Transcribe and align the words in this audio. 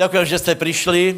Ďakujem, 0.00 0.26
že 0.32 0.40
ste 0.40 0.56
prišli. 0.56 1.02
E, 1.12 1.16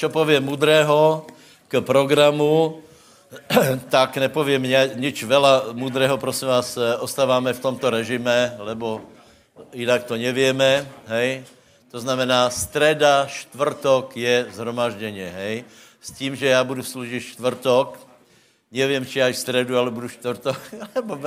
čo 0.00 0.08
poviem 0.08 0.40
mudrého 0.40 1.28
k 1.68 1.84
programu, 1.84 2.80
tak 3.92 4.16
nepoviem 4.16 4.64
nič 4.96 5.20
veľa 5.28 5.76
mudrého, 5.76 6.16
prosím 6.16 6.48
vás, 6.48 6.80
e, 6.80 6.96
ostáváme 7.04 7.52
v 7.52 7.60
tomto 7.60 7.92
režime, 7.92 8.56
lebo 8.56 9.04
inak 9.76 10.08
to 10.08 10.16
nevieme, 10.16 10.80
hej. 11.12 11.44
To 11.92 12.00
znamená, 12.00 12.48
streda, 12.48 13.28
štvrtok 13.28 14.16
je 14.16 14.48
zhromaždenie, 14.56 15.28
hej. 15.28 15.68
S 16.00 16.08
tím, 16.16 16.32
že 16.32 16.56
já 16.56 16.64
budu 16.64 16.80
slúžiť 16.80 17.36
štvrtok, 17.36 18.00
neviem, 18.72 19.04
či 19.04 19.20
aj 19.20 19.36
stredu, 19.36 19.76
ale 19.76 19.92
budu 19.92 20.08
štvrtok, 20.08 20.56
lebo 20.96 21.20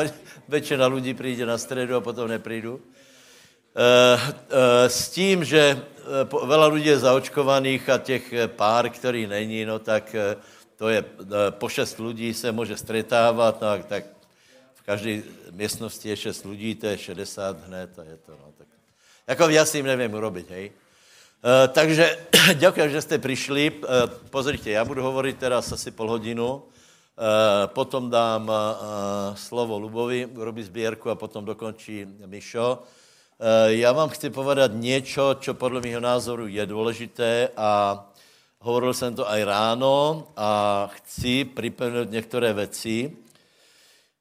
väčšina 0.49 0.89
ľudí 0.89 1.13
príde 1.13 1.45
na 1.45 1.61
stredu 1.61 1.93
a 1.93 2.01
potom 2.01 2.25
neprídu. 2.25 2.81
E, 2.81 3.85
e, 3.85 4.89
s 4.89 5.13
tím, 5.13 5.45
že 5.45 5.93
veľa 6.29 6.67
ľudí 6.69 6.89
je 6.89 7.03
zaočkovaných 7.03 7.89
a 7.89 7.98
těch 7.98 8.34
eh, 8.34 8.48
pár, 8.48 8.89
který 8.89 9.27
není, 9.27 9.66
no 9.66 9.80
tak 9.80 10.16
eh, 10.16 10.35
to 10.75 10.89
je, 10.89 11.03
po 11.49 11.70
šest 11.70 11.99
lidí 11.99 12.34
se 12.34 12.52
může 12.52 12.77
stretávat, 12.77 13.61
no 13.61 13.84
tak 13.88 14.03
v 14.75 14.81
každé 14.81 15.23
místnosti 15.52 16.09
je 16.09 16.17
šest 16.17 16.45
lidí, 16.45 16.75
to 16.75 16.88
je 16.88 16.97
60 16.97 17.67
hned 17.67 17.99
a 17.99 18.03
je 18.03 18.17
to, 18.17 18.31
no 18.31 18.52
tak. 18.57 18.67
Jako 19.27 19.49
já 19.49 19.66
s 19.66 19.71
tím 19.71 19.85
nevím 19.85 20.13
urobit, 20.13 20.49
hej. 20.49 20.71
Uh, 21.45 21.73
takže 21.73 22.17
ďakujem, 22.53 22.89
že 22.89 23.02
jste 23.02 23.17
přišli. 23.17 23.72
Uh, 23.72 23.88
pozrite, 24.30 24.69
já 24.69 24.85
budu 24.85 25.03
hovorit 25.03 25.38
teraz 25.38 25.72
asi 25.72 25.91
pol 25.91 26.09
hodinu, 26.09 26.55
uh, 26.55 26.61
potom 27.66 28.09
dám 28.09 28.52
slovo 29.35 29.80
Lubovi, 29.80 30.25
urobí 30.25 30.63
sbírku 30.63 31.09
a 31.09 31.16
potom 31.16 31.45
dokončí 31.45 32.05
Mišo. 32.25 32.83
Eh, 33.39 33.73
já 33.73 33.91
vám 33.91 34.09
chci 34.09 34.30
povedat 34.30 34.71
něco, 34.73 35.35
co 35.41 35.53
podle 35.53 35.81
mého 35.81 35.99
názoru 35.99 36.48
je 36.48 36.66
důležité 36.66 37.49
a 37.58 37.99
hovoril 38.59 38.94
jsem 38.94 39.16
to 39.16 39.30
aj 39.30 39.44
ráno 39.44 40.28
a 40.38 40.88
chci 40.94 41.45
připomenout 41.45 42.11
některé 42.11 42.53
věci, 42.53 43.11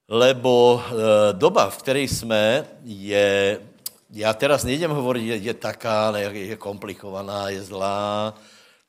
lebo 0.09 0.83
eh, 0.83 0.93
doba, 1.33 1.71
v 1.71 1.79
které 1.79 2.01
jsme, 2.01 2.67
je, 2.85 3.61
já 4.11 4.35
teraz 4.35 4.65
nejdem 4.65 4.91
hovoriť, 4.91 5.25
je, 5.25 5.37
je 5.37 5.55
taká, 5.55 6.19
je 6.19 6.57
komplikovaná, 6.57 7.49
je 7.55 7.63
zlá. 7.63 8.35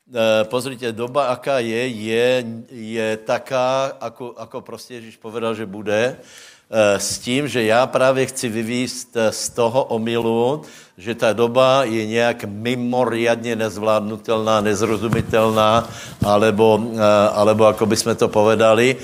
Eh, 0.10 0.44
pozrite, 0.50 0.90
doba, 0.92 1.38
aká 1.38 1.60
je, 1.60 1.88
je, 1.88 2.46
je 2.72 3.18
taká, 3.18 3.94
ako, 4.02 4.34
ako 4.38 4.62
prostě 4.62 4.94
Ježíš 4.94 5.18
povedal, 5.18 5.56
že 5.56 5.66
bude. 5.66 6.18
Eh, 6.66 7.00
s 7.00 7.20
tím, 7.20 7.48
že 7.48 7.64
já 7.64 7.86
právě 7.88 8.26
chci 8.26 8.50
vyvíst 8.50 9.14
eh, 9.18 9.32
z 9.32 9.50
toho 9.50 9.84
omilu, 9.84 10.62
že 10.98 11.16
ta 11.16 11.34
doba 11.34 11.84
je 11.84 12.06
nějak 12.06 12.44
mimoriadně 12.50 13.56
nezvládnutelná, 13.56 14.62
nezrozumitelná, 14.62 15.86
alebo, 16.26 16.82
eh, 16.82 17.30
alebo 17.38 17.66
ako 17.70 17.86
by 17.86 17.96
jsme 17.96 18.16
to 18.16 18.28
povedali, 18.28 18.96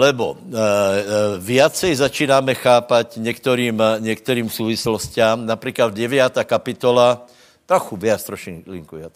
lebo 0.00 0.40
viacej 1.36 1.92
začínáme 1.92 2.56
chápať 2.56 3.20
některým, 3.20 3.76
některým 4.00 4.48
súvislostiam, 4.48 5.44
například 5.44 5.92
9. 5.92 6.44
kapitola, 6.48 7.20
trochu 7.68 8.00
viac, 8.00 8.24
trošinku 8.24 8.96
viac, 8.96 9.12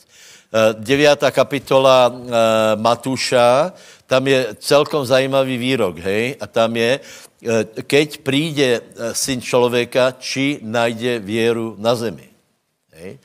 9. 0.52 1.28
kapitola 1.30 2.08
Matúša, 2.76 3.72
tam 4.08 4.24
je 4.24 4.56
celkom 4.64 5.04
zajímavý 5.04 5.60
výrok, 5.60 6.00
hej, 6.00 6.40
a 6.40 6.48
tam 6.48 6.72
je, 6.72 6.96
e, 6.96 7.00
keď 7.84 8.08
príde 8.24 8.80
syn 9.12 9.44
člověka, 9.44 10.16
či 10.16 10.64
najde 10.64 11.20
věru 11.20 11.76
na 11.76 11.92
zemi. 11.92 12.32
Hej. 12.96 13.18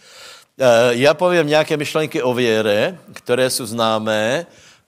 Já 0.90 1.14
povím 1.14 1.48
nějaké 1.48 1.78
myšlenky 1.78 2.22
o 2.22 2.34
věre, 2.34 2.98
které 3.14 3.50
jsou 3.50 3.66
známé 3.66 4.46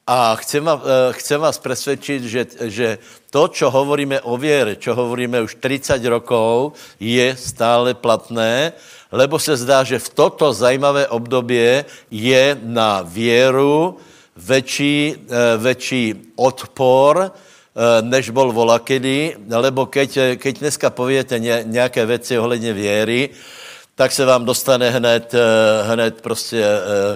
a 0.08 0.36
chcem, 0.38 0.62
vás, 0.62 0.82
chcem 1.18 1.42
vás 1.42 1.58
presvedčiť, 1.58 2.22
že, 2.22 2.42
že 2.70 2.88
to, 3.34 3.50
čo 3.50 3.74
hovoríme 3.74 4.22
o 4.30 4.38
věre, 4.38 4.78
čo 4.78 4.94
hovoríme 4.94 5.42
už 5.42 5.58
30 5.58 5.98
rokov, 6.06 6.78
je 7.02 7.34
stále 7.34 7.98
platné, 7.98 8.78
lebo 9.10 9.42
se 9.42 9.58
zdá, 9.58 9.82
že 9.82 9.98
v 9.98 10.10
toto 10.14 10.54
zajímavé 10.54 11.10
obdobie 11.10 11.90
je 12.14 12.58
na 12.62 13.02
věru, 13.02 13.98
väčší, 14.38 15.16
eh, 15.16 15.58
väčší 15.58 16.36
odpor, 16.38 17.32
eh, 17.34 18.02
než 18.06 18.30
bol 18.30 18.54
volakedy, 18.54 19.42
lebo 19.50 19.90
keď, 19.90 20.38
keď 20.38 20.54
dneska 20.60 20.90
poviete 20.94 21.40
nějaké 21.66 22.06
věci 22.06 22.38
ohledně 22.40 22.74
věry, 22.74 23.30
tak 23.96 24.12
se 24.12 24.26
vám 24.26 24.46
dostane 24.46 24.90
hned, 24.90 25.36
hned 25.88 26.22
prostě 26.22 26.66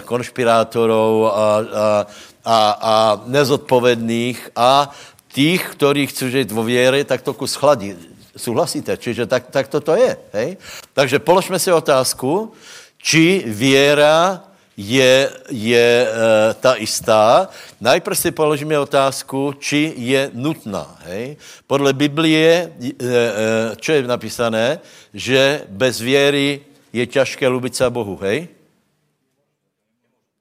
konšpirátorov 0.06 1.28
a, 1.28 1.36
a, 1.36 2.08
a, 2.50 2.60
a 2.74 2.96
nezodpovedných 3.30 4.58
a 4.58 4.90
tých, 5.30 5.62
ktorí 5.78 6.10
chcú 6.10 6.34
žiť 6.34 6.50
vo 6.50 6.66
viere, 6.66 7.06
tak 7.06 7.22
to 7.22 7.38
kus 7.38 7.54
chladí. 7.54 7.94
Súhlasíte? 8.34 8.98
Čiže 8.98 9.30
tak, 9.30 9.54
tak 9.54 9.70
toto 9.70 9.94
je. 9.94 10.18
Hej? 10.34 10.58
Takže 10.98 11.22
položme 11.22 11.62
si 11.62 11.70
otázku, 11.70 12.58
či 12.98 13.46
viera 13.46 14.42
je, 14.74 15.30
je 15.54 15.88
e, 16.08 16.10
ta 16.58 16.74
istá. 16.80 17.52
Najprv 17.78 18.16
si 18.18 18.32
položíme 18.32 18.80
otázku, 18.80 19.54
či 19.62 19.94
je 19.94 20.32
nutná. 20.34 20.98
Hej? 21.06 21.38
Podle 21.70 21.94
Biblie, 21.94 22.50
e, 22.50 22.90
e, 22.90 22.96
čo 23.78 23.92
je 23.94 24.10
napísané, 24.10 24.80
že 25.14 25.68
bez 25.70 26.00
věry 26.02 26.66
je 26.90 27.06
těžké 27.06 27.46
lubit 27.48 27.76
se 27.76 27.86
Bohu. 27.90 28.18
Hej? 28.24 28.50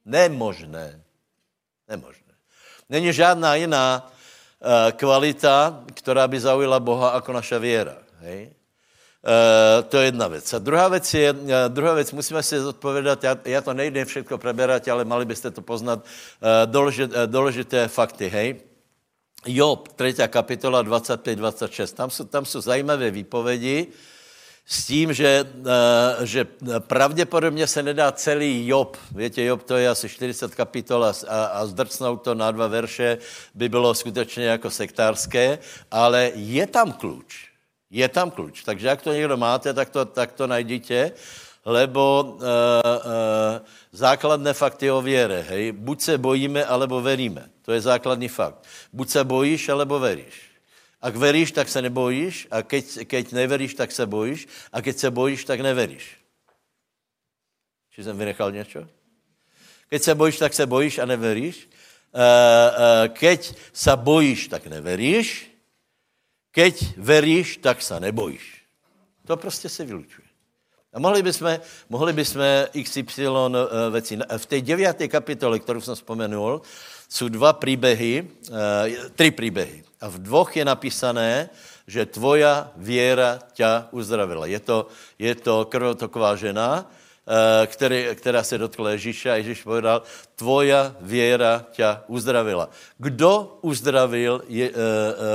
Nemožné. 0.06 1.07
Nemožné. 1.88 2.34
Není 2.88 3.12
žádná 3.12 3.54
jiná 3.54 4.12
e, 4.88 4.92
kvalita, 4.92 5.84
která 5.94 6.28
by 6.28 6.40
zaujala 6.40 6.80
Boha 6.80 7.14
jako 7.14 7.32
naša 7.32 7.58
věra. 7.58 7.96
Hej? 8.20 8.50
Uh, 9.18 9.88
to 9.88 9.98
je 9.98 10.04
jedna 10.04 10.28
věc. 10.28 10.54
A 10.54 10.58
druhá 10.58 10.88
věc 10.88 11.14
je, 11.14 11.32
uh, 11.32 11.48
druhá 11.68 11.94
věc, 11.94 12.12
musíme 12.12 12.42
si 12.42 12.60
zodpovědat, 12.60 13.24
já, 13.24 13.36
já 13.44 13.60
to 13.60 13.74
nejde 13.74 14.04
všechno 14.04 14.38
preberať, 14.38 14.88
ale 14.88 15.04
mali 15.04 15.24
byste 15.24 15.50
to 15.50 15.62
poznat, 15.62 15.98
uh, 15.98 16.48
doložit, 16.70 17.10
uh, 17.10 17.16
doložité 17.26 17.88
fakty, 17.88 18.28
hej. 18.28 18.60
Job, 19.46 19.88
3. 19.88 20.14
kapitola 20.28 20.84
25-26, 20.84 21.94
tam 21.94 22.10
jsou, 22.10 22.24
tam 22.24 22.44
jsou 22.44 22.60
zajímavé 22.60 23.10
výpovědi 23.10 23.86
s 24.70 24.86
tím, 24.86 25.12
že, 25.12 25.44
uh, 25.58 26.24
že 26.24 26.46
pravděpodobně 26.78 27.66
se 27.66 27.82
nedá 27.82 28.12
celý 28.12 28.68
Job, 28.68 28.96
víte, 29.14 29.42
Job 29.42 29.62
to 29.62 29.76
je 29.76 29.88
asi 29.88 30.08
40 30.08 30.54
kapitol 30.54 31.04
a, 31.04 31.12
a 31.52 31.66
zdrcnout 31.66 32.22
to 32.22 32.34
na 32.34 32.50
dva 32.50 32.66
verše 32.66 33.18
by 33.54 33.68
bylo 33.68 33.94
skutečně 33.94 34.44
jako 34.44 34.70
sektárské, 34.70 35.58
ale 35.90 36.30
je 36.34 36.66
tam 36.66 36.92
kluč. 36.92 37.48
Je 37.90 38.08
tam 38.08 38.30
kluč. 38.30 38.62
Takže 38.62 38.86
jak 38.86 39.02
to 39.02 39.12
někdo 39.12 39.36
máte, 39.36 39.74
tak 39.74 39.90
to, 39.90 40.04
tak 40.04 40.32
to 40.32 40.46
najdíte, 40.46 41.12
lebo 41.64 42.22
uh, 42.22 42.38
uh, 42.38 43.64
základné 43.92 44.52
fakty 44.52 44.90
o 44.90 45.02
věre, 45.02 45.46
hej, 45.48 45.72
buď 45.72 46.00
se 46.00 46.18
bojíme, 46.18 46.64
alebo 46.64 47.00
veríme. 47.00 47.48
To 47.62 47.72
je 47.72 47.80
základní 47.80 48.28
fakt. 48.28 48.64
Buď 48.92 49.08
se 49.08 49.24
bojíš, 49.24 49.68
alebo 49.68 49.98
veríš. 49.98 50.47
Ak 51.00 51.16
veríš, 51.16 51.52
tak 51.52 51.68
se 51.68 51.82
nebojíš, 51.82 52.48
a 52.50 52.62
keď, 52.62 53.06
keď 53.06 53.32
neveríš, 53.32 53.74
tak 53.74 53.92
se 53.92 54.06
bojíš, 54.06 54.46
a 54.72 54.82
keď 54.82 54.98
se 54.98 55.10
bojíš, 55.10 55.44
tak 55.44 55.60
neveríš. 55.60 56.18
Či 57.90 58.04
jsem 58.04 58.18
vynechal 58.18 58.52
něco? 58.52 58.86
Keď 59.90 60.02
se 60.02 60.14
bojíš, 60.14 60.38
tak 60.38 60.54
se 60.54 60.66
bojíš 60.66 60.98
a 60.98 61.06
neveríš. 61.06 61.68
Keď 63.08 63.54
se 63.72 63.96
bojíš, 63.96 64.48
tak 64.48 64.66
neveríš. 64.66 65.50
Keď 66.50 66.96
veríš, 66.96 67.56
tak 67.56 67.82
sa 67.82 67.98
nebojíš. 67.98 68.64
To 69.26 69.36
prostě 69.36 69.68
se 69.68 69.84
vylučuje. 69.84 70.28
A 70.92 70.98
mohli 70.98 71.22
bychom, 71.22 71.58
mohli 71.88 72.12
bychom 72.12 72.42
XY 72.82 73.28
uh, 73.28 73.56
věci. 73.92 74.18
V 74.36 74.46
té 74.46 74.60
deviaté 74.60 75.08
kapitole, 75.08 75.58
kterou 75.58 75.80
jsem 75.80 75.94
vzpomenul, 75.94 76.62
jsou 77.08 77.28
dva 77.28 77.52
příběhy, 77.52 78.28
uh, 78.50 78.56
tři 79.14 79.30
příběhy. 79.30 79.84
A 80.00 80.08
v 80.08 80.18
dvoch 80.18 80.56
je 80.56 80.64
napísané, 80.64 81.50
že 81.86 82.06
tvoja 82.06 82.70
věra 82.76 83.38
tě 83.52 83.66
uzdravila. 83.90 84.46
Je 84.46 84.60
to, 84.60 84.86
je 85.18 85.34
to 85.34 85.64
krvotoková 85.64 86.36
žena, 86.36 86.86
Eh, 87.28 87.66
který, 87.66 88.08
která 88.14 88.42
se 88.42 88.58
dotkla 88.58 88.90
Ježíša 88.90 89.36
Ježíš 89.36 89.62
povedal, 89.62 90.02
tvoja 90.34 90.96
věra 91.00 91.64
tě 91.72 91.84
uzdravila. 92.06 92.70
Kdo 92.98 93.58
uzdravil 93.60 94.42
je, 94.48 94.70
uh, 94.70 94.76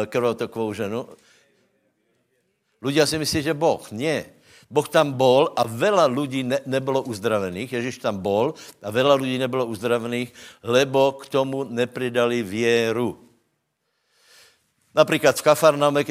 krvotokovou 0.10 0.74
ženu? 0.74 1.06
Ľudia 2.81 3.06
si 3.06 3.21
myslí, 3.21 3.45
že 3.45 3.54
Boh. 3.54 3.80
Nie. 3.94 4.25
Boh 4.74 4.89
tam 4.89 5.13
bol 5.13 5.54
a 5.54 5.69
veľa 5.69 6.09
ľudí 6.09 6.42
ne, 6.42 6.66
nebylo 6.66 7.06
uzdravených. 7.06 7.77
Ježíš 7.77 8.01
tam 8.01 8.18
bol 8.18 8.57
a 8.81 8.89
veľa 8.89 9.13
ľudí 9.13 9.38
nebylo 9.38 9.69
uzdravených, 9.69 10.33
lebo 10.66 11.21
k 11.21 11.30
tomu 11.30 11.62
nepridali 11.63 12.42
věru. 12.42 13.32
Například 14.95 15.34
v 15.34 15.42
Kafarname, 15.42 16.06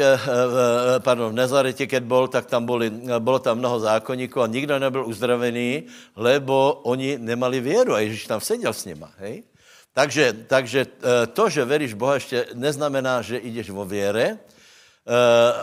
pardon, 1.07 1.31
v 1.31 1.39
Nazarete, 1.39 1.87
keď 1.87 2.03
bol, 2.03 2.27
tak 2.27 2.51
tam 2.51 2.67
boli, 2.67 2.91
bolo 3.23 3.39
tam 3.39 3.63
mnoho 3.63 3.79
zákonníků 3.79 4.43
a 4.43 4.51
nikdo 4.51 4.79
nebyl 4.79 5.07
uzdravený, 5.07 5.87
lebo 6.19 6.83
oni 6.83 7.15
nemali 7.19 7.61
věru 7.61 7.95
a 7.95 8.03
Ježíš 8.03 8.27
tam 8.27 8.41
seděl 8.43 8.75
s 8.75 8.85
nima, 8.85 9.15
hej? 9.23 9.47
Takže, 9.95 10.33
takže 10.51 10.87
to, 11.33 11.49
že 11.49 11.65
veríš 11.65 11.95
Boha, 11.95 12.15
ještě 12.15 12.47
neznamená, 12.55 13.23
že 13.23 13.39
ideš 13.39 13.71
vo 13.71 13.85
viere. 13.85 14.39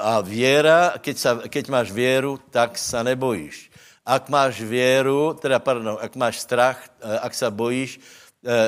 A 0.03 0.19
viera, 0.19 0.99
keď, 0.99 1.15
sa, 1.17 1.31
keď 1.47 1.65
máš 1.71 1.91
věru, 1.95 2.39
tak 2.51 2.75
sa 2.75 3.03
nebojíš. 3.07 3.71
Ak 4.03 4.27
máš 4.27 4.59
věru, 4.59 5.33
teda 5.39 5.59
pardon, 5.63 5.95
ak 5.95 6.11
máš 6.19 6.43
strach, 6.43 6.75
ak 6.99 7.31
sa 7.31 7.47
bojíš, 7.47 8.03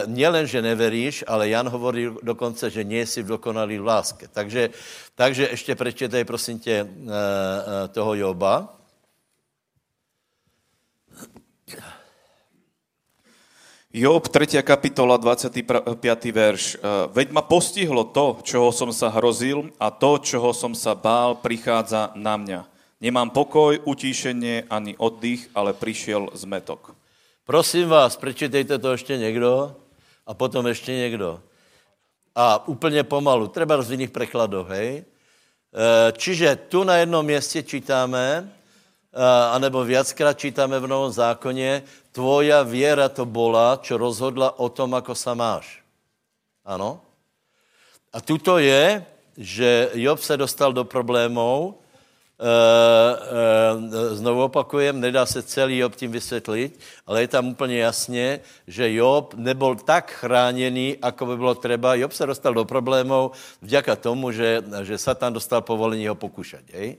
nielen, 0.07 0.43
že 0.47 0.59
neveríš, 0.59 1.23
ale 1.27 1.49
Jan 1.49 1.67
hovorí 1.71 2.11
dokonce, 2.19 2.67
že 2.67 2.83
nie 2.83 3.07
si 3.07 3.23
v 3.23 3.39
dokonalý 3.39 3.79
v 3.79 3.87
láske. 3.87 4.27
Takže, 4.27 4.69
takže 5.15 5.47
ještě 5.49 5.75
prečítaj, 5.75 6.23
prosím 6.23 6.59
tě, 6.59 6.71
e, 6.71 6.85
e, 6.85 7.87
toho 7.87 8.15
Joba. 8.15 8.77
Job, 13.93 14.27
3. 14.27 14.63
kapitola, 14.63 15.17
25. 15.17 16.31
verš. 16.31 16.77
Veď 17.11 17.31
ma 17.35 17.43
postihlo 17.43 18.07
to, 18.07 18.39
čoho 18.39 18.71
som 18.71 18.95
sa 18.95 19.11
hrozil 19.11 19.67
a 19.83 19.91
to, 19.91 20.15
čoho 20.15 20.55
som 20.55 20.71
sa 20.71 20.95
bál, 20.95 21.35
prichádza 21.35 22.15
na 22.15 22.39
mňa. 22.39 22.71
Nemám 23.03 23.35
pokoj, 23.35 23.83
utíšenie 23.83 24.71
ani 24.71 24.95
oddych, 24.95 25.51
ale 25.51 25.75
prišiel 25.75 26.31
zmetok. 26.39 26.95
Prosím 27.51 27.91
vás, 27.91 28.15
prečítejte 28.15 28.79
to 28.79 28.91
ještě 28.91 29.17
někdo 29.17 29.75
a 30.27 30.33
potom 30.33 30.67
ještě 30.67 30.95
někdo. 30.95 31.43
A 32.35 32.67
úplně 32.67 33.03
pomalu, 33.03 33.47
třeba 33.47 33.81
z 33.81 33.91
jiných 33.91 34.15
prekladov, 34.15 34.71
hej? 34.71 35.03
E, 35.03 35.03
čiže 36.15 36.55
tu 36.55 36.83
na 36.87 36.95
jednom 36.95 37.25
městě 37.25 37.63
čítáme, 37.63 38.47
e, 38.47 38.47
anebo 39.51 39.83
viackrát 39.83 40.39
čítáme 40.39 40.79
v 40.79 40.87
Novom 40.87 41.11
zákoně, 41.11 41.83
tvoja 42.15 42.63
věra 42.63 43.11
to 43.11 43.27
bola, 43.27 43.83
čo 43.83 43.99
rozhodla 43.99 44.55
o 44.55 44.71
tom, 44.71 44.95
ako 44.95 45.11
sa 45.11 45.35
máš. 45.35 45.83
Ano? 46.63 47.03
A 48.15 48.23
tuto 48.23 48.63
je, 48.63 49.03
že 49.35 49.91
Job 49.99 50.23
se 50.23 50.37
dostal 50.39 50.71
do 50.71 50.87
problémů, 50.87 51.75
eh, 51.75 51.80
znovu 54.11 54.43
opakujem, 54.43 54.99
nedá 54.99 55.25
se 55.25 55.41
celý 55.41 55.77
Job 55.77 55.95
tím 55.95 56.11
vysvětlit, 56.11 56.79
ale 57.07 57.21
je 57.21 57.27
tam 57.27 57.47
úplně 57.47 57.77
jasně, 57.77 58.39
že 58.67 58.93
Job 58.93 59.33
nebyl 59.37 59.75
tak 59.75 60.11
chráněný, 60.11 60.97
ako 61.01 61.25
by 61.25 61.37
bylo 61.37 61.55
třeba. 61.55 61.95
Job 61.95 62.11
se 62.11 62.25
dostal 62.25 62.53
do 62.53 62.65
problémů 62.65 63.31
vďaka 63.61 63.95
tomu, 63.95 64.31
že, 64.31 64.63
že 64.83 64.97
Satan 64.97 65.33
dostal 65.33 65.61
povolení 65.61 66.07
ho 66.07 66.15
pokušat. 66.15 66.61
Hej? 66.73 66.97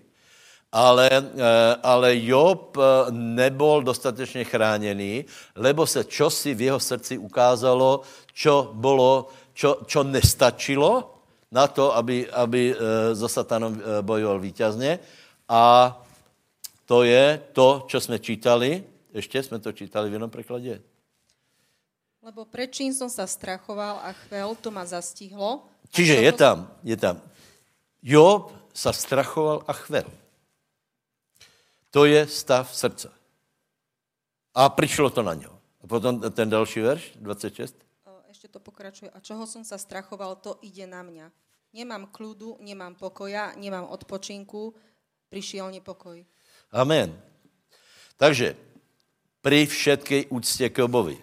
Ale, 0.72 1.10
eh, 1.10 1.76
ale 1.82 2.16
Job 2.16 2.78
nebyl 3.10 3.82
dostatečně 3.82 4.44
chráněný, 4.44 5.24
lebo 5.56 5.86
se 5.86 6.04
čosi 6.04 6.54
v 6.54 6.60
jeho 6.60 6.80
srdci 6.80 7.18
ukázalo, 7.18 8.00
čo, 8.32 8.70
bylo, 8.74 9.28
čo, 9.52 9.82
čo 9.86 10.02
nestačilo 10.02 11.12
na 11.52 11.68
to, 11.68 11.92
aby, 11.96 12.24
aby 12.32 12.72
so 13.12 13.28
satanom 13.28 13.76
bojoval 14.00 14.40
víťazně 14.40 14.98
a 15.52 15.92
to 16.88 17.04
je 17.04 17.38
to, 17.52 17.84
čo 17.88 18.00
jsme 18.00 18.18
čítali. 18.18 18.84
Ještě 19.12 19.42
jsme 19.42 19.58
to 19.58 19.72
čítali 19.72 20.10
v 20.10 20.12
jednom 20.12 20.30
prekladě. 20.30 20.80
Lebo 22.22 22.46
prečím 22.46 22.94
som 22.94 23.10
sa 23.10 23.26
strachoval 23.26 23.98
a 23.98 24.14
chvel, 24.14 24.54
to 24.54 24.70
ma 24.70 24.86
zastihlo. 24.86 25.66
Čiže 25.90 26.22
je 26.22 26.32
tam, 26.32 26.70
je 26.86 26.96
tam. 26.96 27.18
Job 27.98 28.54
sa 28.70 28.94
strachoval 28.94 29.66
a 29.66 29.72
chvel. 29.74 30.06
To 31.90 32.06
je 32.06 32.22
stav 32.30 32.70
srdca. 32.70 33.10
A 34.54 34.68
přišlo 34.70 35.10
to 35.10 35.22
na 35.22 35.34
něho. 35.34 35.58
A 35.82 35.86
potom 35.86 36.20
ten 36.30 36.48
další 36.50 36.80
verš, 36.80 37.18
26. 37.18 37.74
Ešte 38.30 38.48
to 38.48 38.64
pokračuje. 38.64 39.10
A 39.10 39.20
čoho 39.20 39.44
som 39.44 39.66
sa 39.66 39.76
strachoval, 39.76 40.38
to 40.40 40.56
ide 40.62 40.86
na 40.86 41.02
mňa. 41.04 41.26
Nemám 41.74 42.08
kľudu, 42.08 42.56
nemám 42.64 42.94
pokoja, 42.94 43.52
nemám 43.58 43.90
odpočinku, 43.90 44.72
prišiel 45.32 45.72
nepokoj. 45.72 46.20
Amen. 46.68 47.16
Takže 48.20 48.52
pri 49.40 49.64
všetkej 49.64 50.28
úctě 50.28 50.68
k 50.68 50.84
Jobovi, 50.84 51.16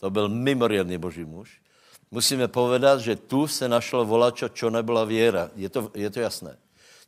to 0.00 0.10
byl 0.10 0.32
mimoriadný 0.32 0.96
boží 0.98 1.24
muž, 1.24 1.60
musíme 2.10 2.48
povedat, 2.48 3.00
že 3.00 3.16
tu 3.16 3.44
se 3.46 3.68
našlo 3.68 4.04
volačo, 4.08 4.48
čo 4.48 4.72
nebyla 4.72 5.04
věra. 5.04 5.50
Je 5.56 5.68
to, 5.68 5.92
je 5.94 6.10
to 6.10 6.20
jasné. 6.20 6.56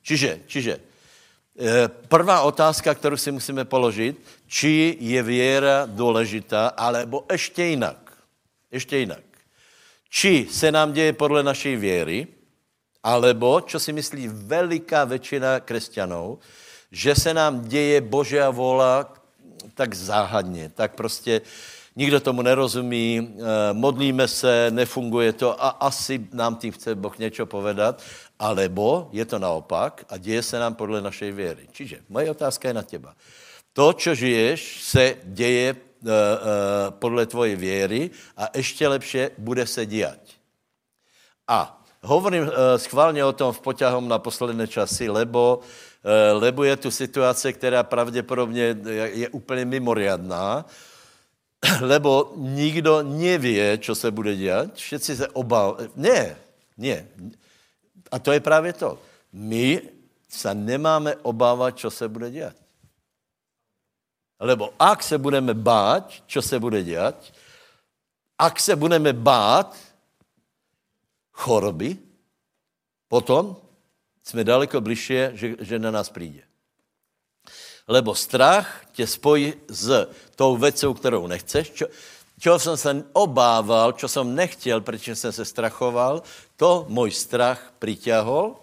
Čiže, 0.05 0.45
čiže 0.47 0.73
eh, 0.79 1.89
prvá 2.09 2.45
otázka, 2.45 2.95
kterou 2.95 3.17
si 3.17 3.33
musíme 3.33 3.65
položit, 3.65 4.21
či 4.47 4.97
je 5.01 5.23
věra 5.23 5.89
důležitá, 5.89 6.77
alebo 6.77 7.25
ještě 7.33 7.65
jinak. 7.65 7.99
Ještě 8.71 8.97
jinak. 8.97 9.25
Či 10.09 10.47
se 10.51 10.73
nám 10.73 10.93
děje 10.93 11.13
podle 11.13 11.43
naší 11.43 11.77
věry, 11.77 12.27
Alebo, 13.05 13.61
čo 13.61 13.77
si 13.77 13.93
myslí 13.93 14.29
veliká 14.49 15.05
většina 15.05 15.61
křesťanů, 15.61 16.39
že 16.93 17.15
se 17.15 17.35
nám 17.35 17.69
děje 17.69 18.01
Božia 18.01 18.51
vola 18.51 19.13
tak 19.75 19.95
záhadně, 19.95 20.73
tak 20.75 20.95
prostě 20.95 21.41
nikdo 21.97 22.21
tomu 22.21 22.43
nerozumí, 22.43 23.21
eh, 23.21 23.73
modlíme 23.73 24.29
se, 24.29 24.71
nefunguje 24.71 25.33
to 25.33 25.65
a 25.65 25.69
asi 25.69 26.29
nám 26.33 26.57
tím 26.57 26.73
chce 26.73 26.95
Boh 26.95 27.19
něco 27.19 27.47
povedat, 27.47 28.03
alebo 28.39 29.09
je 29.13 29.25
to 29.25 29.39
naopak 29.39 30.05
a 30.09 30.17
děje 30.17 30.43
se 30.43 30.59
nám 30.59 30.75
podle 30.75 31.01
našej 31.01 31.33
věry. 31.33 31.69
Čiže 31.73 32.01
moje 32.09 32.31
otázka 32.31 32.69
je 32.69 32.75
na 32.75 32.83
těba. 32.83 33.15
To, 33.73 33.93
čo 33.93 34.15
žiješ, 34.15 34.83
se 34.83 35.17
děje 35.25 35.75
uh, 35.75 36.09
uh, 36.09 36.15
podle 36.91 37.27
tvoje 37.27 37.57
věry 37.57 38.11
a 38.37 38.49
ještě 38.55 38.89
lepše 38.89 39.31
bude 39.39 39.67
se 39.67 39.87
dělat. 39.87 40.19
A 41.49 41.84
Hovorím 42.05 42.43
uh, 42.43 42.53
schválně 42.77 43.25
o 43.25 43.33
tom 43.33 43.53
v 43.53 43.61
poťahom 43.61 44.09
na 44.09 44.19
posledné 44.19 44.69
časy, 44.69 45.09
lebo, 45.09 45.61
uh, 46.05 46.43
lebo 46.43 46.65
je 46.65 46.77
tu 46.77 46.91
situace, 46.91 47.53
která 47.53 47.83
pravděpodobně 47.83 48.77
je, 49.13 49.29
úplně 49.29 49.65
mimoriadná, 49.65 50.65
lebo 51.81 52.33
nikdo 52.37 53.03
nevie, 53.03 53.79
čo 53.79 53.95
se 53.95 54.11
bude 54.11 54.37
dělat. 54.37 54.75
Všetci 54.75 55.17
se 55.17 55.29
obávají. 55.29 55.89
Ne, 55.97 56.37
ne. 56.77 57.07
A 58.13 58.19
to 58.19 58.33
je 58.33 58.41
právě 58.41 58.73
to. 58.73 58.99
My 59.33 59.83
se 60.29 60.55
nemáme 60.55 61.17
obávat, 61.17 61.77
čo 61.77 61.91
se 61.91 62.09
bude 62.09 62.31
dělat. 62.31 62.57
Lebo 64.41 64.75
ak 64.79 65.03
se 65.03 65.19
budeme 65.19 65.55
bát, 65.55 66.13
čo 66.27 66.43
se 66.43 66.59
bude 66.61 66.83
dělat, 66.83 67.17
ak 68.39 68.61
se 68.61 68.77
budeme 68.77 69.13
bát, 69.13 69.77
choroby, 71.35 71.99
potom 73.09 73.57
jsme 74.23 74.45
daleko 74.45 74.81
bližšie, 74.81 75.33
že, 75.35 75.55
že 75.61 75.79
na 75.79 75.91
nás 75.91 76.09
přijde. 76.09 76.43
Lebo 77.89 78.15
strach 78.15 78.87
tě 78.93 79.07
spojí 79.07 79.55
s 79.69 80.09
tou 80.37 80.57
vecou, 80.57 80.95
kterou 80.95 81.27
nechceš, 81.27 81.71
čo, 81.71 81.87
čeho 82.41 82.59
jsem 82.59 82.77
se 82.77 83.05
obával, 83.13 83.93
čo 83.93 84.09
jsem 84.09 84.35
nechtěl, 84.35 84.81
protože 84.81 85.17
jsem 85.17 85.33
se 85.33 85.45
strachoval, 85.45 86.23
to 86.57 86.87
můj 86.89 87.11
strach 87.11 87.73
přiťahol 87.79 88.57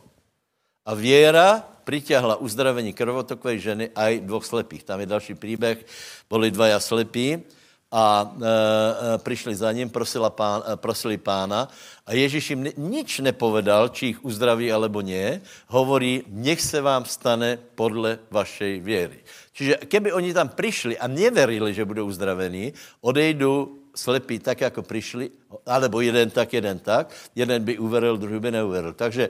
a 0.85 0.93
věra 0.93 1.63
přiťahla 1.83 2.35
uzdravení 2.35 2.93
krvotokovej 2.93 3.59
ženy 3.59 3.89
a 3.95 4.09
i 4.09 4.19
dvoch 4.19 4.45
slepých. 4.45 4.83
Tam 4.83 4.99
je 4.99 5.05
další 5.05 5.35
příběh, 5.35 5.85
byli 6.29 6.51
dvaja 6.51 6.79
slepí 6.79 7.43
a 7.91 8.23
e, 8.23 8.45
e, 8.45 9.17
přišli 9.17 9.55
za 9.55 9.71
ním, 9.71 9.89
prosila 9.89 10.29
pán, 10.29 10.63
e, 10.63 10.77
prosili 10.77 11.17
pána 11.17 11.67
a 12.07 12.13
Ježíš 12.13 12.49
jim 12.49 12.63
nič 12.77 13.19
nepovedal, 13.19 13.89
či 13.91 14.05
jich 14.05 14.19
uzdraví 14.25 14.71
alebo 14.71 15.03
nie, 15.03 15.41
hovorí, 15.67 16.23
nech 16.31 16.61
se 16.61 16.81
vám 16.81 17.05
stane 17.05 17.59
podle 17.75 18.19
vašej 18.31 18.79
věry. 18.79 19.19
Čiže 19.53 19.73
keby 19.91 20.13
oni 20.13 20.33
tam 20.33 20.49
přišli 20.49 20.97
a 20.97 21.07
neverili, 21.07 21.73
že 21.73 21.85
budou 21.85 22.07
uzdravení, 22.07 22.73
odejdu 23.01 23.77
slepí 23.95 24.39
tak, 24.39 24.61
jako 24.61 24.81
přišli, 24.81 25.29
alebo 25.65 26.01
jeden 26.01 26.29
tak, 26.31 26.53
jeden 26.53 26.79
tak, 26.79 27.11
jeden 27.35 27.63
by 27.63 27.77
uveril, 27.77 28.17
druhý 28.17 28.39
by 28.39 28.51
neuveril. 28.51 28.93
Takže 28.93 29.29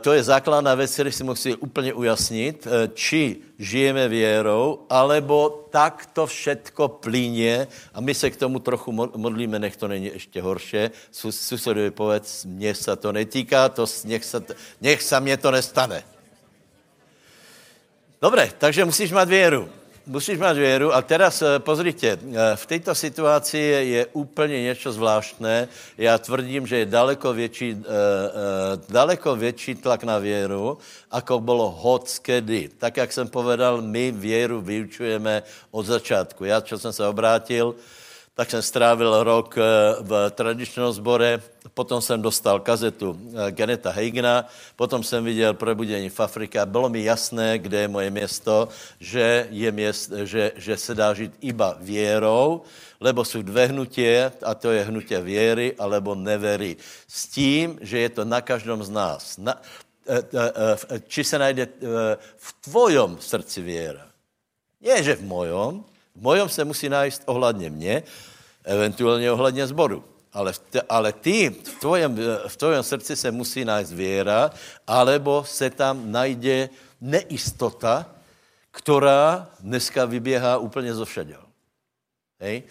to 0.00 0.12
je 0.12 0.22
základná 0.22 0.74
věc, 0.74 0.92
kterou 0.94 1.10
si 1.10 1.24
musí 1.24 1.54
úplně 1.54 1.92
ujasnit, 1.92 2.66
eh, 2.66 2.88
či 2.94 3.36
žijeme 3.58 4.08
věrou, 4.08 4.86
alebo 4.90 5.68
tak 5.70 6.08
to 6.12 6.26
všetko 6.26 6.88
plíně 6.88 7.68
a 7.94 8.00
my 8.00 8.14
se 8.14 8.30
k 8.30 8.36
tomu 8.36 8.58
trochu 8.58 8.92
modlíme, 8.92 9.58
nech 9.58 9.76
to 9.76 9.88
není 9.88 10.06
ještě 10.06 10.42
horší. 10.42 10.76
Susedovi 11.10 11.90
povedz, 11.90 12.44
mně 12.44 12.74
se 12.74 12.96
to 12.96 13.12
netýká, 13.12 13.68
to, 13.68 13.86
nech, 14.04 14.24
se, 14.24 14.44
nech 14.80 15.02
se 15.02 15.20
mě 15.20 15.36
to 15.36 15.50
nestane. 15.50 16.02
Dobre, 18.22 18.50
takže 18.58 18.84
musíš 18.84 19.12
mít 19.12 19.28
věru. 19.28 19.68
Musíš 20.08 20.40
mať 20.40 20.56
věru. 20.56 20.88
A 20.94 21.02
teraz 21.04 21.42
eh, 21.42 21.58
pozrite, 21.60 22.16
eh, 22.16 22.56
v 22.56 22.64
této 22.66 22.94
situaci 22.94 23.58
je 23.58 24.06
úplně 24.12 24.62
něco 24.62 24.92
zvláštné. 24.92 25.68
Já 25.98 26.18
tvrdím, 26.18 26.66
že 26.66 26.76
je 26.78 26.86
daleko 26.86 27.30
uh, 27.30 27.36
uh, 27.36 27.84
daleko 28.88 29.36
větší 29.36 29.74
tlak 29.74 30.04
na 30.04 30.18
věru, 30.18 30.78
ako 31.10 31.40
bylo 31.40 31.70
hoc 31.70 32.18
kedy. 32.18 32.70
Tak, 32.78 32.96
jak 32.96 33.12
jsem 33.12 33.28
povedal, 33.28 33.82
my 33.82 34.10
věru 34.10 34.60
vyučujeme 34.60 35.42
od 35.70 35.86
začátku. 35.86 36.44
Já, 36.44 36.60
čo 36.60 36.78
jsem 36.78 36.92
se 36.92 37.06
obrátil, 37.06 37.74
tak 38.38 38.50
jsem 38.50 38.62
strávil 38.62 39.22
rok 39.22 39.58
v 40.00 40.30
tradičním 40.30 40.94
zbore, 40.94 41.42
potom 41.74 41.98
jsem 41.98 42.22
dostal 42.22 42.62
kazetu 42.62 43.18
Geneta 43.50 43.90
Heigna, 43.90 44.46
potom 44.78 45.02
jsem 45.02 45.24
viděl 45.24 45.54
probudení 45.54 46.06
v 46.06 46.20
Afrike 46.20 46.60
a 46.60 46.66
bylo 46.66 46.86
mi 46.88 47.02
jasné, 47.02 47.58
kde 47.58 47.80
je 47.80 47.88
moje 47.88 48.10
město, 48.10 48.68
že, 49.00 49.48
je 49.50 49.72
měst, 49.72 50.12
že, 50.22 50.52
že 50.54 50.76
se 50.76 50.94
dá 50.94 51.14
žít 51.14 51.34
iba 51.40 51.74
věrou, 51.82 52.62
lebo 53.00 53.24
jsou 53.24 53.42
dvě 53.42 53.66
hnutie, 53.66 54.32
a 54.42 54.54
to 54.54 54.70
je 54.70 54.86
hnutie 54.86 55.18
věry 55.20 55.74
alebo 55.78 56.14
nevery. 56.14 56.76
S 57.08 57.26
tím, 57.26 57.78
že 57.82 57.98
je 57.98 58.08
to 58.08 58.24
na 58.24 58.40
každom 58.40 58.86
z 58.86 58.90
nás. 58.90 59.38
Na, 59.38 59.58
či 61.10 61.24
se 61.24 61.38
najde 61.38 61.68
v 62.36 62.50
tvojom 62.60 63.18
srdci 63.18 63.62
věra. 63.62 64.06
Nie, 64.78 65.02
že 65.02 65.18
v 65.18 65.26
mojom, 65.26 65.82
v 66.14 66.22
mojom 66.22 66.48
se 66.48 66.62
musí 66.64 66.86
nájsť 66.88 67.22
ohledně 67.26 67.70
mě, 67.70 68.02
eventuálně 68.68 69.32
ohledně 69.32 69.66
zboru. 69.66 70.04
Ale, 70.32 70.52
ale 70.88 71.12
ty, 71.12 71.50
v 71.50 71.80
tvojom, 71.80 72.16
v 72.48 72.56
tvojom 72.56 72.82
srdci 72.82 73.16
se 73.16 73.30
musí 73.32 73.64
nájsť 73.64 73.92
věra, 73.92 74.50
alebo 74.86 75.44
se 75.44 75.70
tam 75.70 76.12
najde 76.12 76.68
neistota, 77.00 78.06
která 78.70 79.48
dneska 79.60 80.04
vyběhá 80.04 80.58
úplně 80.58 80.94
zo 80.94 81.04
všaděl. 81.04 81.42
Hej? 82.40 82.62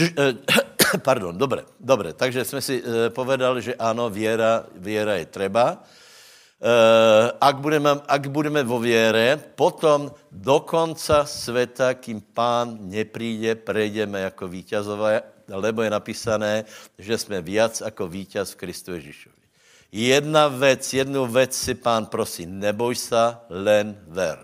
Eh, 0.00 0.34
pardon, 1.04 1.38
dobre, 1.38 1.64
dobre. 1.80 2.12
Takže 2.12 2.44
jsme 2.44 2.60
si 2.60 2.80
eh, 2.80 3.10
povedali, 3.10 3.62
že 3.62 3.74
ano, 3.74 4.10
věra, 4.10 4.64
věra 4.74 5.14
je 5.14 5.26
treba. 5.26 5.84
Eh, 6.62 7.26
ak 7.42 7.58
budeme, 7.58 7.98
ak 8.06 8.22
budeme 8.30 8.62
vo 8.62 8.78
viere, 8.78 9.34
potom 9.34 10.14
do 10.30 10.62
konca 10.62 11.26
sveta, 11.26 11.98
kým 11.98 12.22
pán 12.22 12.78
nepríde, 12.86 13.58
prejdeme 13.58 14.30
jako 14.30 14.46
víťazové, 14.46 15.26
lebo 15.50 15.82
je 15.82 15.90
napísané, 15.90 16.62
že 16.94 17.18
jsme 17.18 17.42
viac 17.42 17.82
jako 17.82 18.06
víťaz 18.06 18.54
v 18.54 18.60
Kristu 18.62 18.94
Ježišovi. 18.94 19.42
Jedna 19.90 20.46
vec, 20.48 20.86
jednu 20.86 21.26
vec 21.26 21.50
si 21.50 21.74
pán 21.74 22.06
prosí, 22.06 22.46
neboj 22.46 22.94
sa, 22.94 23.42
len 23.50 23.98
ver. 24.06 24.38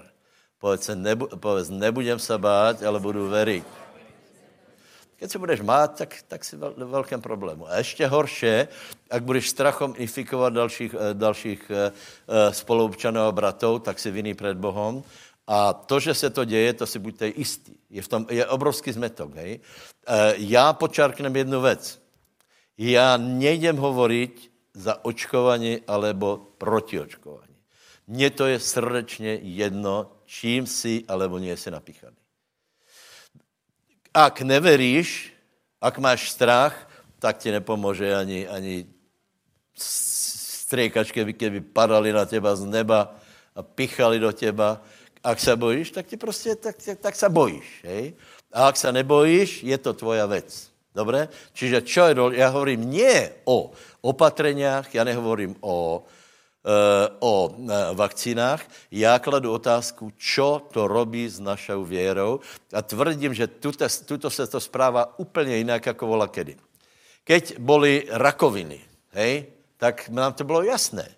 Povedz, 0.58 0.90
nebu, 0.98 1.30
povedz 1.38 1.70
nebudem 1.70 2.18
sa 2.18 2.34
báť, 2.34 2.82
ale 2.82 2.98
budu 2.98 3.30
veriť. 3.30 3.77
Keď 5.18 5.30
se 5.30 5.38
budeš 5.38 5.60
mát, 5.60 5.98
tak, 5.98 6.14
tak 6.28 6.44
si 6.44 6.56
v 6.56 6.74
velkém 6.78 7.20
problému. 7.20 7.66
A 7.66 7.78
ještě 7.78 8.06
horší, 8.06 8.70
ak 9.10 9.22
budeš 9.22 9.50
strachom 9.50 9.94
infikovat 9.96 10.52
dalších, 10.52 10.94
eh, 10.94 11.14
dalších 11.14 11.70
eh, 11.70 11.90
eh, 11.90 12.54
spoluobčanů 12.54 13.20
a 13.20 13.32
bratov, 13.32 13.82
tak 13.82 13.98
si 13.98 14.10
vinný 14.10 14.34
před 14.34 14.58
Bohem. 14.58 15.02
A 15.46 15.72
to, 15.72 16.00
že 16.00 16.14
se 16.14 16.30
to 16.30 16.44
děje, 16.44 16.72
to 16.72 16.86
si 16.86 16.98
buďte 16.98 17.26
jistí. 17.36 17.74
Je, 17.90 18.02
v 18.02 18.08
tom, 18.08 18.26
je 18.30 18.46
obrovský 18.46 18.92
zmetok. 18.92 19.34
Hej? 19.34 19.60
Já 20.36 20.72
počárknem 20.72 21.36
jednu 21.36 21.60
věc. 21.60 22.02
Já 22.78 23.16
nejdem 23.16 23.76
hovoriť 23.76 24.50
za 24.74 25.04
očkování 25.04 25.80
alebo 25.88 26.52
proti 26.58 27.00
očkování. 27.00 27.56
Mně 28.06 28.30
to 28.30 28.46
je 28.46 28.60
srdečně 28.60 29.40
jedno, 29.42 30.12
čím 30.24 30.66
si 30.66 31.04
alebo 31.08 31.38
nie 31.38 31.56
si 31.56 31.70
napíchaný. 31.70 32.27
Ak 34.18 34.42
neveríš, 34.42 35.30
ak 35.78 35.94
máš 36.02 36.34
strach, 36.34 36.74
tak 37.22 37.38
ti 37.38 37.54
nepomůže 37.54 38.16
ani, 38.18 38.50
ani 38.50 38.86
striekačky, 39.78 41.22
keby 41.22 41.60
padali 41.70 42.10
na 42.10 42.26
teba 42.26 42.50
z 42.58 42.66
neba 42.66 43.14
a 43.54 43.62
pichali 43.62 44.18
do 44.18 44.34
teba. 44.34 44.82
Ak 45.22 45.38
se 45.38 45.54
bojíš, 45.56 45.90
tak 45.90 46.06
ti 46.06 46.16
prostě, 46.16 46.54
tak, 46.58 46.82
tak, 46.82 46.98
tak 46.98 47.14
se 47.14 47.28
bojíš. 47.28 47.68
Hej? 47.84 48.14
A 48.52 48.66
ak 48.66 48.76
se 48.76 48.92
nebojíš, 48.92 49.62
je 49.62 49.78
to 49.78 49.94
tvoja 49.94 50.26
vec. 50.26 50.50
Dobre? 50.90 51.30
Čiže 51.54 51.86
čo 51.86 52.10
je 52.10 52.14
dole? 52.18 52.34
Ja 52.34 52.50
hovorím 52.50 52.90
nie 52.90 53.30
o 53.46 53.70
opatreniach, 54.02 54.90
ja 54.90 55.06
nehovorím 55.06 55.54
o 55.62 56.02
o 57.18 57.54
eh, 57.54 57.94
vakcínách, 57.94 58.60
já 58.90 59.18
kladu 59.18 59.52
otázku, 59.52 60.12
čo 60.16 60.62
to 60.72 60.88
robí 60.88 61.28
s 61.28 61.40
našou 61.40 61.84
věrou 61.84 62.40
a 62.72 62.82
tvrdím, 62.82 63.34
že 63.34 63.46
tuto, 63.46 63.86
tuto 64.04 64.30
se 64.30 64.46
to 64.46 64.60
správa 64.60 65.18
úplně 65.18 65.56
jinak, 65.56 65.86
jako 65.86 66.06
vola 66.06 66.28
kedy. 66.28 66.56
Keď 67.24 67.58
boli 67.58 68.08
rakoviny, 68.10 68.80
hej, 69.12 69.46
tak 69.76 70.08
nám 70.08 70.32
to 70.32 70.44
bylo 70.44 70.62
jasné. 70.62 71.08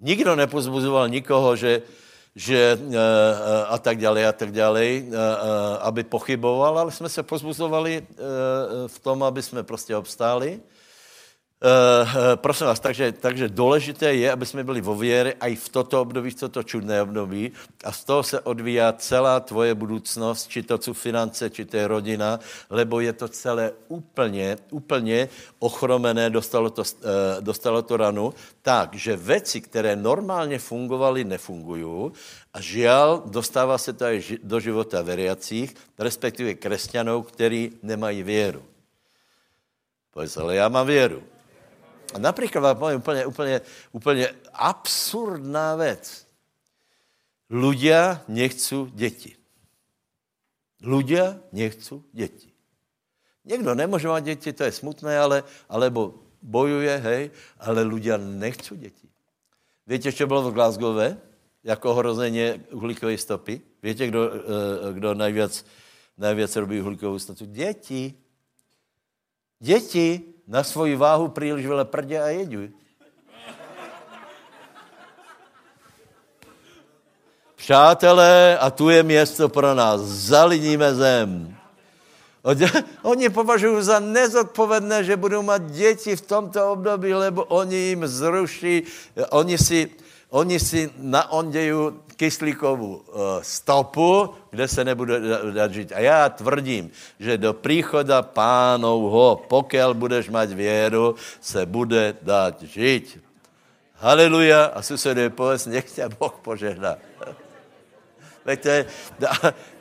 Nikdo 0.00 0.36
nepozbuzoval 0.36 1.08
nikoho, 1.08 1.56
že, 1.56 1.82
že 2.34 2.74
eh, 2.74 3.64
a 3.68 3.78
tak 3.78 3.98
dále, 3.98 4.26
a 4.26 4.32
tak 4.32 4.52
dále, 4.52 5.04
aby 5.80 6.04
pochyboval, 6.04 6.78
ale 6.78 6.90
jsme 6.92 7.08
se 7.08 7.22
pozbuzovali 7.22 8.06
v 8.86 8.98
tom, 8.98 9.22
aby 9.22 9.42
jsme 9.42 9.62
prostě 9.62 9.96
obstáli. 9.96 10.60
Uh, 11.60 12.40
prosím 12.40 12.66
vás, 12.66 12.80
takže, 12.80 13.12
takže 13.12 13.48
důležité 13.48 14.14
je, 14.14 14.32
aby 14.32 14.46
jsme 14.46 14.64
byli 14.64 14.80
vo 14.80 14.96
věre 14.96 15.36
aj 15.36 15.56
v 15.56 15.68
toto 15.68 16.00
období, 16.00 16.30
v 16.32 16.40
toto 16.48 16.62
čudné 16.64 17.02
období 17.02 17.52
a 17.84 17.92
z 17.92 18.04
toho 18.04 18.22
se 18.22 18.40
odvíjá 18.40 18.92
celá 18.96 19.40
tvoje 19.40 19.74
budoucnost, 19.74 20.48
či 20.48 20.62
to 20.62 20.80
jsou 20.80 20.92
finance, 20.92 21.50
či 21.50 21.64
to 21.64 21.76
je 21.76 21.84
rodina, 21.84 22.40
lebo 22.70 23.00
je 23.00 23.12
to 23.12 23.28
celé 23.28 23.72
úplně, 23.88 24.56
úplně 24.70 25.28
ochromené, 25.58 26.30
dostalo 26.30 26.70
to, 26.70 26.80
uh, 26.80 27.44
dostalo 27.44 27.82
to 27.82 27.96
ranu, 27.96 28.32
tak, 28.62 28.94
že 28.96 29.20
které 29.60 29.96
normálně 29.96 30.58
fungovaly, 30.58 31.24
nefungují 31.24 32.12
a 32.54 32.60
žial, 32.60 33.22
dostává 33.26 33.78
se 33.78 33.92
to 33.92 34.04
aj 34.04 34.40
do 34.42 34.60
života 34.60 35.02
veriacích, 35.02 35.76
respektive 35.98 36.54
kresťanů, 36.54 37.22
kteří 37.22 37.72
nemají 37.82 38.22
věru. 38.22 38.64
Povedz, 40.10 40.36
ale 40.36 40.56
já 40.56 40.68
mám 40.68 40.86
věru. 40.86 41.22
A 42.10 42.18
napríklad 42.18 42.74
vám 42.74 42.78
poviem 42.78 42.98
úplne, 42.98 43.22
úplne, 43.26 43.56
úplne 43.94 44.26
absurdná 44.50 45.78
vec. 45.78 46.26
Ľudia 47.50 48.22
nechcú 48.30 48.90
deti. 48.94 49.34
Ľudia 50.80 51.38
nechcú 51.50 52.02
deti. 52.10 52.50
Niekto 53.44 53.74
nemôže 53.74 54.06
mať 54.06 54.36
deti, 54.36 54.50
to 54.54 54.62
je 54.66 54.72
smutné, 54.72 55.16
ale, 55.16 55.42
alebo 55.66 56.22
bojuje, 56.40 56.94
hej, 57.00 57.22
ale 57.58 57.80
ľudia 57.84 58.16
nechcú 58.16 58.76
deti. 58.76 59.10
Viete, 59.84 60.14
čo 60.14 60.30
bylo 60.30 60.48
v 60.50 60.54
Glasgowe? 60.54 61.08
Jako 61.60 61.86
ohrozenie 61.92 62.62
uhlíkovej 62.72 63.18
stopy? 63.18 63.60
Viete, 63.82 64.08
kdo, 64.08 64.20
eh, 64.24 64.92
kdo 64.96 65.12
najviac, 65.12 65.52
najviac 66.16 66.52
robí 66.56 66.80
uhlíkovou 66.80 67.18
stopu? 67.18 67.44
Deti. 67.44 68.14
Deti 69.60 70.39
na 70.50 70.66
svoji 70.66 70.98
váhu 70.98 71.30
příliš 71.30 71.62
veľa 71.62 71.86
prdě 71.86 72.18
a 72.18 72.28
jeďuj. 72.34 72.74
Přátelé, 77.54 78.58
a 78.58 78.70
tu 78.70 78.90
je 78.90 79.02
město 79.02 79.48
pro 79.48 79.74
nás. 79.74 80.00
Zaliníme 80.02 80.94
zem. 80.94 81.54
Oni 83.02 83.28
považují 83.28 83.84
za 83.84 84.00
nezodpovedné, 84.00 85.04
že 85.04 85.16
budou 85.16 85.42
mít 85.42 85.62
děti 85.62 86.16
v 86.16 86.20
tomto 86.20 86.72
období, 86.72 87.14
lebo 87.14 87.44
oni 87.44 87.76
jim 87.76 88.06
zruší, 88.06 88.82
oni 89.30 89.58
si, 89.58 89.90
oni 90.30 90.60
si 90.60 90.90
naondejí 90.96 91.72
kyslíkovou 92.16 93.02
eh, 93.02 93.44
stopu, 93.44 94.30
kde 94.50 94.68
se 94.68 94.84
nebude 94.84 95.20
dát 95.52 95.72
žít. 95.72 95.92
A 95.92 96.00
já 96.00 96.28
tvrdím, 96.28 96.90
že 97.18 97.38
do 97.38 97.52
příchoda 97.52 98.22
pánovho, 98.22 99.44
pokud 99.48 99.96
budeš 99.96 100.28
mať 100.28 100.50
věru, 100.50 101.14
se 101.40 101.66
bude 101.66 102.16
dát 102.22 102.62
žít. 102.62 103.18
Haleluja. 103.94 104.64
A 104.64 104.82
susedě 104.82 105.30
povedz, 105.30 105.66
nech 105.66 105.90
tě 105.90 106.08
Boh 106.08 106.38
požehná. 106.42 106.96
Veďte, 108.44 108.86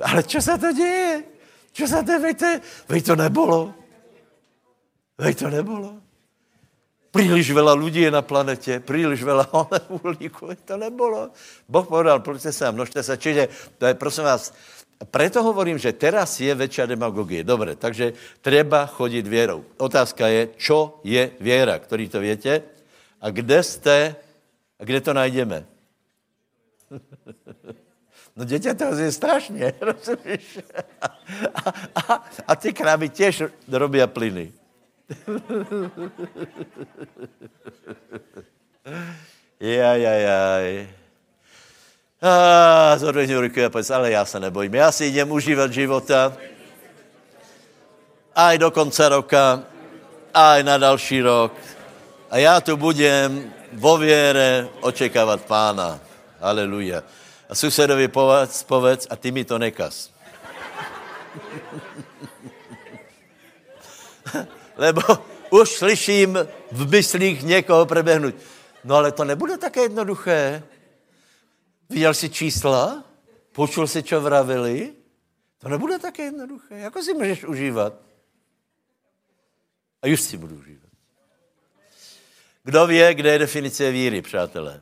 ale 0.02 0.24
čo 0.24 0.42
se 0.42 0.58
to 0.58 0.72
děje? 0.72 1.24
Čo 1.72 1.88
se 1.88 2.04
to, 2.04 2.20
veďte, 2.20 2.62
veď 2.90 3.06
to 3.06 3.16
nebolo. 3.16 3.74
Veď 5.18 5.40
to 5.40 5.50
nebolo. 5.50 6.09
Príliš 7.10 7.50
veľa 7.50 7.74
ľudí 7.74 8.06
je 8.06 8.14
na 8.14 8.22
planete, 8.22 8.78
príliš 8.86 9.26
veľa 9.26 9.50
uhlíku, 9.98 10.54
to 10.62 10.78
nebolo. 10.78 11.34
Boh 11.66 11.86
povedal, 11.86 12.22
pojďte 12.22 12.54
sa, 12.54 12.70
množte 12.70 13.02
sa. 13.02 13.18
Čiže, 13.18 13.50
to 13.82 13.90
je, 13.90 13.94
prosím 13.98 14.30
vás, 14.30 14.54
preto 15.10 15.42
hovorím, 15.42 15.82
že 15.82 15.96
teraz 15.96 16.38
je 16.38 16.52
väčšia 16.54 16.86
demagogie. 16.86 17.42
Dobre, 17.42 17.74
takže 17.80 18.14
treba 18.46 18.86
chodiť 18.86 19.26
vierou. 19.26 19.66
Otázka 19.82 20.28
je, 20.30 20.42
čo 20.60 21.02
je 21.02 21.34
viera, 21.42 21.80
ktorý 21.82 22.06
to 22.12 22.20
viete? 22.22 22.62
A 23.24 23.34
kde 23.34 23.60
ste, 23.66 24.14
a 24.78 24.82
kde 24.86 25.00
to 25.02 25.12
najdeme? 25.18 25.66
No 28.40 28.48
dieťa 28.48 28.72
to 28.72 28.96
je 28.96 29.12
strašne, 29.12 29.76
rozumíš? 29.84 30.64
A, 31.04 31.08
a, 31.92 32.02
a 32.24 32.52
ty 32.56 32.72
krávy 32.72 33.12
tiež 33.12 33.52
robia 33.68 34.08
plyny. 34.08 34.56
Jaj, 39.60 40.02
jaj, 40.02 40.22
jaj. 40.22 40.88
A 42.22 42.96
ruku 43.42 43.60
povedz, 43.70 43.92
ale 43.92 44.12
já 44.12 44.26
se 44.26 44.40
nebojím. 44.40 44.76
Já 44.76 44.92
si 44.92 45.06
idem 45.06 45.32
užívat 45.32 45.74
života. 45.74 46.34
Aj 48.36 48.58
do 48.58 48.72
konce 48.72 49.10
roka, 49.10 49.64
aj 50.34 50.64
na 50.64 50.78
další 50.78 51.22
rok. 51.22 51.54
A 52.30 52.38
já 52.38 52.62
tu 52.62 52.78
budem 52.78 53.54
vo 53.74 53.98
věre 53.98 54.68
očekávat 54.82 55.42
pána. 55.42 56.00
Aleluja. 56.42 57.04
A 57.50 57.56
susedovi 57.56 58.08
povedz, 58.08 58.64
povedz 58.64 59.08
a 59.10 59.16
ty 59.16 59.32
mi 59.32 59.46
to 59.46 59.58
nekaz. 59.58 60.10
Lebo 64.80 65.02
už 65.50 65.70
slyším 65.70 66.40
v 66.72 66.92
myslích 66.92 67.44
někoho 67.44 67.86
prebehnout. 67.86 68.36
No 68.84 68.96
ale 68.96 69.12
to 69.12 69.24
nebude 69.24 69.58
také 69.58 69.82
jednoduché. 69.82 70.64
Viděl 71.90 72.14
jsi 72.14 72.30
čísla? 72.30 73.04
Počul 73.52 73.88
jsi, 73.88 74.04
čo 74.04 74.22
vravili? 74.22 74.94
To 75.58 75.70
nebude 75.70 76.00
také 76.00 76.24
jednoduché. 76.24 76.80
Jako 76.80 77.04
si 77.04 77.14
můžeš 77.14 77.44
užívat? 77.44 77.94
A 80.02 80.14
už 80.14 80.22
si 80.22 80.38
budu 80.38 80.56
užívat. 80.56 80.90
Kdo 82.64 82.88
ví, 82.88 83.00
kde 83.14 83.32
je 83.32 83.40
definice 83.40 83.92
víry, 83.92 84.22
přátelé? 84.22 84.82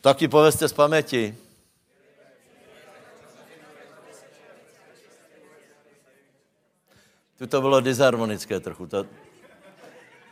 Taky 0.00 0.28
povězte 0.28 0.68
z 0.68 0.72
paměti. 0.72 1.36
Tu 7.38 7.46
to 7.46 7.60
bylo 7.60 7.80
disharmonické 7.80 8.60
trochu. 8.60 8.86
To... 8.86 9.06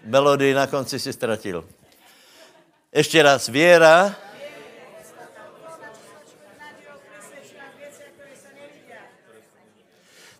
Melodii 0.04 0.54
na 0.54 0.66
konci 0.66 0.98
si 0.98 1.12
ztratil. 1.12 1.68
Ještě 2.92 3.22
raz. 3.22 3.48
Věra. 3.48 4.16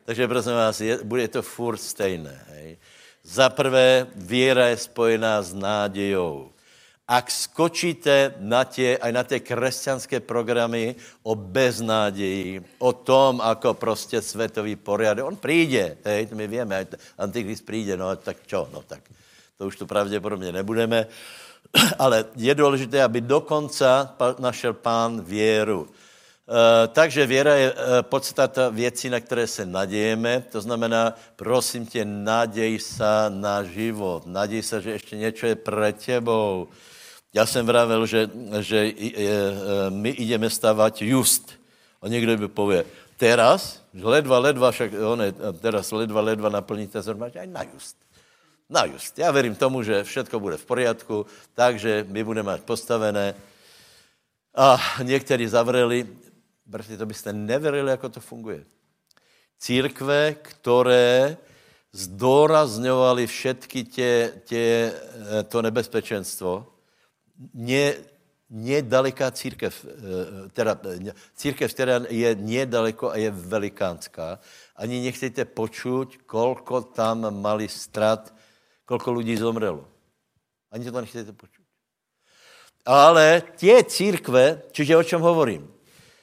Takže 0.04 0.28
prosím 0.28 0.52
vás, 0.52 0.80
je, 0.80 0.98
bude 1.04 1.28
to 1.28 1.42
furt 1.42 1.76
stejné. 1.76 2.44
Hej. 2.48 2.78
Za 3.22 3.50
prvé, 3.50 4.06
věra 4.14 4.68
je 4.68 4.76
spojená 4.76 5.42
s 5.42 5.54
nádějou. 5.54 6.52
Ak 7.06 7.30
skočíte 7.30 8.34
na 8.42 8.66
tie, 8.66 8.98
aj 8.98 9.12
na 9.14 9.22
tie 9.22 9.38
kresťanské 9.38 10.18
programy 10.18 10.98
o 11.22 11.38
beznádeji, 11.38 12.58
o 12.82 12.90
tom, 12.92 13.38
ako 13.38 13.74
prostě 13.74 14.22
svetový 14.22 14.76
poriadek, 14.76 15.24
on 15.24 15.36
přijde, 15.36 15.96
hej, 16.04 16.28
my 16.34 16.46
vieme, 16.46 16.86
Antikrist 17.18 17.62
přijde, 17.66 17.96
no 17.96 18.16
tak 18.16 18.36
čo, 18.46 18.68
no 18.72 18.82
tak 18.82 19.06
to 19.58 19.66
už 19.66 19.76
tu 19.76 19.86
pravděpodobně 19.86 20.52
nebudeme, 20.52 21.06
ale 21.98 22.24
je 22.36 22.54
důležité, 22.54 23.02
aby 23.02 23.20
dokonca 23.20 24.14
našel 24.38 24.72
pán 24.74 25.20
věru. 25.20 25.86
Uh, 26.46 26.90
takže 26.92 27.26
věra 27.26 27.54
je 27.54 27.72
uh, 27.72 27.78
podstata 28.02 28.68
věcí, 28.68 29.10
na 29.10 29.20
které 29.20 29.46
se 29.46 29.66
nadějeme. 29.66 30.44
To 30.50 30.60
znamená, 30.60 31.14
prosím 31.36 31.86
tě, 31.86 32.04
naděj 32.04 32.78
se 32.78 33.14
na 33.28 33.62
život. 33.62 34.26
Naděj 34.26 34.62
se, 34.62 34.82
že 34.82 34.90
ještě 34.90 35.16
něco 35.16 35.46
je 35.46 35.54
pre 35.54 35.92
tebou. 35.92 36.68
Já 37.34 37.46
jsem 37.46 37.66
vravel, 37.66 38.06
že, 38.06 38.30
že 38.60 38.76
je, 38.96 39.30
e, 39.30 39.90
my 39.90 40.10
ideme 40.10 40.50
stavať 40.50 41.02
just. 41.02 41.52
A 42.02 42.08
někdo 42.08 42.36
by 42.36 42.48
pově, 42.48 42.84
teraz, 43.16 43.82
ledva, 43.94 44.38
ledva, 44.38 44.70
však 44.70 44.92
one, 44.92 45.32
teraz 45.60 45.92
ledva, 45.92 46.20
ledva 46.20 46.48
naplníte 46.48 47.02
zhromaždě, 47.02 47.40
aj 47.40 47.46
na 47.46 47.62
just. 47.62 47.96
Na 48.70 48.84
just. 48.84 49.18
Já 49.18 49.30
verím 49.30 49.54
tomu, 49.54 49.82
že 49.82 50.04
všetko 50.04 50.40
bude 50.40 50.56
v 50.56 50.64
poriadku, 50.64 51.26
takže 51.54 52.06
my 52.08 52.24
budeme 52.24 52.46
mať 52.46 52.60
postavené. 52.62 53.34
A 54.54 54.80
někteří 55.02 55.46
zavreli, 55.46 56.08
bratři, 56.66 56.96
to 56.96 57.06
byste 57.06 57.32
neverili, 57.32 57.90
jako 57.90 58.08
to 58.08 58.20
funguje. 58.20 58.64
Církve, 59.58 60.34
které 60.42 61.36
zdôrazňovali 61.92 63.26
všetky 63.26 63.84
tě, 63.84 64.32
tě, 64.44 64.92
e, 64.92 65.42
to 65.42 65.62
nebezpečenstvo, 65.62 66.66
nie, 67.54 67.94
nedaleká 68.50 69.30
církev, 69.30 69.74
eh, 69.74 69.90
teda 70.54 70.78
církev, 71.34 71.74
která 71.74 72.00
je 72.08 72.34
nedaleko 72.34 73.10
a 73.10 73.16
je 73.16 73.30
velikánská. 73.30 74.38
Ani 74.76 75.02
nechcete 75.02 75.44
počuť, 75.44 76.26
kolko 76.26 76.82
tam 76.94 77.26
mali 77.42 77.68
strat, 77.68 78.34
kolko 78.86 79.12
lidí 79.12 79.36
zomrelo. 79.36 79.88
Ani 80.70 80.84
to 80.84 81.00
nechcete 81.00 81.32
počuť. 81.32 81.64
Ale 82.86 83.42
tie 83.58 83.82
církve, 83.82 84.70
čiže 84.70 84.94
o 84.94 85.02
čem 85.02 85.18
hovorím? 85.18 85.66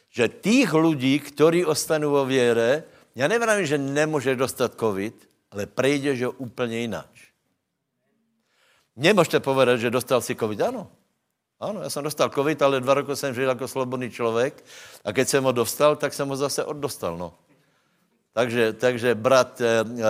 Že 0.07 0.39
tých 0.39 0.69
ľudí, 0.71 1.19
ktorí 1.19 1.67
ostanú 1.67 2.15
vo 2.15 2.23
viere, 2.23 2.87
ja 3.19 3.27
nevravím, 3.27 3.67
že 3.67 3.75
nemôže 3.75 4.31
dostať 4.31 4.79
COVID, 4.79 5.15
ale 5.51 5.67
prejdeš 5.67 6.17
ho 6.23 6.31
úplne 6.39 6.87
ináč. 6.87 7.35
Nemôžete 8.95 9.43
povedať, 9.43 9.89
že 9.89 9.93
dostal 9.93 10.23
si 10.23 10.37
COVID, 10.37 10.59
áno. 10.71 11.02
Ano, 11.63 11.81
já 11.81 11.89
jsem 11.89 12.03
dostal 12.03 12.29
covid, 12.29 12.61
ale 12.61 12.79
dva 12.79 12.93
roky 12.93 13.15
jsem 13.15 13.33
žil 13.33 13.49
jako 13.49 13.67
slobodný 13.67 14.11
člověk 14.11 14.65
a 15.05 15.13
keď 15.13 15.27
jsem 15.27 15.43
ho 15.43 15.51
dostal, 15.51 15.95
tak 15.95 16.13
jsem 16.13 16.29
ho 16.29 16.35
zase 16.35 16.65
oddostal, 16.65 17.17
no. 17.17 17.33
Takže, 18.33 18.73
takže 18.73 19.15
brat 19.15 19.61
uh, 19.61 19.91
uh, 19.91 20.03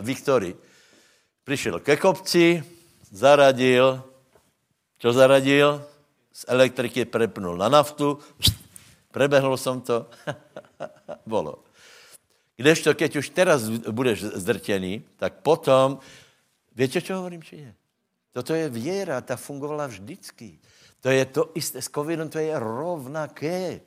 Viktory 0.00 0.56
přišel 1.44 1.80
ke 1.80 1.96
kopci, 1.96 2.64
zaradil, 3.10 4.02
čo 4.98 5.12
zaradil? 5.12 5.82
Z 6.32 6.44
elektriky 6.48 7.04
prepnul 7.04 7.56
na 7.56 7.68
naftu, 7.68 8.20
prebehnul 9.08 9.56
som 9.56 9.80
to, 9.80 10.04
bolo. 11.26 11.64
Kdežto, 12.56 12.92
keď 12.92 13.16
už 13.16 13.32
teraz 13.32 13.68
budeš 13.68 14.36
zdrtěný, 14.36 15.04
tak 15.16 15.40
potom, 15.40 15.96
viete, 16.76 17.00
čo 17.00 17.16
hovorím, 17.16 17.40
či 17.40 17.56
je? 17.56 17.72
Toto 18.36 18.52
je 18.52 18.68
věra, 18.68 19.24
ta 19.24 19.32
fungovala 19.36 19.88
vždycky. 19.88 20.60
To 21.00 21.08
je 21.08 21.24
to 21.24 21.56
isté, 21.56 21.80
s 21.80 21.88
covidem 21.88 22.28
to 22.28 22.36
je 22.36 22.52
rovnaké. 22.52 23.80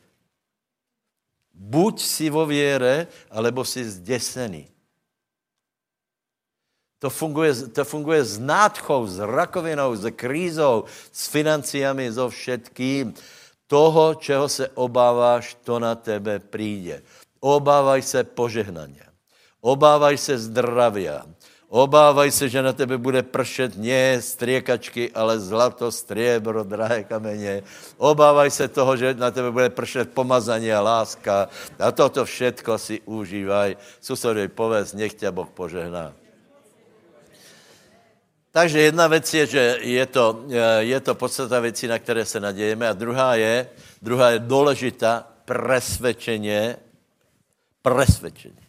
Buď 1.54 2.02
si 2.02 2.34
vo 2.34 2.50
věre, 2.50 3.06
alebo 3.30 3.62
si 3.62 3.86
zdesený. 3.86 4.66
To 6.98 7.14
funguje, 7.14 7.70
to 7.78 7.86
funguje 7.86 8.26
s 8.26 8.42
nádchou, 8.42 9.06
s 9.06 9.22
rakovinou, 9.22 9.94
s 9.94 10.10
krízou, 10.18 10.90
s 11.14 11.30
financiami, 11.30 12.10
so 12.10 12.34
všetkým. 12.34 13.14
Toho, 13.70 14.18
čeho 14.18 14.50
se 14.50 14.66
obáváš, 14.74 15.62
to 15.62 15.78
na 15.78 15.94
tebe 15.94 16.42
přijde. 16.42 17.06
Obávaj 17.40 18.02
se 18.02 18.24
požehnania. 18.26 19.14
Obávaj 19.62 20.18
se 20.18 20.42
zdravia. 20.42 21.22
Obávaj 21.70 22.34
se, 22.34 22.50
že 22.50 22.66
na 22.66 22.74
tebe 22.74 22.98
bude 22.98 23.22
pršet 23.22 23.78
nie 23.78 24.18
striekačky, 24.18 25.14
ale 25.14 25.38
zlato, 25.38 25.94
striebro, 25.94 26.66
drahé 26.66 27.06
kamene. 27.06 27.62
Obávaj 28.02 28.50
se 28.50 28.66
toho, 28.66 28.98
že 28.98 29.14
na 29.14 29.30
tebe 29.30 29.54
bude 29.54 29.70
pršet 29.70 30.10
pomazanie 30.10 30.74
a 30.74 30.82
láska. 30.82 31.46
A 31.78 31.94
toto 31.94 32.26
všetko 32.26 32.74
si 32.82 33.06
užívaj. 33.06 33.78
Susedovi 34.02 34.50
povedz, 34.50 34.98
nech 34.98 35.14
ťa 35.14 35.30
Boh 35.30 35.46
požehná. 35.46 36.10
Takže 38.50 38.90
jedna 38.90 39.08
věc 39.08 39.34
je, 39.34 39.46
že 39.46 39.64
je 39.82 40.06
to, 40.06 40.50
je 40.80 41.00
to 41.00 41.16
podstata 41.16 41.60
věcí, 41.60 41.88
na 41.88 42.00
které 42.00 42.26
se 42.26 42.40
nadějeme. 42.40 42.90
A 42.90 42.98
druhá 42.98 43.36
je, 43.36 43.70
druhá 44.02 44.30
je 44.30 44.40
důležitá 44.40 45.22
presvedčenie, 45.46 46.82
presvedčenie. 47.86 48.69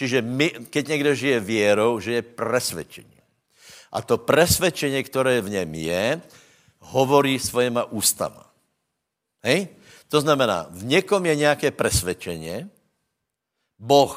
Čiže 0.00 0.24
my, 0.24 0.72
keď 0.72 0.84
někdo 0.88 1.10
žije 1.14 1.38
věrou, 1.40 2.00
že 2.00 2.12
je 2.12 2.22
presvedčení. 2.24 3.20
A 3.92 4.00
to 4.00 4.16
presvedčení, 4.16 5.04
které 5.04 5.44
v 5.44 5.60
něm 5.60 5.74
je, 5.74 6.22
hovorí 6.88 7.36
svojima 7.36 7.84
ústama. 7.84 8.48
Hej? 9.44 9.68
To 10.08 10.24
znamená, 10.24 10.72
v 10.72 10.96
někom 10.96 11.20
je 11.26 11.36
nějaké 11.36 11.68
presvedčení, 11.70 12.64
Boh 13.76 14.16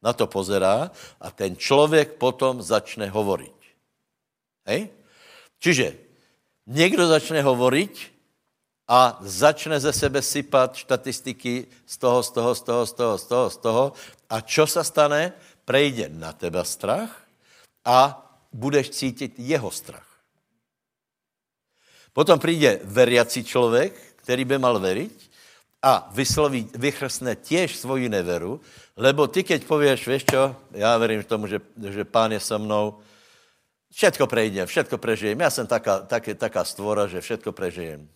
na 0.00 0.16
to 0.16 0.24
pozerá 0.24 0.88
a 1.20 1.28
ten 1.36 1.52
člověk 1.52 2.16
potom 2.16 2.64
začne 2.64 3.12
hovoriť. 3.12 3.58
Hej? 4.72 4.88
Čiže 5.60 6.00
někdo 6.64 7.04
začne 7.12 7.44
hovoriť 7.44 8.17
a 8.88 9.20
začne 9.20 9.76
ze 9.76 9.92
sebe 9.92 10.24
sypat 10.24 10.80
štatistiky 10.80 11.68
z 11.84 11.94
toho, 12.00 12.24
z 12.24 12.30
toho, 12.32 12.50
z 12.56 12.62
toho, 12.64 12.82
z 12.86 12.92
toho, 12.92 13.14
z 13.18 13.24
toho, 13.28 13.46
z 13.50 13.56
toho. 13.60 13.84
A 14.32 14.40
čo 14.40 14.64
sa 14.64 14.80
stane? 14.80 15.36
Prejde 15.68 16.08
na 16.08 16.32
teba 16.32 16.64
strach 16.64 17.12
a 17.84 18.16
budeš 18.48 18.96
cítit 18.96 19.36
jeho 19.36 19.68
strach. 19.68 20.08
Potom 22.16 22.40
přijde 22.40 22.80
veriaci 22.84 23.44
člověk, 23.44 23.92
který 24.16 24.44
by 24.44 24.58
mal 24.58 24.80
veriť 24.80 25.28
a 25.82 26.10
vysloví, 26.10 26.72
vychrstne 26.74 27.36
tiež 27.36 27.76
svoji 27.76 28.08
neveru, 28.08 28.58
lebo 28.98 29.30
ty, 29.30 29.44
keď 29.44 29.62
povieš, 29.62 30.00
vieš 30.06 30.24
čo, 30.26 30.56
já 30.74 30.98
verím 30.98 31.22
tomu, 31.22 31.46
že, 31.46 31.60
že 31.78 32.02
pán 32.04 32.32
je 32.32 32.40
so 32.40 32.58
mnou, 32.58 32.98
všetko 33.94 34.26
prejdem, 34.26 34.66
všetko 34.66 34.98
prežijem. 34.98 35.38
Ja 35.38 35.50
som 35.54 35.70
taká, 35.70 36.02
také, 36.02 36.34
taká 36.34 36.64
stvora, 36.64 37.06
že 37.06 37.22
všetko 37.22 37.52
prežijem. 37.54 38.10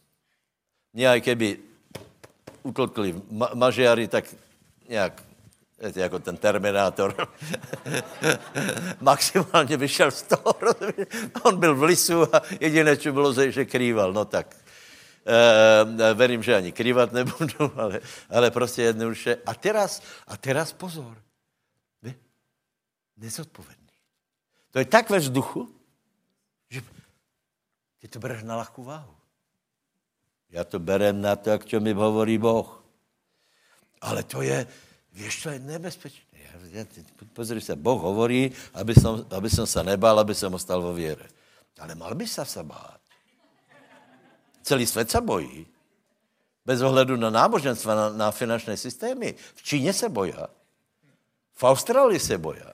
Nie 0.92 1.08
aj 1.08 1.20
keby 1.24 1.56
utlkli 2.62 3.16
ma- 3.32 3.54
mažiari, 3.54 4.08
tak 4.08 4.24
nějak, 4.88 5.22
viete, 5.78 6.00
jako 6.00 6.18
ten 6.18 6.36
Terminátor, 6.36 7.28
maximálně 9.00 9.76
vyšel 9.76 10.10
z 10.10 10.22
toho, 10.22 10.54
on 11.42 11.60
byl 11.60 11.74
v 11.74 11.82
lisu 11.82 12.36
a 12.36 12.42
jediné, 12.60 12.96
čo 12.96 13.12
bylo, 13.12 13.32
že 13.50 13.64
krýval, 13.64 14.12
no 14.12 14.24
tak. 14.24 14.56
E, 15.22 16.14
verím, 16.14 16.42
že 16.42 16.56
ani 16.56 16.72
krývat 16.72 17.12
nebudu, 17.12 17.72
ale, 17.80 18.00
ale 18.30 18.50
prostě 18.50 18.82
jednoduše. 18.82 19.36
A 19.46 19.54
teraz, 19.54 20.02
a 20.26 20.36
teraz 20.36 20.72
pozor. 20.72 21.22
Vy? 22.02 22.14
Nezodpovedný. 23.16 23.82
To 24.70 24.78
je 24.78 24.84
tak 24.84 25.10
ve 25.10 25.18
vzduchu, 25.18 25.68
že 26.70 26.82
ty 28.00 28.08
to 28.08 28.18
bereš 28.18 28.42
na 28.42 28.56
ľahkú 28.56 28.82
váhu. 28.82 29.21
Já 30.52 30.64
to 30.64 30.78
berem 30.78 31.20
na 31.20 31.36
to, 31.36 31.50
jak 31.50 31.64
čo 31.64 31.80
mi 31.80 31.92
hovorí 31.92 32.38
Boh. 32.38 32.84
Ale 34.00 34.22
to 34.22 34.42
je, 34.42 34.66
vieš, 35.12 35.42
to 35.42 35.48
je 35.50 35.58
nebezpečné. 35.58 36.36
Ja, 36.36 36.52
ja, 36.72 36.84
pozri 37.32 37.60
sa, 37.60 37.72
Boh 37.72 37.96
hovorí, 37.96 38.52
aby 38.76 38.92
som, 38.92 39.24
aby 39.32 39.48
som 39.48 39.64
sa 39.64 39.80
nebál, 39.80 40.18
aby 40.20 40.36
som 40.36 40.52
ostal 40.52 40.84
vo 40.84 40.92
viere. 40.92 41.24
Ale 41.80 41.96
mal 41.96 42.12
by 42.12 42.26
sa 42.28 42.44
sa 42.44 42.60
báť. 42.60 43.00
Celý 44.62 44.86
svet 44.86 45.10
sa 45.10 45.24
bojí. 45.24 45.66
Bez 46.62 46.78
ohledu 46.82 47.16
na 47.16 47.30
náboženstva, 47.30 47.94
na, 47.94 48.06
na 48.14 48.28
finančné 48.30 48.76
systémy. 48.76 49.34
V 49.54 49.62
Číně 49.62 49.92
se 49.92 50.08
boja. 50.08 50.46
V 51.54 51.62
Austrálii 51.64 52.20
se 52.20 52.38
boja. 52.38 52.70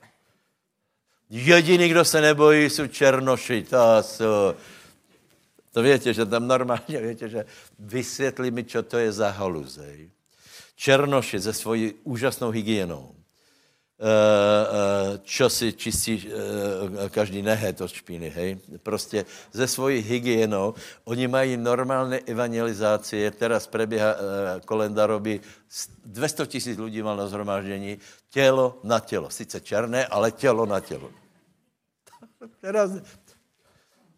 Jediný, 1.29 1.89
kdo 1.89 2.05
se 2.05 2.21
nebojí, 2.21 2.69
jsou 2.69 2.87
černoši. 2.87 3.63
To, 3.63 4.03
jsou, 4.03 4.53
to 5.71 5.81
víte, 5.81 6.13
že 6.13 6.25
tam 6.25 6.47
normálně, 6.47 7.01
víte, 7.07 7.29
že 7.29 7.45
vysvětlí 7.79 8.51
mi, 8.51 8.63
čo 8.63 8.83
to 8.83 8.97
je 8.97 9.11
za 9.11 9.29
haluzej. 9.29 10.09
Černoši 10.75 11.39
se 11.39 11.53
svojí 11.53 11.93
úžasnou 12.03 12.49
hygienou. 12.51 13.19
Eh, 13.99 14.07
eh, 14.07 15.19
čo 15.27 15.51
si 15.51 15.75
čistí 15.75 16.23
eh, 16.23 17.11
každý 17.11 17.43
nehe 17.43 17.75
to 17.75 17.83
špíny, 17.83 18.31
hej. 18.31 18.55
Prostě 18.79 19.25
ze 19.51 19.67
svojí 19.67 19.99
hygienou. 19.99 20.71
Oni 21.03 21.27
mají 21.27 21.59
normálne 21.59 22.23
evangelizácie. 22.23 23.27
Teraz 23.35 23.67
prebieha 23.67 24.15
kolenda 24.63 25.03
robí 25.03 25.43
200 26.05 26.47
tisíc 26.47 26.79
lidí 26.79 27.03
mal 27.03 27.19
na 27.19 27.27
zhromáždění. 27.27 27.99
Tělo 28.31 28.79
na 28.87 28.99
tělo. 28.99 29.27
Sice 29.29 29.59
černé, 29.59 30.07
ale 30.07 30.31
tělo 30.31 30.65
na 30.65 30.79
tělo. 30.79 31.11
Teraz, 32.63 32.91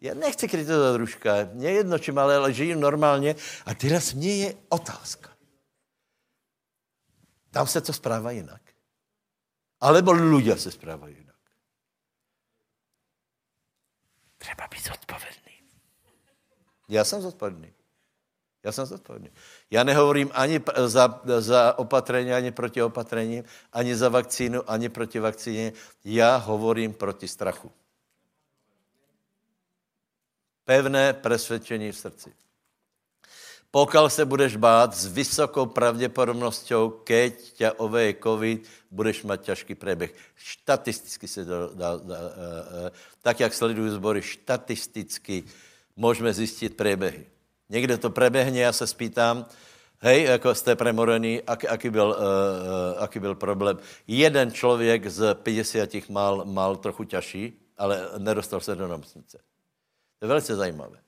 já 0.02 0.14
nechci 0.14 0.48
kritizovat 0.48 0.96
Ruška, 0.96 1.34
mě 1.52 1.70
jedno 1.70 1.98
čím, 1.98 2.18
ale, 2.18 2.36
ale 2.36 2.52
žijí 2.52 2.74
normálně. 2.74 3.34
A 3.66 3.74
teraz 3.74 4.12
mě 4.12 4.36
je 4.36 4.54
otázka. 4.68 5.30
Tam 7.50 7.66
se 7.66 7.80
to 7.80 7.92
správa 7.92 8.30
jinak. 8.30 8.62
Alebo 9.82 10.14
ľudia 10.14 10.56
se 10.56 10.70
správají 10.70 11.14
jinak. 11.14 11.38
Treba 14.38 14.66
být 14.66 14.84
zodpovědný. 14.86 15.54
Já 16.88 17.04
jsem 17.04 17.22
zodpovědný. 17.22 17.72
Já 18.64 18.72
jsem 18.72 18.86
zodpovědný. 18.86 19.30
Já 19.70 19.84
nehovorím 19.84 20.30
ani 20.34 20.60
za, 20.86 21.22
za 21.38 21.78
opatrení, 21.78 22.32
ani 22.32 22.50
proti 22.50 22.82
opatrení, 22.82 23.44
ani 23.72 23.96
za 23.96 24.08
vakcínu, 24.08 24.70
ani 24.70 24.88
proti 24.88 25.18
vakcíně. 25.18 25.72
Já 26.04 26.36
hovorím 26.36 26.94
proti 26.94 27.28
strachu. 27.28 27.72
Pevné 30.64 31.12
presvědčení 31.12 31.92
v 31.92 31.98
srdci. 31.98 32.32
Pokud 33.72 34.08
se 34.08 34.24
budeš 34.24 34.56
bát, 34.56 34.94
s 34.94 35.06
vysokou 35.06 35.66
pravděpodobností, 35.66 36.74
keď 37.04 37.32
ťa 37.52 37.72
oveje 37.80 38.14
COVID, 38.22 38.68
budeš 38.90 39.22
mít 39.24 39.40
ťažký 39.40 39.74
preběh. 39.74 40.12
Štatisticky 40.36 41.28
se 41.28 41.44
dá, 41.44 41.56
dá, 41.74 41.96
dá, 41.96 42.16
tak, 43.22 43.40
jak 43.40 43.54
sledují 43.54 43.90
zbory, 43.90 44.22
štatisticky 44.22 45.44
můžeme 45.96 46.32
zjistit 46.32 46.76
prebehy. 46.76 47.26
Někde 47.68 47.96
to 47.98 48.10
prebehne, 48.10 48.58
já 48.58 48.72
se 48.72 48.86
spýtám, 48.86 49.46
hej, 50.00 50.22
jako 50.22 50.54
jste 50.54 50.76
premorený, 50.76 51.42
ak, 51.42 51.64
aký, 51.64 51.90
byl, 51.90 52.16
uh, 52.18 53.02
aký 53.02 53.18
byl 53.18 53.34
problém. 53.34 53.78
Jeden 54.06 54.52
člověk 54.52 55.06
z 55.06 55.34
50 55.34 56.08
mal, 56.08 56.44
mal 56.44 56.76
trochu 56.76 57.04
ťažší, 57.04 57.56
ale 57.78 58.08
nedostal 58.18 58.60
se 58.60 58.76
do 58.76 58.88
nemocnice. 58.88 59.38
To 60.22 60.24
je 60.24 60.28
velice 60.28 60.54
zajímavé. 60.56 61.02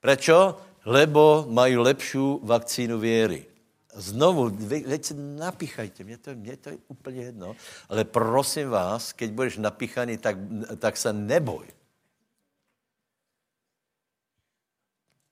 Prečo? 0.00 0.68
lebo 0.88 1.44
mají 1.48 1.76
lepšiu 1.76 2.40
vakcínu 2.42 2.98
věry. 2.98 3.46
Znovu, 3.94 4.48
veď 4.86 5.04
se 5.04 5.14
napíchajte, 5.14 6.04
mě 6.04 6.18
to, 6.18 6.34
mě 6.34 6.56
to 6.56 6.68
je 6.68 6.78
úplně 6.88 7.22
jedno, 7.22 7.56
ale 7.88 8.04
prosím 8.04 8.70
vás, 8.70 9.12
keď 9.12 9.30
budeš 9.30 9.56
napíchaný, 9.56 10.18
tak, 10.18 10.36
tak 10.78 10.96
se 10.96 11.12
neboj. 11.12 11.66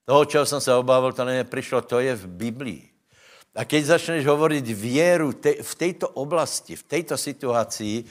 Toho, 0.04 0.24
čeho 0.24 0.46
jsem 0.46 0.60
se 0.60 0.74
obával, 0.74 1.12
to 1.12 1.24
není 1.24 1.44
přišlo, 1.44 1.80
to 1.80 2.00
je 2.00 2.16
v 2.16 2.26
Biblii. 2.26 2.90
A 3.54 3.64
keď 3.64 3.84
začneš 3.84 4.26
hovoriť 4.26 4.64
věru 4.74 5.32
te, 5.32 5.62
v 5.62 5.74
této 5.74 6.08
oblasti, 6.08 6.76
v 6.76 6.82
této 6.82 7.16
situaci, 7.16 8.04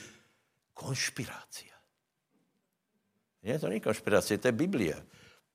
konšpirácia. 0.74 1.75
Nie, 3.46 3.62
to 3.62 3.70
není 3.70 3.80
konšpirácie, 3.80 4.42
to 4.42 4.48
je 4.48 4.52
Biblia. 4.52 4.98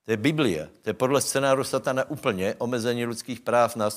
To 0.06 0.12
je 0.12 0.18
Biblia. 0.18 0.68
To 0.82 0.90
je 0.90 0.94
podle 0.94 1.22
scénáru 1.22 1.64
satana 1.64 2.10
úplně 2.10 2.56
omezení 2.58 3.06
lidských 3.06 3.40
práv 3.40 3.76
na 3.76 3.90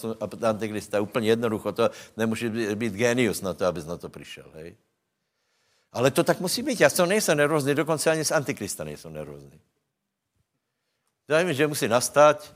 antikrista. 0.42 1.00
Úplně 1.00 1.28
jednoducho. 1.28 1.72
To 1.72 1.90
nemůže 2.16 2.50
být 2.74 2.92
genius 2.92 3.40
na 3.40 3.54
to, 3.54 3.66
abys 3.66 3.86
na 3.86 3.96
to 3.96 4.08
přišel. 4.08 4.44
Hej? 4.54 4.76
Ale 5.92 6.10
to 6.10 6.24
tak 6.24 6.40
musí 6.40 6.62
být. 6.62 6.80
Já 6.80 6.90
s 6.90 7.06
nejsem 7.06 7.38
nervózny, 7.38 7.74
dokonce 7.74 8.10
ani 8.10 8.24
z 8.24 8.30
antikrista 8.30 8.84
nejsem 8.84 9.12
nervózny. 9.12 9.60
Vím, 11.28 11.52
že 11.52 11.66
musí 11.66 11.88
nastat, 11.88 12.54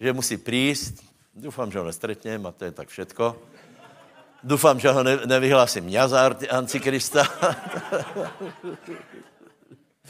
že 0.00 0.12
musí 0.12 0.36
prísť. 0.36 1.04
Doufám, 1.34 1.70
že 1.70 1.78
ho 1.78 1.84
nestretnem 1.84 2.46
a 2.46 2.52
to 2.52 2.64
je 2.64 2.72
tak 2.72 2.88
všetko. 2.88 3.42
Doufám, 4.42 4.80
že 4.80 4.90
ho 4.90 5.02
ne, 5.02 5.18
nevyhlásím 5.26 5.88
já 5.88 6.08
za 6.08 6.30
antikrista. 6.50 7.28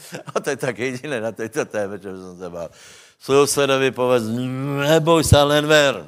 A 0.34 0.40
to 0.40 0.50
je 0.50 0.56
tak 0.56 0.78
jediné 0.78 1.20
na 1.20 1.32
této 1.32 1.64
téme, 1.64 1.98
čo 1.98 2.08
jsem 2.08 2.38
se 2.38 2.50
bál. 2.50 2.70
Sousedovi 3.18 3.90
povedz, 3.90 4.24
neboj 4.88 5.24
se, 5.24 5.42
len 5.42 5.66
ver. 5.66 6.06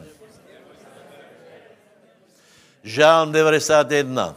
Žálm 2.82 3.32
91. 3.32 4.36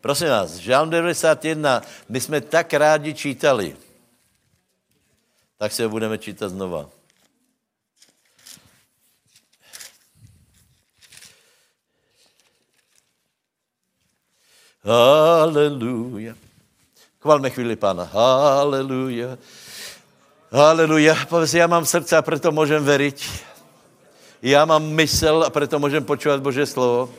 Prosím 0.00 0.28
vás, 0.28 0.56
Žálm 0.56 0.90
91, 0.90 1.82
my 2.08 2.20
jsme 2.20 2.40
tak 2.40 2.74
rádi 2.74 3.14
čítali, 3.14 3.76
tak 5.58 5.72
se 5.72 5.84
ho 5.84 5.90
budeme 5.90 6.18
čítat 6.18 6.48
znova. 6.48 6.90
Haleluja. 14.84 16.34
Chvalme 17.22 17.50
chvíli 17.50 17.76
pána. 17.76 18.04
Haleluja. 18.04 19.38
Haleluja. 20.50 21.14
Povedz, 21.28 21.54
já 21.54 21.66
mám 21.66 21.86
srdce 21.86 22.16
a 22.16 22.22
proto 22.22 22.52
můžem 22.52 22.84
veriť. 22.84 23.30
Já 24.42 24.64
mám 24.64 24.82
mysl 24.82 25.44
a 25.46 25.50
proto 25.50 25.78
můžem 25.78 26.04
počúvat 26.04 26.40
Bože 26.40 26.66
slovo. 26.66 27.14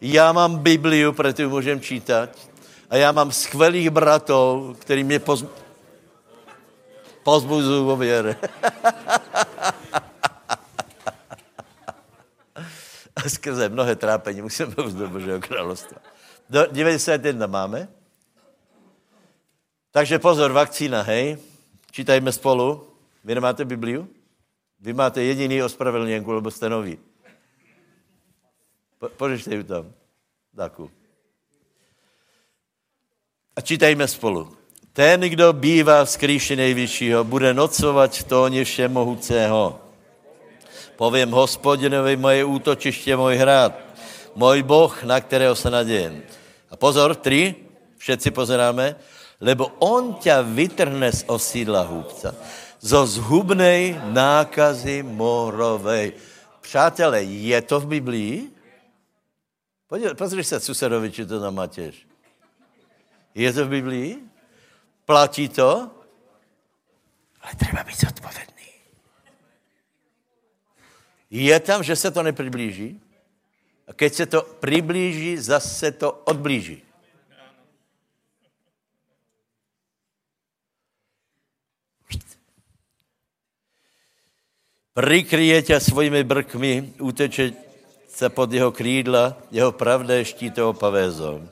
Já 0.00 0.32
mám 0.32 0.58
Bibliu, 0.58 1.12
proto 1.12 1.48
můžem 1.48 1.80
čítat. 1.80 2.28
A 2.90 2.96
já 2.96 3.12
mám 3.12 3.32
skvelých 3.32 3.90
bratov, 3.90 4.76
který 4.78 5.04
mě 5.04 5.18
poz... 5.18 5.44
pozbuzují 7.22 7.88
o 7.88 7.96
věre. 7.96 8.36
a 13.16 13.28
skrze 13.28 13.68
mnohé 13.68 13.96
trápení 13.96 14.42
musíme 14.42 14.74
už 14.76 14.92
do 14.92 15.08
Božího 15.08 15.40
královstva. 15.40 16.11
Do 16.52 16.66
91 16.66 17.46
máme. 17.46 17.88
Takže 19.90 20.18
pozor, 20.18 20.52
vakcína, 20.52 21.02
hej. 21.02 21.38
Čítajme 21.90 22.32
spolu. 22.32 22.86
Vy 23.24 23.34
nemáte 23.34 23.64
Bibliu? 23.64 24.08
Vy 24.80 24.92
máte 24.92 25.22
jediný 25.22 25.62
ospravedlněnku, 25.62 26.32
lebo 26.32 26.50
jste 26.50 26.68
noví. 26.68 26.98
Po, 29.16 29.28
ju 29.28 29.62
tam. 29.62 29.92
Daku. 30.54 30.90
A 33.56 33.60
čítajme 33.60 34.08
spolu. 34.08 34.56
Ten, 34.92 35.20
kdo 35.20 35.52
bývá 35.52 36.04
v 36.04 36.10
skrýši 36.10 36.56
nejvyššího, 36.56 37.24
bude 37.24 37.54
nocovat 37.54 38.16
v 38.16 38.24
tóně 38.24 38.64
všemohucého. 38.64 39.80
Povím 40.96 41.30
hospodinovi 41.30 42.16
moje 42.16 42.44
útočiště, 42.44 43.16
můj 43.16 43.36
hrad, 43.36 43.72
můj 44.34 44.62
boh, 44.62 45.02
na 45.04 45.20
kterého 45.20 45.54
se 45.54 45.70
nadějem. 45.70 46.22
A 46.72 46.76
pozor, 46.76 47.14
tři, 47.14 47.54
všetci 48.00 48.30
pozeráme, 48.32 48.96
lebo 49.44 49.68
on 49.84 50.16
ťa 50.16 50.40
vytrhne 50.40 51.12
z 51.12 51.28
osídla 51.28 51.84
húbca, 51.84 52.32
zo 52.80 53.04
zhubnej 53.06 54.00
nákazy 54.08 55.04
morovej. 55.04 56.16
Přátelé, 56.64 57.22
je 57.22 57.58
to 57.62 57.80
v 57.80 57.86
Biblii? 57.86 58.34
Pozri 60.16 60.44
se 60.44 60.60
susedovi, 60.60 61.12
či 61.12 61.26
to 61.26 61.40
tam 61.40 61.54
mátěš. 61.54 62.08
Je 63.34 63.52
to 63.52 63.66
v 63.66 63.68
Biblii? 63.68 64.10
Platí 65.04 65.48
to? 65.48 65.90
Ale 67.42 67.52
treba 67.58 67.84
být 67.84 68.00
zodpovědný. 68.00 68.70
Je 71.30 71.60
tam, 71.60 71.82
že 71.82 71.96
se 71.96 72.10
to 72.10 72.22
nepriblíží? 72.22 73.01
A 73.92 73.94
keď 73.94 74.14
se 74.14 74.26
to 74.26 74.40
přiblíží, 74.60 75.36
zase 75.36 75.92
to 75.92 76.24
odblíží. 76.24 76.80
Prikryje 84.96 85.62
ťa 85.68 85.76
svojimi 85.80 86.24
brkmi, 86.24 86.96
uteče 87.04 87.52
se 88.08 88.28
pod 88.32 88.48
jeho 88.52 88.72
krídla, 88.72 89.36
jeho 89.52 89.72
pravda 89.76 90.16
je 90.16 90.24
štítou 90.24 90.72
pavézou. 90.72 91.44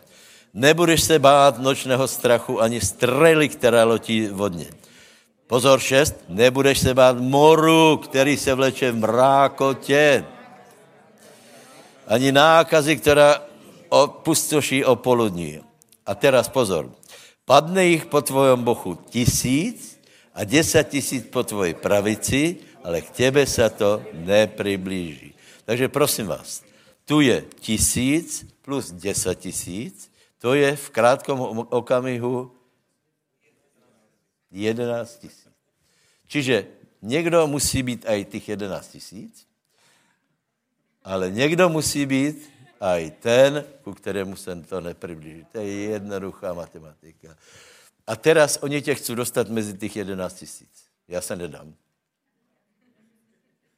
Nebudeš 0.57 1.13
se 1.13 1.19
bát 1.21 1.61
nočného 1.61 2.09
strachu 2.09 2.57
ani 2.57 2.81
strely, 2.81 3.53
která 3.53 3.85
lotí 3.85 4.33
vodně. 4.33 4.73
Pozor 5.45 5.81
šest, 5.81 6.25
nebudeš 6.29 6.79
se 6.89 6.95
bát 6.97 7.21
moru, 7.21 7.97
který 7.97 8.37
se 8.37 8.55
vleče 8.55 8.93
v 8.93 8.97
mrákotě. 8.97 10.25
Ani 12.11 12.33
nákazy, 12.33 12.97
která 12.97 13.47
opustoší 13.89 14.85
o 14.85 14.97
poludní. 14.97 15.63
A 16.07 16.15
teraz 16.15 16.49
pozor. 16.49 16.91
Padne 17.45 17.87
jich 17.87 18.07
po 18.07 18.23
tvojom 18.23 18.65
bochu 18.65 18.95
tisíc 18.95 20.01
a 20.35 20.45
deset 20.45 20.91
tisíc 20.91 21.27
po 21.31 21.43
tvojej 21.43 21.75
pravici, 21.75 22.57
ale 22.83 23.01
k 23.01 23.11
tebe 23.11 23.47
se 23.47 23.71
to 23.71 24.03
nepriblíží. 24.13 25.35
Takže 25.65 25.89
prosím 25.89 26.27
vás, 26.27 26.63
tu 27.05 27.21
je 27.21 27.45
tisíc 27.61 28.47
plus 28.63 28.91
deset 28.91 29.39
tisíc, 29.39 30.11
to 30.39 30.55
je 30.55 30.77
v 30.77 30.91
krátkom 30.91 31.67
okamihu 31.71 32.51
11 34.51 35.19
tisíc. 35.19 35.49
Čiže 36.27 36.67
někdo 37.03 37.47
musí 37.47 37.83
být 37.83 38.07
aj 38.07 38.25
těch 38.25 38.49
11 38.49 38.89
tisíc, 38.89 39.47
ale 41.05 41.31
někdo 41.31 41.69
musí 41.69 42.07
být 42.07 42.51
aj 42.81 43.11
ten, 43.11 43.65
ku 43.83 43.95
kterému 43.95 44.37
se 44.37 44.57
to 44.57 44.81
nepriblíží. 44.81 45.47
To 45.53 45.59
je 45.59 45.73
jednoduchá 45.73 46.53
matematika. 46.53 47.37
A 48.07 48.17
teraz 48.17 48.59
oni 48.63 48.83
tě 48.83 48.95
chcou 48.95 49.15
dostat 49.15 49.49
mezi 49.49 49.79
těch 49.79 49.97
11 49.97 50.35
tisíc. 50.35 50.85
Já 51.09 51.21
se 51.21 51.37
nedám. 51.37 51.75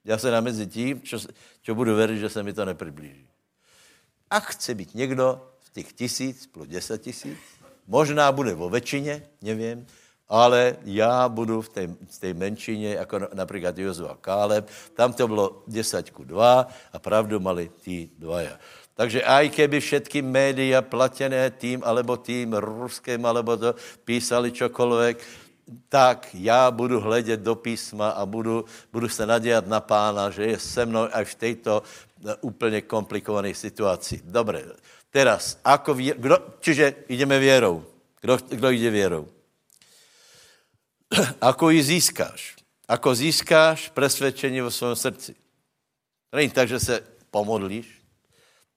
Já 0.04 0.18
se 0.18 0.30
dám 0.30 0.44
mezi 0.44 0.66
tím, 0.66 1.02
čo, 1.02 1.18
čo 1.62 1.74
budu 1.74 1.96
věřit, 1.96 2.18
že 2.18 2.28
se 2.28 2.42
mi 2.42 2.52
to 2.52 2.64
nepriblíží. 2.64 3.28
A 4.30 4.40
chce 4.40 4.74
být 4.74 4.94
někdo 4.94 5.50
v 5.58 5.70
těch 5.72 5.92
tisíc 5.92 6.46
plus 6.46 6.68
deset 6.68 7.02
tisíc, 7.02 7.38
možná 7.86 8.32
bude 8.32 8.54
vo 8.54 8.70
väčšine, 8.70 9.22
nevím, 9.42 9.86
ale 10.32 10.80
já 10.84 11.28
budu 11.28 11.60
v 11.60 11.68
té, 11.68 11.82
v 11.86 12.18
té 12.20 12.34
menšině, 12.34 12.94
jako 12.94 13.20
například 13.34 13.78
Jozu 13.78 14.08
a 14.08 14.16
Káleb, 14.16 14.64
tam 14.96 15.12
to 15.12 15.28
bylo 15.28 15.62
10 15.68 16.10
ku 16.10 16.24
2 16.24 16.66
a 16.92 16.98
pravdu 16.98 17.36
mali 17.36 17.68
tí 17.84 18.08
dvaja. 18.16 18.56
Takže 18.96 19.24
aj 19.24 19.48
keby 19.56 19.80
všetky 19.80 20.20
média 20.24 20.80
platené 20.80 21.52
tým 21.52 21.80
alebo 21.84 22.16
tým 22.16 22.56
ruským, 22.56 23.20
alebo 23.24 23.56
to 23.56 23.72
písali 24.04 24.52
čokoľvek, 24.52 25.16
tak 25.88 26.28
já 26.34 26.70
budu 26.70 27.00
hledět 27.00 27.40
do 27.40 27.54
písma 27.54 28.10
a 28.10 28.26
budu, 28.26 28.64
budu 28.92 29.08
se 29.08 29.26
nadějat 29.26 29.66
na 29.66 29.80
pána, 29.80 30.30
že 30.30 30.44
je 30.44 30.58
se 30.58 30.86
mnou 30.86 31.08
až 31.12 31.28
v 31.28 31.34
této 31.34 31.82
eh, 31.82 32.34
úplně 32.40 32.80
komplikované 32.80 33.54
situaci. 33.54 34.20
Dobre, 34.24 34.64
teraz, 35.10 35.60
ako 35.64 35.94
vě, 35.94 36.14
kdo, 36.16 36.36
čiže 36.60 36.94
jdeme 37.08 37.38
věrou. 37.38 37.84
Kdo, 38.20 38.38
kdo 38.48 38.70
jde 38.70 38.90
věrou? 38.90 39.26
Ako 41.40 41.70
ji 41.70 41.82
získáš? 41.82 42.56
Ako 42.88 43.14
získáš 43.14 43.88
presvedčení 43.88 44.60
vo 44.60 44.70
svém 44.70 44.96
srdci? 44.96 45.32
To 46.30 46.36
není 46.36 46.50
tak, 46.50 46.68
že 46.68 46.80
se 46.80 47.04
pomodlíš, 47.30 48.02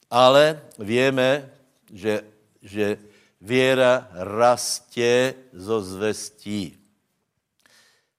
ale 0.10 0.62
víme, 0.80 1.52
že, 1.92 2.24
že 2.62 2.98
Věra 3.46 4.10
rastě 4.12 5.36
zo 5.54 5.82
zvestí. 5.82 6.78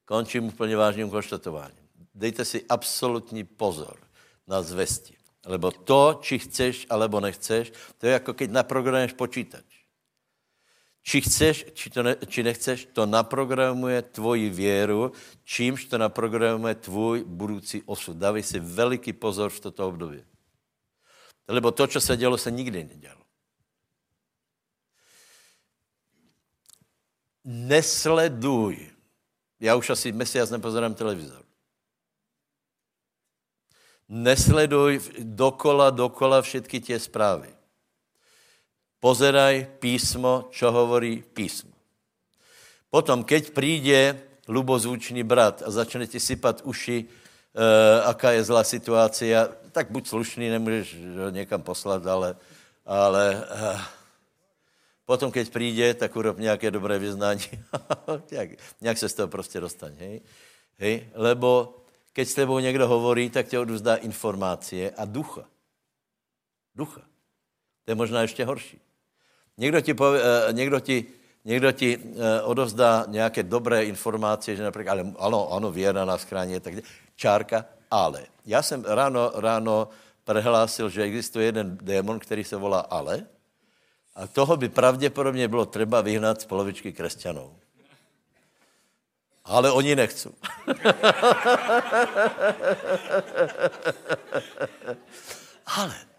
Končím 0.05 0.45
úplně 0.45 0.77
vážným 0.77 1.11
konštatováním. 1.11 1.83
Dejte 2.15 2.45
si 2.45 2.65
absolutní 2.69 3.45
pozor 3.45 3.99
na 4.47 4.63
zvesti. 4.63 5.17
Lebo 5.47 5.71
to, 5.71 6.19
či 6.23 6.39
chceš, 6.39 6.87
alebo 6.91 7.21
nechceš, 7.21 7.73
to 7.99 8.07
je 8.07 8.13
jako 8.13 8.35
keď 8.35 8.51
naprogramuješ 8.51 9.13
počítač. 9.19 9.66
Či 11.07 11.21
chceš, 11.23 11.71
či, 11.71 11.87
to 11.91 12.03
ne, 12.03 12.19
či 12.27 12.43
nechceš, 12.43 12.91
to 12.91 13.07
naprogramuje 13.07 14.03
tvoji 14.03 14.51
věru, 14.51 15.13
čímž 15.47 15.85
to 15.85 15.99
naprogramuje 15.99 16.75
tvůj 16.75 17.25
budoucí 17.25 17.83
osud. 17.87 18.17
Dávej 18.17 18.43
si 18.43 18.59
veliký 18.59 19.13
pozor 19.13 19.51
v 19.51 19.61
toto 19.61 19.87
období. 19.89 20.25
Lebo 21.49 21.71
to, 21.71 21.87
co 21.87 22.01
se 22.01 22.17
dělo, 22.17 22.39
se 22.39 22.51
nikdy 22.51 22.85
nedělo. 22.85 23.27
nesleduj. 27.47 28.91
Já 29.61 29.77
už 29.77 29.91
asi 29.91 30.13
mesiac 30.13 30.51
nepozerám 30.51 30.95
televizor. 30.95 31.45
Nesleduj 34.09 35.01
dokola, 35.19 35.91
dokola 35.91 36.43
všetky 36.43 36.81
tie 36.81 36.99
správy. 36.99 37.51
Pozeraj 39.07 39.79
písmo, 39.79 40.51
čo 40.51 40.75
hovorí 40.75 41.23
písmo. 41.23 41.71
Potom, 42.91 43.23
keď 43.23 43.55
príde 43.55 44.19
ľubozvučný 44.51 45.23
brat 45.23 45.63
a 45.63 45.71
začne 45.71 46.11
ti 46.11 46.19
sypať 46.19 46.67
uši, 46.67 46.99
e, 46.99 47.07
aká 48.03 48.35
je 48.35 48.43
zlá 48.43 48.67
situácia, 48.67 49.47
tak 49.71 49.95
buď 49.95 50.11
slušný, 50.11 50.51
nemůžeš 50.51 50.89
ho 51.23 51.31
někam 51.31 51.63
poslat, 51.63 52.03
ale, 52.03 52.35
ale 52.83 53.47
e, 53.47 53.79
Potom, 55.07 55.31
keď 55.31 55.51
přijde, 55.51 55.95
tak 55.95 56.17
urob 56.17 56.39
nějaké 56.39 56.71
dobré 56.71 56.99
vyznání. 56.99 57.47
nějak 58.81 58.99
se 59.07 59.09
z 59.09 59.15
toho 59.15 59.29
prostě 59.29 59.61
dostane. 59.61 59.95
Hej? 59.99 60.21
Hej? 60.79 61.09
Lebo 61.15 61.79
keď 62.13 62.29
s 62.29 62.35
tebou 62.35 62.59
někdo 62.59 62.89
hovorí, 62.89 63.31
tak 63.31 63.47
tě 63.47 63.59
odvzdá 63.59 63.97
informácie 64.03 64.91
a 64.91 65.05
ducha. 65.05 65.47
Ducha. 66.75 67.01
To 67.85 67.91
je 67.91 67.95
možná 67.95 68.23
ještě 68.23 68.45
horší. 68.45 68.86
Někdo 69.59 69.81
ti, 69.81 69.95
pově, 69.95 70.23
eh, 70.23 70.53
někdo 70.53 70.81
ti, 70.81 71.07
někdo 71.45 71.73
ti 71.73 71.99
eh, 71.99 72.43
odovzdá 72.43 73.05
nějaké 73.09 73.43
dobré 73.43 73.85
informace, 73.85 74.57
že 74.57 74.63
například, 74.63 74.93
ale 74.93 75.13
ano, 75.19 75.53
ano, 75.53 75.73
věra 75.73 76.05
nás 76.05 76.23
chrání, 76.23 76.61
tak 76.61 76.75
čárka, 77.17 77.65
ale. 77.91 78.23
Já 78.47 78.63
jsem 78.63 78.85
ráno, 78.85 79.33
ráno 79.35 79.89
prehlásil, 80.25 80.89
že 80.91 81.03
existuje 81.03 81.47
jeden 81.47 81.79
démon, 81.83 82.19
který 82.19 82.45
se 82.45 82.57
volá 82.57 82.81
ale, 82.81 83.27
a 84.15 84.27
toho 84.27 84.57
by 84.57 84.69
pravděpodobně 84.69 85.49
bylo 85.49 85.67
třeba 85.67 86.01
vyhnat 86.01 86.41
z 86.41 86.45
polovičky 86.45 86.93
křesťanů. 86.93 87.57
Ale 89.45 89.71
oni 89.71 89.97
nechcou. 89.97 90.33
ale, 95.67 95.95
ale, 95.97 96.16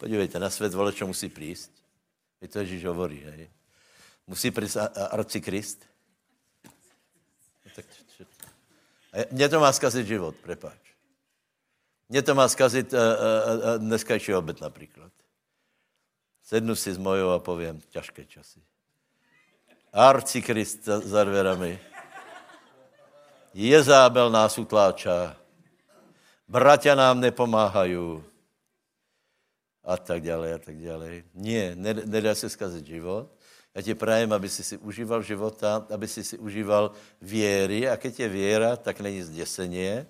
Podívejte, 0.00 0.38
na 0.40 0.50
svět 0.50 0.72
volečo 0.72 1.04
musí 1.04 1.28
prísť. 1.28 1.68
Je 2.40 2.48
to 2.48 2.64
Ježíš 2.64 2.88
hovorí, 2.88 3.20
hej. 3.20 3.52
Musí 4.24 4.48
prísť 4.48 4.96
arcikrist. 5.12 5.84
No 9.12 9.24
mně 9.30 9.48
to 9.48 9.60
má 9.60 9.72
zkazit 9.72 10.06
život, 10.06 10.36
prepáč. 10.36 10.80
Mně 12.08 12.22
to 12.22 12.34
má 12.34 12.48
zkazit 12.48 12.92
uh, 12.92 12.98
uh, 12.98 13.04
uh, 13.04 13.78
dneskajší 13.78 14.34
obed 14.34 14.60
například. 14.60 15.12
Sednu 16.42 16.76
si 16.76 16.94
s 16.94 16.98
mojou 16.98 17.30
a 17.30 17.38
povím, 17.38 17.80
ťažké 17.90 18.24
časy. 18.24 18.62
Arcikrist 19.92 20.84
za, 20.84 21.00
za 21.00 21.24
dverami. 21.24 21.78
Jezábel 23.54 24.30
nás 24.30 24.58
utláča. 24.58 25.36
Bratia 26.48 26.94
nám 26.94 27.20
nepomáhají. 27.20 28.29
A 29.84 29.96
tak 29.96 30.22
ďalej 30.22 30.50
a 30.54 30.60
tak 30.60 30.76
ďalej. 30.76 31.14
Nie, 31.34 31.74
nedá 32.06 32.34
se 32.34 32.48
skazit 32.48 32.86
život. 32.86 33.32
Já 33.74 33.82
ti 33.82 33.94
prajem, 33.94 34.32
aby 34.32 34.48
si 34.48 34.64
si 34.64 34.76
užíval 34.76 35.22
života, 35.22 35.86
aby 35.90 36.08
si 36.08 36.24
si 36.24 36.38
užíval 36.38 36.90
věry 37.22 37.88
a 37.88 37.96
keď 37.96 38.20
je 38.20 38.28
věra, 38.28 38.76
tak 38.76 39.00
není 39.00 39.22
zdesenie, 39.22 40.06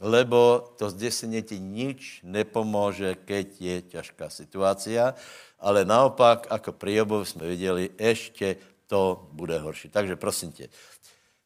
lebo 0.00 0.72
to 0.80 0.90
zdesenie 0.90 1.42
ti 1.44 1.60
nič 1.60 2.24
nepomůže, 2.24 3.14
keď 3.28 3.48
je 3.60 3.76
ťažká 3.82 4.32
situácia, 4.32 5.14
ale 5.60 5.84
naopak, 5.84 6.48
ako 6.50 6.72
pri 6.72 7.04
Jobovi 7.04 7.26
jsme 7.26 7.46
viděli, 7.46 7.90
ešte 8.00 8.56
to 8.88 9.28
bude 9.32 9.58
horší. 9.58 9.88
Takže 9.88 10.16
prosím 10.16 10.52
tě, 10.52 10.68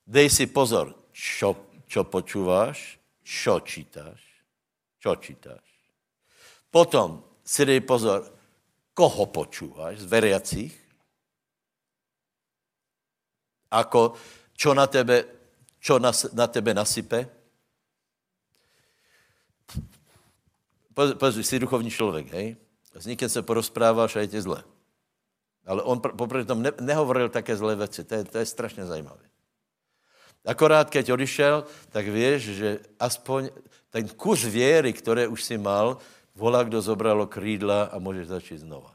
dej 0.06 0.30
si 0.30 0.46
pozor, 0.46 0.94
čo, 1.12 1.56
čo 1.86 2.04
počúváš, 2.06 2.98
čo 3.26 3.60
čítáš, 3.60 4.22
čo 5.02 5.18
čítáš. 5.18 5.66
Potom 6.70 7.26
si 7.46 7.62
dej 7.62 7.80
pozor, 7.86 8.26
koho 8.90 9.30
počúvaš 9.30 10.02
z 10.02 10.06
veriacich, 10.10 10.74
ako, 13.70 14.18
čo 14.58 14.74
na 14.74 14.90
tebe, 14.90 15.22
čo 15.78 16.02
na, 16.02 16.10
na 16.34 16.46
tebe 16.50 16.74
nasype. 16.74 17.30
Pozri, 20.96 21.44
si 21.44 21.58
duchovní 21.58 21.90
člověk, 21.90 22.26
hej? 22.32 22.56
S 22.96 23.06
někým 23.06 23.28
se 23.28 23.42
porozpráváš 23.42 24.16
a 24.16 24.20
je 24.20 24.28
ti 24.28 24.40
zle. 24.40 24.64
Ale 25.66 25.82
on 25.82 26.00
popri 26.00 26.44
tom 26.44 26.62
ne, 26.62 26.72
nehovoril 26.80 27.28
také 27.28 27.56
zlé 27.56 27.76
věci. 27.76 28.04
To 28.04 28.14
je, 28.14 28.24
to 28.24 28.38
je 28.38 28.46
strašně 28.46 28.86
zajímavé. 28.86 29.20
Akorát, 30.46 30.90
keď 30.90 31.10
odišel, 31.10 31.66
tak 31.90 32.06
vieš, 32.06 32.42
že 32.54 32.78
aspoň 33.02 33.50
ten 33.90 34.06
kus 34.14 34.46
viery, 34.46 34.94
ktoré 34.94 35.26
už 35.26 35.42
si 35.42 35.58
mal, 35.58 35.98
volá, 36.36 36.62
kdo 36.62 36.84
zobralo 36.84 37.26
krídla 37.26 37.88
a 37.88 37.96
môžeš 37.98 38.26
začít 38.28 38.60
znova. 38.68 38.92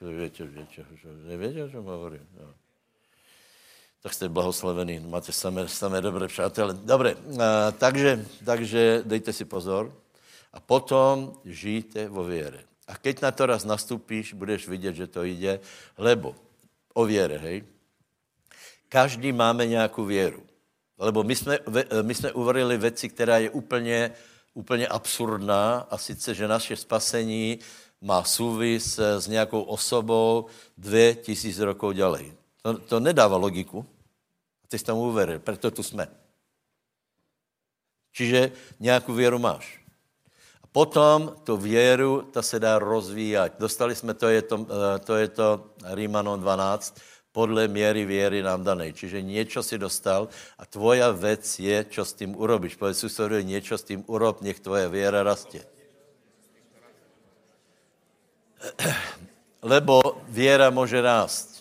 Viete, 0.00 0.44
viete, 0.44 0.84
neviete, 1.24 1.64
o 1.64 1.72
čom 1.72 1.84
hovorím? 1.84 2.24
No. 2.36 2.52
Tak 4.02 4.14
jste 4.14 4.28
blahoslavení, 4.28 5.00
máte 5.00 5.32
samé, 5.32 5.68
samé 5.68 6.00
dobré 6.00 6.28
přátelé. 6.28 6.74
Dobre, 6.74 7.16
a, 7.40 7.72
takže, 7.72 8.26
takže 8.44 9.02
dejte 9.04 9.32
si 9.32 9.44
pozor 9.44 9.92
a 10.52 10.60
potom 10.60 11.40
žijte 11.44 12.08
vo 12.08 12.24
viere. 12.24 12.64
A 12.86 12.94
keď 12.96 13.20
na 13.20 13.30
to 13.32 13.46
raz 13.46 13.64
nastupíš, 13.64 14.32
budeš 14.32 14.68
vidět, 14.68 14.94
že 14.94 15.06
to 15.06 15.24
jde, 15.24 15.60
lebo 15.98 16.36
o 16.94 17.04
viere, 17.04 17.38
hej. 17.38 17.64
Každý 18.88 19.32
máme 19.32 19.66
nějakou 19.66 20.04
věru. 20.04 20.46
Lebo 20.98 21.24
my 21.24 21.36
jsme, 21.36 21.58
my 22.02 22.14
jsme 22.14 22.32
uvarili 22.32 22.78
věci, 22.78 23.08
která 23.08 23.38
je 23.38 23.50
úplně, 23.50 24.12
úplně 24.56 24.88
absurdná 24.88 25.86
a 25.90 25.98
sice, 25.98 26.34
že 26.34 26.48
naše 26.48 26.76
spasení 26.76 27.58
má 28.00 28.24
súvis 28.24 28.98
s 28.98 29.28
nějakou 29.28 29.62
osobou 29.62 30.46
dvě 30.78 31.14
tisíc 31.14 31.58
rokov 31.58 31.94
ďalej. 31.94 32.32
To, 32.62 32.78
to 32.78 33.00
nedává 33.00 33.36
logiku. 33.36 33.86
A 34.64 34.66
ty 34.68 34.78
jsi 34.78 34.84
tam 34.84 34.96
uveril, 34.96 35.38
proto 35.38 35.70
tu 35.70 35.82
jsme. 35.82 36.08
Čiže 38.12 38.52
nějakou 38.80 39.12
věru 39.12 39.38
máš. 39.38 39.80
Potom 40.72 41.36
tu 41.44 41.56
věru, 41.56 42.22
ta 42.22 42.42
se 42.42 42.60
dá 42.60 42.78
rozvíjat. 42.78 43.52
Dostali 43.58 43.94
jsme, 43.94 44.14
to 44.14 44.28
je 44.28 44.42
to, 44.42 44.66
eh, 44.68 44.98
to, 44.98 45.16
je 45.16 45.28
to 45.28 45.70
Rímanom 45.84 46.40
12, 46.40 46.96
podle 47.36 47.68
měry 47.68 48.08
věry 48.08 48.40
nám 48.40 48.64
danej. 48.64 48.96
Čiže 48.96 49.20
něco 49.20 49.60
si 49.60 49.76
dostal 49.76 50.32
a 50.56 50.64
tvoja 50.64 51.12
věc 51.12 51.44
je, 51.60 51.84
čo 51.84 52.00
s 52.00 52.16
tím 52.16 52.32
urobíš. 52.32 52.80
Povedz 52.80 53.04
susedovi, 53.04 53.44
něco 53.44 53.76
s 53.76 53.84
tím 53.84 54.00
urob, 54.08 54.40
nech 54.40 54.56
tvoje 54.64 54.88
věra 54.88 55.20
rastě. 55.20 55.60
Lebo 59.60 60.00
věra 60.32 60.72
může 60.72 61.04
rást. 61.04 61.60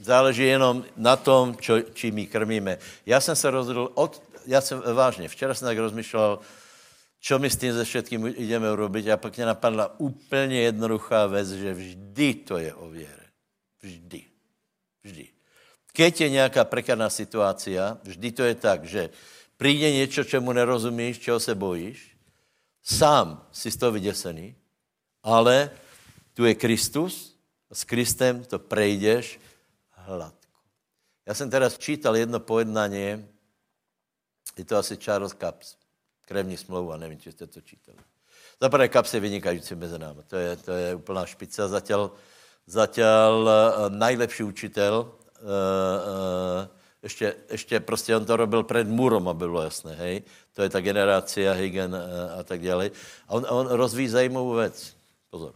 Záleží 0.00 0.48
jenom 0.48 0.88
na 0.96 1.20
tom, 1.20 1.52
čo, 1.60 1.84
čím 1.92 2.14
my 2.16 2.24
krmíme. 2.24 2.80
Já 3.04 3.20
jsem 3.20 3.36
se 3.36 3.50
rozhodl, 3.52 3.92
od, 4.00 4.16
já 4.48 4.60
jsem 4.64 4.80
vážně, 4.80 5.28
včera 5.28 5.52
jsem 5.52 5.68
tak 5.68 5.78
rozmýšlel, 5.78 6.40
čo 7.20 7.36
my 7.36 7.52
s 7.52 7.60
tým 7.60 7.76
ze 7.76 7.84
všetkým 7.84 8.32
ideme 8.40 8.72
urobiť. 8.72 9.12
A 9.12 9.20
pak 9.20 9.36
mě 9.36 9.52
napadla 9.52 10.00
úplně 10.00 10.72
jednoduchá 10.72 11.28
věc, 11.28 11.48
že 11.60 11.76
vždy 11.76 12.28
to 12.48 12.56
je 12.56 12.72
o 12.72 12.88
věre. 12.88 13.28
Vždy. 13.84 14.29
Vždy. 15.02 15.28
Keď 15.92 16.20
je 16.20 16.28
nějaká 16.30 16.64
prekárná 16.64 17.10
situácia, 17.10 17.98
vždy 18.02 18.32
to 18.32 18.42
je 18.42 18.54
tak, 18.54 18.84
že 18.84 19.10
přijde 19.56 19.92
něco, 19.92 20.24
čemu 20.24 20.52
nerozumíš, 20.52 21.18
čeho 21.18 21.40
se 21.40 21.54
bojíš, 21.54 22.16
sám 22.82 23.46
si 23.52 23.70
z 23.70 23.76
toho 23.76 23.92
vyděsený, 23.92 24.56
ale 25.22 25.70
tu 26.34 26.44
je 26.44 26.54
Kristus 26.54 27.36
a 27.70 27.74
s 27.74 27.84
Kristem 27.84 28.44
to 28.44 28.58
prejdeš 28.58 29.40
hladko. 29.90 30.58
Já 31.26 31.34
jsem 31.34 31.50
teraz 31.50 31.78
čítal 31.78 32.16
jedno 32.16 32.40
pojednání, 32.40 33.28
je 34.56 34.64
to 34.64 34.76
asi 34.76 34.96
Charles 34.96 35.34
Capps 35.40 35.80
krevní 36.30 36.56
smlouva, 36.56 36.96
nevím, 36.96 37.18
či 37.18 37.32
jste 37.32 37.46
to 37.46 37.60
čítali. 37.60 37.98
Za 38.60 38.68
prvé 38.68 38.88
Kaps 38.88 39.14
je 39.14 39.20
vynikající 39.20 39.74
mezi 39.74 39.98
námi. 39.98 40.22
To 40.26 40.36
je, 40.36 40.56
to 40.56 40.72
je 40.72 40.94
úplná 40.94 41.26
špica. 41.26 41.68
Zatěl, 41.68 42.10
zatěl 42.70 43.48
uh, 43.48 43.96
najlepší 43.96 44.42
učitel. 44.42 45.12
Uh, 45.42 45.48
uh, 45.48 46.68
ještě, 47.02 47.36
ještě 47.50 47.80
prostě 47.80 48.16
on 48.16 48.24
to 48.24 48.36
robil 48.36 48.62
před 48.62 48.88
Múrom, 48.88 49.28
aby 49.28 49.38
bylo 49.38 49.62
jasné, 49.62 49.94
hej. 49.94 50.22
To 50.54 50.62
je 50.62 50.68
ta 50.68 50.80
generácia 50.80 51.52
Higen 51.52 51.96
a 52.38 52.42
tak 52.42 52.62
dále. 52.62 52.90
A 53.28 53.30
on, 53.34 53.46
on 53.48 53.66
rozvíjí 53.66 54.08
zajímavou 54.08 54.54
věc. 54.54 54.96
Pozor. 55.30 55.54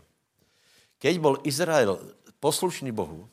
Keď 0.99 1.19
byl 1.19 1.39
Izrael 1.45 2.01
poslušný 2.41 2.93
Bohu, 2.93 3.29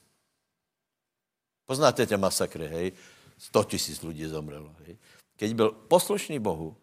poznáte 1.65 2.04
tie 2.04 2.17
masakry, 2.17 2.67
hej, 2.67 2.91
100 3.38 3.63
tisíc 3.63 3.98
lidí 4.04 4.28
zomrelo, 4.28 4.76
hej. 4.86 4.98
Keď 5.38 5.50
byl 5.56 5.72
poslušný 5.72 6.39
Bohu, 6.39 6.76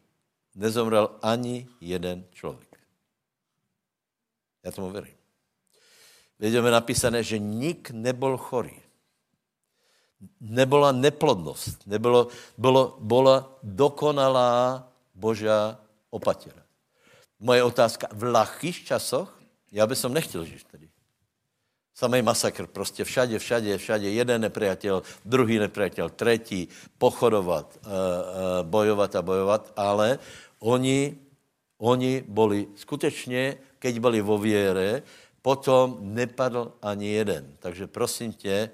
nezomrel 0.57 1.19
ani 1.23 1.69
jeden 1.81 2.25
člověk. 2.33 2.81
Já 4.65 4.73
tomu 4.73 4.91
věřím. 4.91 5.18
Věděme 6.39 6.71
napísané, 6.71 7.23
že 7.23 7.39
nik 7.39 7.91
nebyl 7.91 8.37
chorý. 8.37 8.79
Nebola 10.41 10.93
neplodnost. 10.93 11.87
Nebylo, 11.87 12.29
bylo, 12.59 12.97
byla 13.01 13.59
dokonalá 13.63 14.89
Božá 15.15 15.79
opatera. 16.11 16.63
Moje 17.41 17.63
otázka, 17.63 18.07
v 18.13 18.23
lachých 18.23 18.85
časoch, 18.85 19.39
já 19.73 19.87
bych 19.87 19.99
som 19.99 20.13
nechtěl 20.13 20.45
žít 20.45 20.65
tady. 20.71 20.89
Samý 21.95 22.23
masakr, 22.23 22.67
prostě 22.67 23.05
všade, 23.05 23.39
všade, 23.39 23.79
všade, 23.79 24.11
jeden 24.11 24.39
nepriateľ, 24.43 25.03
druhý 25.27 25.59
nepriateľ, 25.59 26.15
tretí, 26.15 26.71
pochodovat, 26.99 27.67
eh, 27.75 27.79
eh, 27.83 28.63
bojovat 28.63 29.17
a 29.19 29.23
bojovat, 29.23 29.73
ale 29.77 30.19
Oni, 30.59 31.15
oni 31.79 32.25
boli 32.27 32.67
skutečně, 32.75 33.57
keď 33.79 33.99
byli 33.99 34.21
vo 34.21 34.39
viere, 34.39 35.03
potom 35.49 35.97
nepadl 36.05 36.77
ani 36.85 37.09
jeden. 37.09 37.57
Takže 37.59 37.89
prosím 37.89 38.37
tě, 38.37 38.69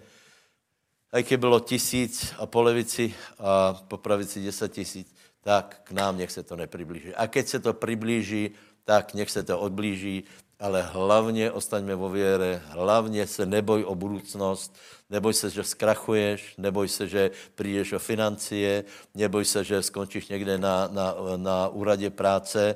aj 1.15 1.23
keď 1.23 1.39
bylo 1.41 1.61
tisíc 1.63 2.35
a 2.35 2.51
po 2.51 2.67
levici 2.67 3.15
a 3.39 3.79
po 3.87 3.95
pravici 4.03 4.43
deset 4.43 4.75
tisíc, 4.75 5.07
tak 5.39 5.87
k 5.87 5.95
nám 5.95 6.19
nech 6.19 6.35
se 6.35 6.43
to 6.43 6.59
nepriblíží. 6.59 7.15
A 7.15 7.31
keď 7.31 7.47
se 7.47 7.59
to 7.63 7.79
přiblíží, 7.79 8.51
tak 8.85 9.15
nech 9.15 9.31
se 9.31 9.47
to 9.47 9.55
odblíží, 9.55 10.27
ale 10.59 10.83
hlavně 10.83 11.55
ostaňme 11.55 11.95
vo 11.95 12.11
věre, 12.11 12.63
hlavně 12.67 13.27
se 13.27 13.47
neboj 13.47 13.85
o 13.87 13.95
budoucnost, 13.95 14.75
neboj 15.11 15.35
se, 15.35 15.51
že 15.51 15.63
zkrachuješ, 15.63 16.59
neboj 16.59 16.89
se, 16.89 17.09
že 17.09 17.31
přijdeš 17.55 17.93
o 17.93 17.99
financie, 17.99 18.85
neboj 19.15 19.45
se, 19.45 19.65
že 19.65 19.83
skončíš 19.83 20.29
někde 20.29 20.59
na, 20.59 20.89
na, 20.91 21.15
na 21.37 21.69
úradě 21.69 22.11
práce, 22.11 22.75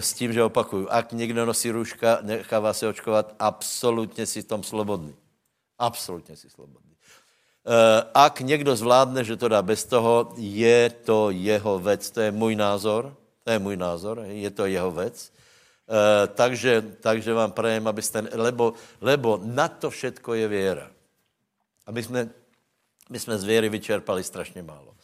s 0.00 0.12
tím, 0.12 0.32
že 0.32 0.42
opakuju, 0.42 0.86
ak 0.90 1.12
někdo 1.12 1.46
nosí 1.46 1.70
růžka, 1.70 2.18
nechává 2.22 2.72
se 2.72 2.88
očkovat, 2.88 3.34
absolutně 3.38 4.26
si 4.26 4.42
tom 4.42 4.62
slobodný. 4.62 5.14
Absolutně 5.78 6.36
si 6.36 6.50
slobodný. 6.50 6.92
E, 7.66 8.02
ak 8.14 8.40
někdo 8.40 8.76
zvládne, 8.76 9.24
že 9.24 9.36
to 9.36 9.48
dá 9.48 9.62
bez 9.62 9.84
toho, 9.84 10.34
je 10.36 10.90
to 10.90 11.30
jeho 11.30 11.78
věc, 11.78 12.10
to 12.10 12.20
je 12.20 12.30
můj 12.30 12.56
názor, 12.56 13.16
to 13.44 13.50
je 13.50 13.58
můj 13.58 13.76
názor, 13.76 14.24
je 14.26 14.50
to 14.50 14.66
jeho. 14.66 14.90
Uh, 15.88 16.28
takže, 16.34 16.82
takže 17.00 17.32
vám 17.32 17.52
prajem, 17.52 17.88
abyste, 17.88 18.28
lebo, 18.32 18.74
lebo 19.00 19.40
na 19.42 19.68
to 19.68 19.90
všetko 19.90 20.34
je 20.34 20.48
věra. 20.48 20.90
A 21.86 21.92
my 21.92 22.02
jsme, 22.02 22.28
my 23.10 23.18
jsme 23.20 23.38
z 23.38 23.44
věry 23.44 23.68
vyčerpali 23.68 24.24
strašně 24.24 24.62
málo. 24.62 24.94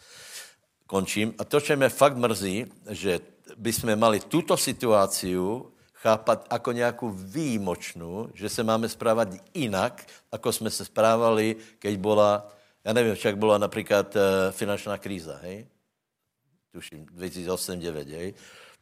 Končím. 0.94 1.34
A 1.38 1.44
to, 1.44 1.60
čo 1.60 1.76
mě 1.76 1.88
fakt 1.88 2.16
mrzí, 2.16 2.70
že 2.90 3.20
by 3.56 3.72
jsme 3.72 3.96
mali 3.96 4.20
tuto 4.20 4.56
situáciu 4.56 5.72
chápat 5.92 6.46
jako 6.52 6.72
nějakou 6.72 7.10
výjimočnou, 7.10 8.30
že 8.34 8.48
se 8.48 8.62
máme 8.62 8.88
správat 8.88 9.28
jinak, 9.54 10.06
ako 10.32 10.52
jsme 10.52 10.70
se 10.70 10.84
správali, 10.84 11.56
keď 11.78 11.98
byla, 11.98 12.46
já 12.84 12.92
nevím, 12.92 13.14
však 13.14 13.38
byla 13.38 13.58
například 13.58 14.16
uh, 14.16 14.22
finančná 14.50 14.98
kríza, 14.98 15.38
hej? 15.42 15.66
Tuším, 16.70 17.06
2008-2009, 17.06 18.08
hej? 18.14 18.34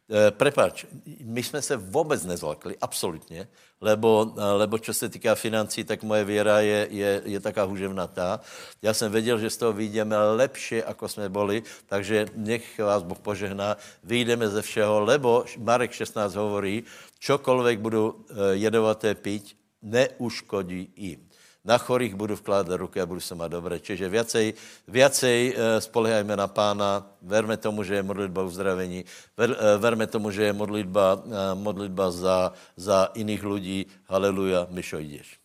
E, 0.03 0.31
prepač, 0.31 0.85
my 1.23 1.43
jsme 1.43 1.61
se 1.61 1.77
vůbec 1.77 2.25
nezlakli, 2.25 2.75
absolutně, 2.81 3.47
lebo, 3.81 4.35
lebo 4.35 4.79
čo 4.79 4.93
se 4.93 5.09
týká 5.09 5.35
financí, 5.35 5.83
tak 5.83 6.03
moje 6.03 6.23
věra 6.23 6.59
je, 6.59 6.87
je, 6.91 7.21
je 7.25 7.39
taká 7.39 7.63
huževnatá. 7.63 8.39
Já 8.81 8.93
jsem 8.93 9.11
věděl, 9.11 9.39
že 9.39 9.49
z 9.49 9.57
toho 9.57 9.73
vyjdeme 9.73 10.17
lepšie, 10.17 10.83
ako 10.83 11.07
jsme 11.07 11.29
boli, 11.29 11.63
takže 11.87 12.25
nech 12.35 12.79
vás 12.79 13.03
Boh 13.03 13.19
požehná, 13.19 13.77
vyjdeme 14.03 14.47
ze 14.49 14.61
všeho, 14.61 14.99
lebo 14.99 15.45
Marek 15.57 15.91
16 15.91 16.35
hovorí, 16.35 16.83
čokoľvek 17.19 17.79
budou 17.79 18.11
e, 18.11 18.15
jedovaté 18.59 19.15
piť, 19.15 19.55
neuškodí 19.83 20.91
im 20.95 21.32
na 21.63 21.79
chorých 21.79 22.15
budu 22.15 22.35
vkládat 22.35 22.75
ruky 22.75 23.01
a 23.01 23.05
budu 23.05 23.19
se 23.23 23.35
mít 23.35 23.47
dobré. 23.47 23.79
Čiže 23.79 24.11
viacej, 24.11 24.53
viacej 24.87 25.39
eh, 25.55 25.81
spolehajme 25.81 26.35
na 26.35 26.47
pána, 26.51 27.07
verme 27.23 27.55
tomu, 27.57 27.87
že 27.87 27.95
je 27.95 28.03
modlitba 28.03 28.43
uzdravení, 28.43 29.07
ver, 29.37 29.55
eh, 29.55 29.77
verme 29.79 30.07
tomu, 30.07 30.31
že 30.31 30.51
je 30.51 30.53
modlitba, 30.53 31.23
eh, 31.23 31.55
modlitba 31.55 32.11
za, 32.11 32.51
za 32.75 33.15
iných 33.15 33.43
lidí. 33.43 33.79
Haleluja, 34.11 34.67
Mišo, 34.69 34.99
jdeš. 34.99 35.39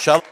Šal. 0.00 0.24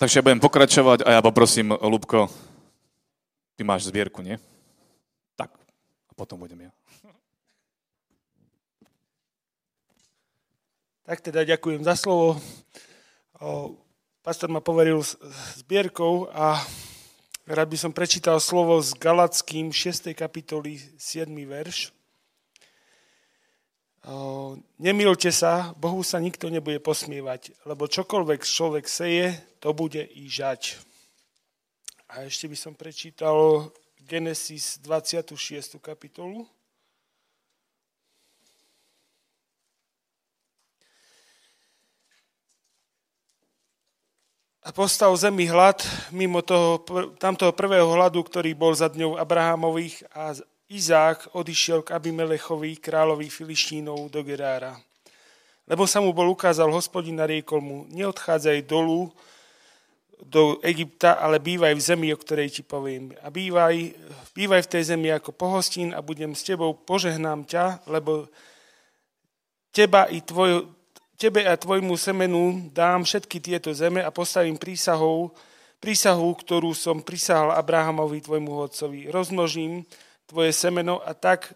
Takže 0.00 0.18
ja 0.18 0.24
budem 0.24 0.42
pokračovať 0.42 1.06
a 1.06 1.14
ja 1.14 1.20
poprosím, 1.22 1.78
Lubko, 1.78 2.26
ty 3.54 3.62
máš 3.62 3.86
zbierku, 3.86 4.18
nie? 4.18 4.34
Tak, 5.38 5.54
a 6.10 6.12
potom 6.18 6.42
budem 6.42 6.66
ja. 6.66 6.81
Tak 11.12 11.28
teda 11.28 11.44
ďakujem 11.44 11.84
za 11.84 11.92
slovo. 11.92 12.40
Pastor 14.24 14.48
ma 14.48 14.64
poveril 14.64 15.04
zbierkou 15.60 16.32
a 16.32 16.56
rád 17.44 17.68
by 17.68 17.76
som 17.76 17.92
prečítal 17.92 18.40
slovo 18.40 18.80
z 18.80 18.96
Galackým 18.96 19.76
6. 19.76 20.16
kapitoly 20.16 20.80
7. 20.96 21.28
verš. 21.28 21.92
Nemilte 24.80 25.28
sa, 25.36 25.76
Bohu 25.76 26.00
sa 26.00 26.16
nikto 26.16 26.48
nebude 26.48 26.80
posmievať, 26.80 27.60
lebo 27.68 27.84
čokoľvek 27.92 28.40
človek 28.48 28.88
seje, 28.88 29.36
to 29.60 29.76
bude 29.76 30.00
i 30.00 30.32
žať. 30.32 30.80
A 32.08 32.24
ešte 32.24 32.48
by 32.48 32.56
som 32.56 32.72
prečítal 32.72 33.68
Genesis 34.00 34.80
26. 34.80 35.76
kapitolu. 35.76 36.48
A 44.62 44.70
postal 44.70 45.10
zemi 45.18 45.50
hlad 45.50 45.82
mimo 46.14 46.38
toho, 46.38 46.78
tamtoho 47.18 47.50
prvého 47.50 47.90
hladu, 47.98 48.22
ktorý 48.22 48.54
bol 48.54 48.70
za 48.70 48.86
dňou 48.86 49.18
Abrahamových 49.18 50.06
a 50.14 50.38
Izák 50.70 51.34
odišiel 51.34 51.82
k 51.82 51.98
Abimelechovi, 51.98 52.78
kráľovi 52.78 53.26
Filištínov, 53.26 54.08
do 54.08 54.22
Gerára. 54.22 54.78
Lebo 55.66 55.84
sa 55.84 55.98
mu 55.98 56.14
bol 56.14 56.30
ukázal 56.30 56.70
hospodin 56.70 57.18
a 57.18 57.26
riekol 57.26 57.60
mu, 57.60 57.78
neodchádzaj 57.90 58.64
dolu 58.64 59.10
do 60.22 60.62
Egypta, 60.62 61.18
ale 61.18 61.42
bývaj 61.42 61.74
v 61.74 61.82
zemi, 61.82 62.08
o 62.14 62.16
ktorej 62.16 62.54
ti 62.54 62.62
poviem. 62.62 63.10
A 63.20 63.34
bývaj, 63.34 63.98
bývaj 64.30 64.62
v 64.62 64.70
tej 64.70 64.94
zemi 64.94 65.10
ako 65.10 65.34
pohostín 65.34 65.90
a 65.90 65.98
budem 65.98 66.38
s 66.38 66.46
tebou, 66.46 66.78
požehnám 66.78 67.42
ťa, 67.50 67.82
lebo 67.90 68.30
teba 69.74 70.06
i 70.06 70.22
tvoj, 70.22 70.70
tebe 71.22 71.46
a 71.46 71.54
tvojmu 71.54 71.94
semenu 71.94 72.66
dám 72.74 73.06
všetky 73.06 73.38
tieto 73.38 73.70
zeme 73.70 74.02
a 74.02 74.10
postavím 74.10 74.58
prísahou, 74.58 75.30
prísahu, 75.78 76.34
ktorú 76.34 76.74
som 76.74 76.98
prisahal 76.98 77.54
Abrahamovi, 77.54 78.18
tvojmu 78.18 78.50
otcovi. 78.66 79.06
Rozmnožím 79.06 79.86
tvoje 80.26 80.50
semeno 80.50 80.98
a 80.98 81.14
tak, 81.14 81.54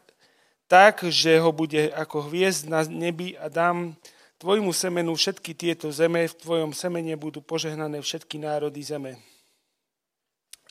tak, 0.71 1.03
že 1.11 1.43
ho 1.43 1.51
bude 1.51 1.91
ako 1.91 2.31
hviezd 2.31 2.71
na 2.71 2.87
nebi 2.87 3.35
a 3.35 3.51
dám 3.51 3.99
tvojmu 4.39 4.71
semenu 4.71 5.19
všetky 5.19 5.51
tieto 5.59 5.91
zeme, 5.91 6.31
v 6.31 6.39
tvojom 6.39 6.71
semene 6.71 7.19
budú 7.19 7.43
požehnané 7.43 7.99
všetky 7.99 8.39
národy 8.39 8.87
zeme. 8.87 9.19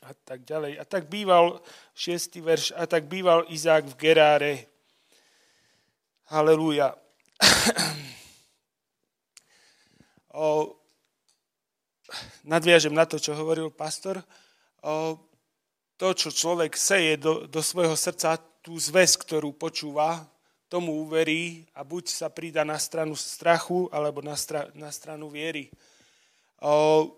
A 0.08 0.16
tak 0.24 0.48
ďalej. 0.48 0.80
A 0.80 0.88
tak 0.88 1.12
býval, 1.12 1.60
šiestý 1.92 2.40
verš, 2.40 2.72
a 2.72 2.88
tak 2.88 3.12
býval 3.12 3.44
Izák 3.52 3.92
v 3.92 3.94
Geráre. 4.00 4.54
Halelúja. 6.32 6.96
O, 10.36 10.76
nadviažem 12.44 12.92
na 12.92 13.08
to, 13.08 13.16
čo 13.16 13.32
hovoril 13.32 13.72
pastor. 13.72 14.20
O, 14.84 15.16
to, 15.96 16.12
čo 16.12 16.28
človek 16.28 16.76
seje 16.76 17.16
do, 17.16 17.48
do 17.48 17.64
svojho 17.64 17.96
srdca, 17.96 18.36
tú 18.60 18.76
zväz, 18.76 19.16
ktorú 19.16 19.56
počúva, 19.56 20.28
tomu 20.68 21.00
uverí 21.00 21.64
a 21.72 21.80
buď 21.80 22.04
sa 22.12 22.28
prída 22.28 22.68
na 22.68 22.76
stranu 22.76 23.16
strachu, 23.16 23.88
alebo 23.88 24.20
na, 24.20 24.36
stra, 24.36 24.68
na 24.76 24.92
stranu 24.92 25.32
viery. 25.32 25.72
O, 26.60 27.16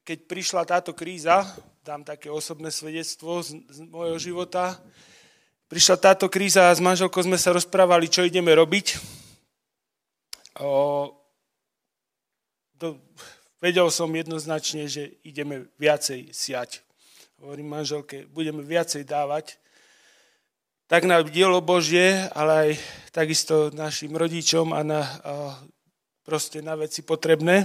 keď 0.00 0.18
prišla 0.24 0.62
táto 0.64 0.96
kríza, 0.96 1.44
dám 1.84 2.00
také 2.00 2.32
osobné 2.32 2.72
svedectvo 2.72 3.44
z, 3.44 3.60
z 3.68 3.78
môjho 3.92 4.16
života, 4.16 4.80
prišla 5.68 6.00
táto 6.00 6.32
kríza 6.32 6.72
a 6.72 6.76
s 6.76 6.80
manželkou 6.80 7.20
sme 7.20 7.36
sa 7.36 7.52
rozprávali, 7.52 8.08
čo 8.08 8.24
ideme 8.24 8.56
robiť. 8.56 8.96
O, 10.64 11.23
to, 12.84 13.00
vedel 13.64 13.88
som 13.88 14.12
jednoznačne, 14.12 14.84
že 14.84 15.16
ideme 15.24 15.72
viacej 15.80 16.36
siať. 16.36 16.84
Hovorím 17.40 17.72
manželke, 17.72 18.28
budeme 18.28 18.60
viacej 18.60 19.08
dávať, 19.08 19.56
tak 20.84 21.08
na 21.08 21.24
dielo 21.24 21.64
Božie, 21.64 22.28
ale 22.36 22.52
aj 22.52 22.70
takisto 23.08 23.72
našim 23.72 24.12
rodičom 24.12 24.76
a 24.76 24.84
na, 24.84 25.00
a 25.00 25.56
proste 26.28 26.60
na 26.60 26.76
veci 26.76 27.00
potrebné. 27.00 27.64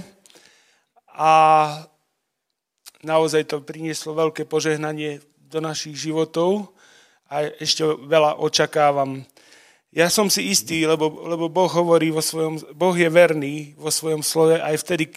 A 1.12 1.32
naozaj 3.04 3.44
to 3.52 3.60
prinieslo 3.60 4.16
veľké 4.16 4.48
požehnanie 4.48 5.20
do 5.36 5.60
našich 5.60 6.00
životov 6.00 6.72
a 7.28 7.44
ešte 7.60 7.84
veľa 7.84 8.40
očakávam. 8.40 9.20
Ja 9.90 10.06
som 10.06 10.30
si 10.30 10.54
istý, 10.54 10.86
lebo, 10.86 11.10
lebo 11.26 11.50
Boh 11.50 11.66
hovorí 11.66 12.14
vo 12.14 12.22
svojom, 12.22 12.62
Boh 12.78 12.94
je 12.94 13.10
verný 13.10 13.74
vo 13.74 13.90
svojom 13.90 14.22
slove 14.22 14.54
aj 14.62 14.86
vtedy, 14.86 15.10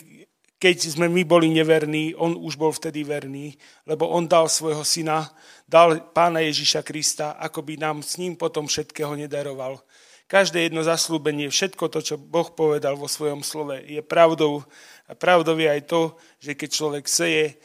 keď 0.58 0.98
sme 0.98 1.06
my 1.12 1.22
boli 1.28 1.54
neverní, 1.54 2.18
on 2.18 2.34
už 2.34 2.58
bol 2.58 2.74
vtedy 2.74 3.06
verný, 3.06 3.54
lebo 3.86 4.10
on 4.10 4.26
dal 4.26 4.50
svojho 4.50 4.82
syna, 4.82 5.30
dal 5.70 6.02
pána 6.16 6.42
Ježiša 6.42 6.82
Krista, 6.82 7.38
ako 7.38 7.62
by 7.62 7.78
nám 7.78 8.02
s 8.02 8.18
ním 8.18 8.34
potom 8.34 8.66
všetkého 8.66 9.14
nedaroval. 9.14 9.78
Každé 10.26 10.66
jedno 10.72 10.82
zaslúbenie, 10.82 11.52
všetko 11.52 11.92
to, 11.94 12.00
čo 12.02 12.16
Boh 12.18 12.50
povedal 12.50 12.98
vo 12.98 13.06
svojom 13.12 13.44
slove, 13.46 13.78
je 13.86 14.02
pravdou. 14.02 14.66
A 15.06 15.14
pravdou 15.14 15.54
je 15.60 15.70
aj 15.70 15.84
to, 15.86 16.18
že 16.42 16.58
keď 16.58 16.70
človek 16.72 17.06
seje, 17.06 17.60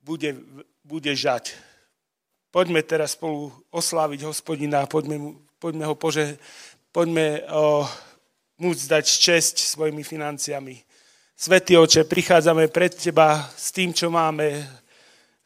bude, 0.00 0.34
bude 0.82 1.12
žať. 1.12 1.54
Poďme 2.50 2.82
teraz 2.82 3.14
spolu 3.14 3.54
osláviť 3.70 4.26
hospodina, 4.26 4.88
poďme 4.88 5.16
mu 5.20 5.30
poďme 5.60 5.84
ho 5.84 5.94
pože, 5.94 6.40
poďme 6.88 7.44
o, 7.52 7.84
môcť 8.56 8.84
dať 8.88 9.04
česť 9.04 9.60
svojimi 9.60 10.00
financiami. 10.00 10.80
Svetý 11.36 11.76
oče, 11.76 12.08
prichádzame 12.08 12.72
pred 12.72 12.96
teba 12.96 13.44
s 13.52 13.68
tým, 13.68 13.92
čo 13.92 14.08
máme, 14.08 14.64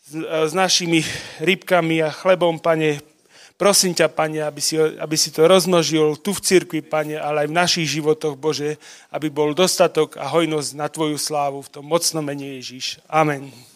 s, 0.07 0.15
s 0.23 0.53
našimi 0.55 1.03
rybkami 1.43 2.07
a 2.07 2.15
chlebom, 2.15 2.63
pane. 2.63 3.03
Prosím 3.55 3.95
ťa, 3.95 4.11
pane, 4.11 4.43
aby 4.43 4.59
si, 4.59 4.79
aby 4.79 5.15
si 5.15 5.31
to 5.31 5.47
rozmnožil 5.47 6.19
tu 6.19 6.35
v 6.35 6.43
cirkvi, 6.43 6.83
pane, 6.83 7.15
ale 7.19 7.47
aj 7.47 7.49
v 7.51 7.59
našich 7.59 7.87
životoch, 7.99 8.35
Bože, 8.35 8.79
aby 9.15 9.31
bol 9.31 9.55
dostatok 9.55 10.19
a 10.19 10.27
hojnosť 10.31 10.71
na 10.75 10.91
Tvoju 10.91 11.19
slávu 11.19 11.63
v 11.63 11.73
tom 11.79 11.87
mocnom 11.87 12.23
mene 12.23 12.59
Ježíš. 12.59 12.99
Amen. 13.07 13.74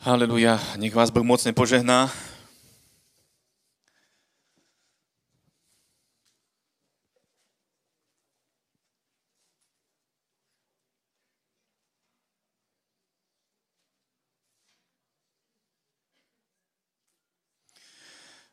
Haleluja, 0.00 0.56
nech 0.80 0.96
vás 0.96 1.12
Boh 1.12 1.20
mocne 1.20 1.52
požehná. 1.52 2.08
A 2.08 2.12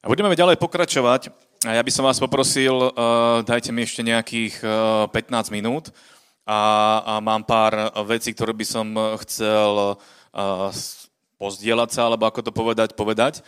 budeme 0.04 0.36
ďalej 0.36 0.60
pokračovať. 0.60 1.32
A 1.64 1.72
ja 1.72 1.80
by 1.80 1.92
som 1.96 2.04
vás 2.04 2.20
poprosil, 2.20 2.76
uh, 2.76 3.40
dajte 3.48 3.72
mi 3.72 3.88
ešte 3.88 4.04
nejakých 4.04 4.60
uh, 4.68 5.08
15 5.16 5.56
minút 5.56 5.96
a, 6.44 6.60
a 7.08 7.24
mám 7.24 7.48
pár 7.48 7.96
vecí, 8.04 8.36
ktoré 8.36 8.52
by 8.52 8.68
som 8.68 8.92
chcel 9.24 9.96
uh, 9.96 11.07
pozdieľať 11.38 11.90
sa, 11.94 12.10
alebo 12.10 12.26
ako 12.26 12.42
to 12.46 12.52
povedať, 12.54 12.98
povedať. 12.98 13.46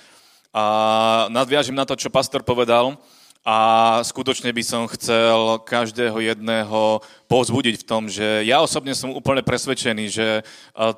A 0.49 1.27
nadviažem 1.29 1.77
na 1.77 1.85
to, 1.85 1.93
čo 1.93 2.09
pastor 2.09 2.41
povedal, 2.41 2.97
a 3.39 3.57
skutočne 4.03 4.51
by 4.51 4.63
som 4.65 4.83
chcel 4.93 5.63
každého 5.63 6.19
jedného 6.21 6.99
pozbudiť 7.31 7.81
v 7.81 7.87
tom, 7.87 8.11
že 8.11 8.43
ja 8.45 8.59
osobne 8.59 8.91
som 8.91 9.15
úplne 9.15 9.41
presvedčený, 9.41 10.05
že 10.11 10.43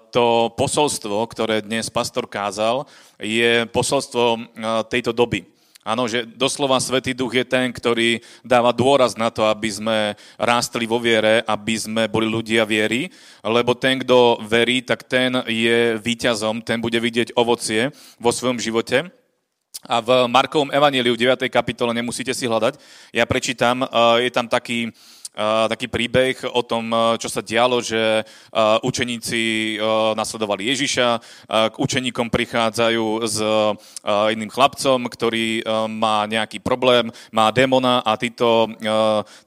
to 0.09 0.49
posolstvo, 0.57 1.21
ktoré 1.29 1.61
dnes 1.61 1.87
pastor 1.93 2.25
kázal, 2.25 2.89
je 3.21 3.69
posolstvo 3.69 4.51
tejto 4.89 5.13
doby. 5.13 5.45
Áno, 5.81 6.05
že 6.05 6.29
doslova 6.29 6.77
Svetý 6.77 7.17
Duch 7.17 7.33
je 7.33 7.41
ten, 7.41 7.73
ktorý 7.73 8.21
dáva 8.45 8.69
dôraz 8.69 9.17
na 9.17 9.33
to, 9.33 9.49
aby 9.49 9.65
sme 9.65 9.97
rástli 10.37 10.85
vo 10.85 11.01
viere, 11.01 11.41
aby 11.49 11.73
sme 11.73 12.05
boli 12.05 12.29
ľudia 12.29 12.69
viery, 12.69 13.09
lebo 13.41 13.73
ten, 13.73 13.97
kto 13.97 14.45
verí, 14.45 14.85
tak 14.85 15.09
ten 15.09 15.41
je 15.49 15.97
víťazom, 15.97 16.61
ten 16.61 16.77
bude 16.77 17.01
vidieť 17.01 17.33
ovocie 17.33 17.89
vo 18.21 18.29
svojom 18.29 18.61
živote. 18.61 19.09
A 19.89 19.97
v 19.97 20.29
Markovom 20.29 20.69
evaníliu 20.69 21.17
9. 21.17 21.49
kapitole 21.49 21.97
nemusíte 21.97 22.37
si 22.37 22.45
hľadať. 22.45 22.77
Ja 23.09 23.25
prečítam, 23.25 23.81
je 24.21 24.29
tam 24.29 24.45
taký, 24.45 24.93
taký 25.71 25.87
príbeh 25.87 26.43
o 26.51 26.59
tom, 26.59 26.91
čo 27.15 27.31
sa 27.31 27.39
dialo, 27.39 27.79
že 27.79 28.27
učeníci 28.83 29.77
nasledovali 30.15 30.67
Ježiša, 30.75 31.07
k 31.71 31.75
učeníkom 31.79 32.27
prichádzajú 32.27 33.05
s 33.23 33.37
iným 34.05 34.51
chlapcom, 34.51 35.07
ktorý 35.07 35.63
má 35.87 36.27
nejaký 36.27 36.59
problém, 36.59 37.07
má 37.31 37.47
démona 37.55 38.03
a 38.03 38.19
títo, 38.19 38.67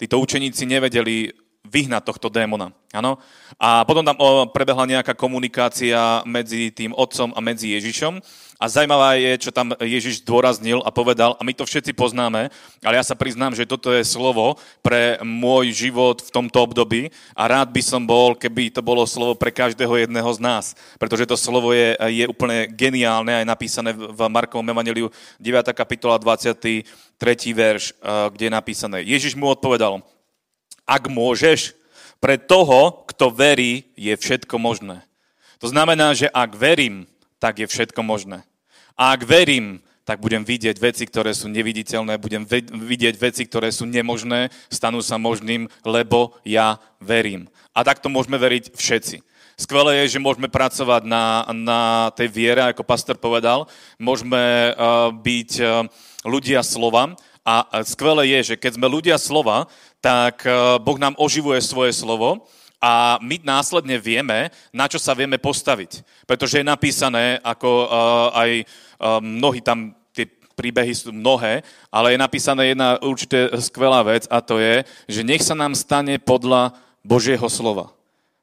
títo 0.00 0.16
učeníci 0.16 0.64
nevedeli 0.64 1.32
vyhnať 1.64 2.02
tohto 2.04 2.28
démona. 2.28 2.72
Ano? 2.92 3.16
A 3.56 3.88
potom 3.88 4.04
tam 4.04 4.20
prebehla 4.52 4.84
nejaká 4.84 5.16
komunikácia 5.16 6.20
medzi 6.28 6.68
tým 6.72 6.92
otcom 6.92 7.32
a 7.32 7.40
medzi 7.40 7.72
Ježišom. 7.72 8.20
A 8.62 8.70
zaujímavá 8.70 9.18
je, 9.18 9.34
čo 9.36 9.50
tam 9.50 9.74
Ježiš 9.82 10.22
zdôraznil 10.22 10.78
a 10.86 10.94
povedal, 10.94 11.34
a 11.34 11.42
my 11.42 11.50
to 11.50 11.66
všetci 11.66 11.90
poznáme, 11.90 12.54
ale 12.86 12.94
ja 12.94 13.02
sa 13.02 13.18
priznám, 13.18 13.50
že 13.58 13.66
toto 13.66 13.90
je 13.90 14.06
slovo 14.06 14.54
pre 14.78 15.18
môj 15.26 15.74
život 15.74 16.22
v 16.22 16.30
tomto 16.30 16.62
období 16.62 17.10
a 17.34 17.50
rád 17.50 17.74
by 17.74 17.82
som 17.82 18.06
bol, 18.06 18.38
keby 18.38 18.70
to 18.70 18.78
bolo 18.78 19.02
slovo 19.10 19.34
pre 19.34 19.50
každého 19.50 20.06
jedného 20.06 20.30
z 20.30 20.40
nás. 20.40 20.64
Pretože 21.02 21.26
to 21.26 21.34
slovo 21.34 21.74
je, 21.74 21.98
je 21.98 22.24
úplne 22.30 22.70
geniálne, 22.70 23.42
aj 23.42 23.46
napísané 23.46 23.90
v 23.90 24.20
Markovom 24.30 24.70
Evangeliu 24.70 25.10
9. 25.42 25.74
kapitola 25.74 26.14
23. 26.22 26.86
verš, 27.50 27.90
eh, 27.90 28.30
kde 28.30 28.44
je 28.46 28.52
napísané. 28.54 28.96
Ježiš 29.02 29.34
mu 29.34 29.50
odpovedal, 29.50 29.98
ak 30.86 31.10
môžeš, 31.10 31.74
pre 32.24 32.40
toho, 32.40 33.04
kto 33.04 33.28
verí, 33.28 33.92
je 34.00 34.14
všetko 34.16 34.56
možné. 34.56 35.04
To 35.60 35.68
znamená, 35.68 36.16
že 36.16 36.32
ak 36.32 36.56
verím, 36.56 37.04
tak 37.44 37.60
je 37.60 37.68
všetko 37.68 38.00
možné. 38.00 38.40
A 38.96 39.12
ak 39.12 39.28
verím, 39.28 39.84
tak 40.08 40.24
budem 40.24 40.40
vidieť 40.40 40.80
veci, 40.80 41.04
ktoré 41.04 41.36
sú 41.36 41.52
neviditeľné, 41.52 42.16
budem 42.16 42.48
vidieť 42.72 43.20
veci, 43.20 43.44
ktoré 43.44 43.68
sú 43.68 43.84
nemožné, 43.84 44.48
stanú 44.72 45.04
sa 45.04 45.20
možným, 45.20 45.68
lebo 45.84 46.40
ja 46.40 46.80
verím. 47.04 47.52
A 47.76 47.84
takto 47.84 48.08
môžeme 48.08 48.40
veriť 48.40 48.72
všetci. 48.72 49.20
Skvelé 49.60 50.02
je, 50.08 50.16
že 50.16 50.24
môžeme 50.24 50.48
pracovať 50.48 51.04
na, 51.04 51.44
na 51.52 51.80
tej 52.16 52.32
viere, 52.32 52.64
ako 52.64 52.80
pastor 52.80 53.20
povedal. 53.20 53.68
Môžeme 54.00 54.72
uh, 54.72 55.12
byť 55.12 55.50
uh, 55.60 55.84
ľudia 56.24 56.64
slova. 56.64 57.12
A 57.44 57.84
skvelé 57.84 58.40
je, 58.40 58.52
že 58.52 58.54
keď 58.56 58.80
sme 58.80 58.88
ľudia 58.88 59.20
slova, 59.20 59.68
tak 60.00 60.48
eh, 60.48 60.80
Boh 60.80 60.96
nám 60.96 61.12
oživuje 61.20 61.60
svoje 61.60 61.92
slovo 61.92 62.48
a 62.80 63.16
my 63.22 63.40
následne 63.42 63.96
vieme, 63.96 64.52
na 64.68 64.86
čo 64.90 65.00
sa 65.00 65.16
vieme 65.16 65.40
postaviť. 65.40 66.04
Pretože 66.28 66.60
je 66.60 66.66
napísané, 66.66 67.40
ako 67.40 67.68
uh, 67.68 67.88
aj 68.36 68.50
uh, 68.60 69.18
mnohí 69.24 69.64
tam 69.64 69.96
tie 70.12 70.28
príbehy 70.58 70.92
sú 70.92 71.10
mnohé, 71.14 71.64
ale 71.88 72.12
je 72.12 72.18
napísané 72.20 72.76
jedna 72.76 73.00
určite 73.00 73.50
skvelá 73.62 74.04
vec 74.04 74.28
a 74.28 74.44
to 74.44 74.60
je, 74.60 74.84
že 75.08 75.24
nech 75.24 75.40
sa 75.40 75.56
nám 75.56 75.72
stane 75.72 76.20
podľa 76.20 76.76
Božieho 77.00 77.48
slova. 77.48 77.92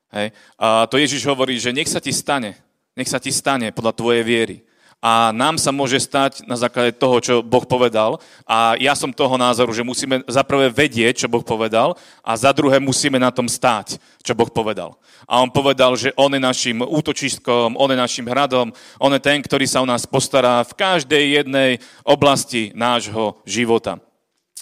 Hej? 0.10 0.34
A 0.58 0.90
to 0.90 0.98
Ježiš 0.98 1.22
hovorí, 1.28 1.62
že 1.62 1.74
nech 1.74 1.90
sa 1.90 2.02
ti 2.02 2.10
stane, 2.10 2.58
nech 2.98 3.10
sa 3.10 3.22
ti 3.22 3.30
stane 3.30 3.70
podľa 3.70 3.94
tvojej 3.94 4.24
viery 4.26 4.58
a 5.02 5.34
nám 5.34 5.58
sa 5.58 5.74
môže 5.74 5.98
stať 5.98 6.46
na 6.46 6.54
základe 6.54 6.94
toho, 6.94 7.18
čo 7.18 7.34
Boh 7.42 7.66
povedal. 7.66 8.22
A 8.46 8.78
ja 8.78 8.94
som 8.94 9.10
toho 9.10 9.34
názoru, 9.34 9.74
že 9.74 9.82
musíme 9.82 10.22
za 10.30 10.46
prvé 10.46 10.70
vedieť, 10.70 11.26
čo 11.26 11.32
Boh 11.32 11.42
povedal 11.42 11.98
a 12.22 12.38
za 12.38 12.54
druhé 12.54 12.78
musíme 12.78 13.18
na 13.18 13.34
tom 13.34 13.50
stáť, 13.50 13.98
čo 14.22 14.38
Boh 14.38 14.54
povedal. 14.54 14.94
A 15.26 15.42
on 15.42 15.50
povedal, 15.50 15.98
že 15.98 16.14
on 16.14 16.30
je 16.30 16.38
našim 16.38 16.86
útočiskom, 16.86 17.74
on 17.82 17.90
je 17.90 17.98
našim 17.98 18.30
hradom, 18.30 18.70
on 19.02 19.12
je 19.18 19.22
ten, 19.26 19.42
ktorý 19.42 19.66
sa 19.66 19.82
o 19.82 19.90
nás 19.90 20.06
postará 20.06 20.62
v 20.62 20.78
každej 20.78 21.24
jednej 21.42 21.82
oblasti 22.06 22.70
nášho 22.78 23.42
života. 23.42 23.98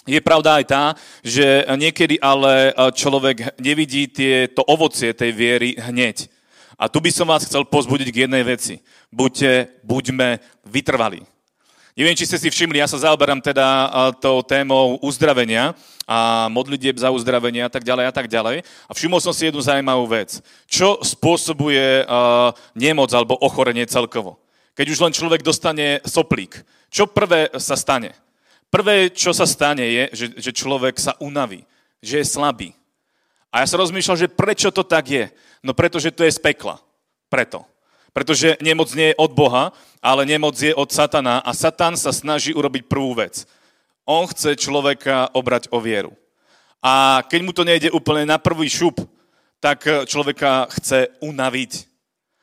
Je 0.08 0.16
pravda 0.24 0.56
aj 0.56 0.64
tá, 0.64 0.84
že 1.20 1.68
niekedy 1.76 2.16
ale 2.16 2.72
človek 2.96 3.60
nevidí 3.60 4.08
tieto 4.08 4.64
ovocie 4.64 5.12
tej 5.12 5.36
viery 5.36 5.76
hneď. 5.76 6.39
A 6.80 6.88
tu 6.88 6.96
by 6.96 7.12
som 7.12 7.28
vás 7.28 7.44
chcel 7.44 7.60
pozbudiť 7.68 8.08
k 8.08 8.24
jednej 8.24 8.40
veci. 8.40 8.80
Buďte, 9.12 9.84
buďme 9.84 10.40
vytrvali. 10.64 11.20
Neviem, 11.92 12.16
či 12.16 12.24
ste 12.24 12.40
si 12.40 12.48
všimli, 12.48 12.80
ja 12.80 12.88
sa 12.88 12.96
zaoberám 12.96 13.44
teda 13.44 13.92
tou 14.16 14.40
témou 14.40 14.96
uzdravenia 15.04 15.76
a 16.08 16.48
modlitieb 16.48 16.96
za 16.96 17.12
uzdravenie 17.12 17.60
a 17.60 17.68
tak 17.68 17.84
ďalej 17.84 18.04
a 18.08 18.12
tak 18.16 18.32
ďalej. 18.32 18.64
A 18.88 18.92
všimol 18.96 19.20
som 19.20 19.36
si 19.36 19.44
jednu 19.44 19.60
zaujímavú 19.60 20.08
vec. 20.08 20.40
Čo 20.64 21.04
spôsobuje 21.04 22.08
nemoc 22.72 23.12
alebo 23.12 23.36
ochorenie 23.44 23.84
celkovo? 23.84 24.40
Keď 24.72 24.86
už 24.88 25.02
len 25.04 25.12
človek 25.12 25.44
dostane 25.44 26.00
soplík, 26.08 26.64
čo 26.88 27.04
prvé 27.04 27.52
sa 27.60 27.76
stane? 27.76 28.16
Prvé, 28.72 29.12
čo 29.12 29.36
sa 29.36 29.44
stane, 29.44 29.84
je, 29.84 30.04
že, 30.16 30.26
že 30.48 30.56
človek 30.56 30.96
sa 30.96 31.12
unaví, 31.20 31.68
že 32.00 32.24
je 32.24 32.32
slabý. 32.32 32.72
A 33.50 33.62
ja 33.62 33.66
som 33.66 33.82
rozmýšľal, 33.82 34.16
že 34.16 34.30
prečo 34.30 34.70
to 34.70 34.86
tak 34.86 35.10
je. 35.10 35.24
No 35.60 35.74
pretože 35.74 36.14
to 36.14 36.22
je 36.22 36.30
z 36.30 36.40
pekla. 36.40 36.78
Preto. 37.26 37.66
Pretože 38.10 38.58
nemoc 38.58 38.90
nie 38.94 39.14
je 39.14 39.18
od 39.18 39.30
Boha, 39.34 39.70
ale 40.02 40.26
nemoc 40.26 40.58
je 40.58 40.74
od 40.74 40.90
Satana 40.90 41.42
a 41.42 41.54
Satan 41.54 41.94
sa 41.94 42.10
snaží 42.10 42.50
urobiť 42.54 42.90
prvú 42.90 43.14
vec. 43.14 43.46
On 44.06 44.26
chce 44.26 44.58
človeka 44.58 45.30
obrať 45.30 45.70
o 45.70 45.78
vieru. 45.78 46.10
A 46.82 47.22
keď 47.28 47.40
mu 47.44 47.52
to 47.54 47.62
nejde 47.62 47.92
úplne 47.94 48.26
na 48.26 48.40
prvý 48.40 48.66
šup, 48.66 48.98
tak 49.60 49.84
človeka 50.08 50.66
chce 50.72 51.12
unaviť. 51.20 51.86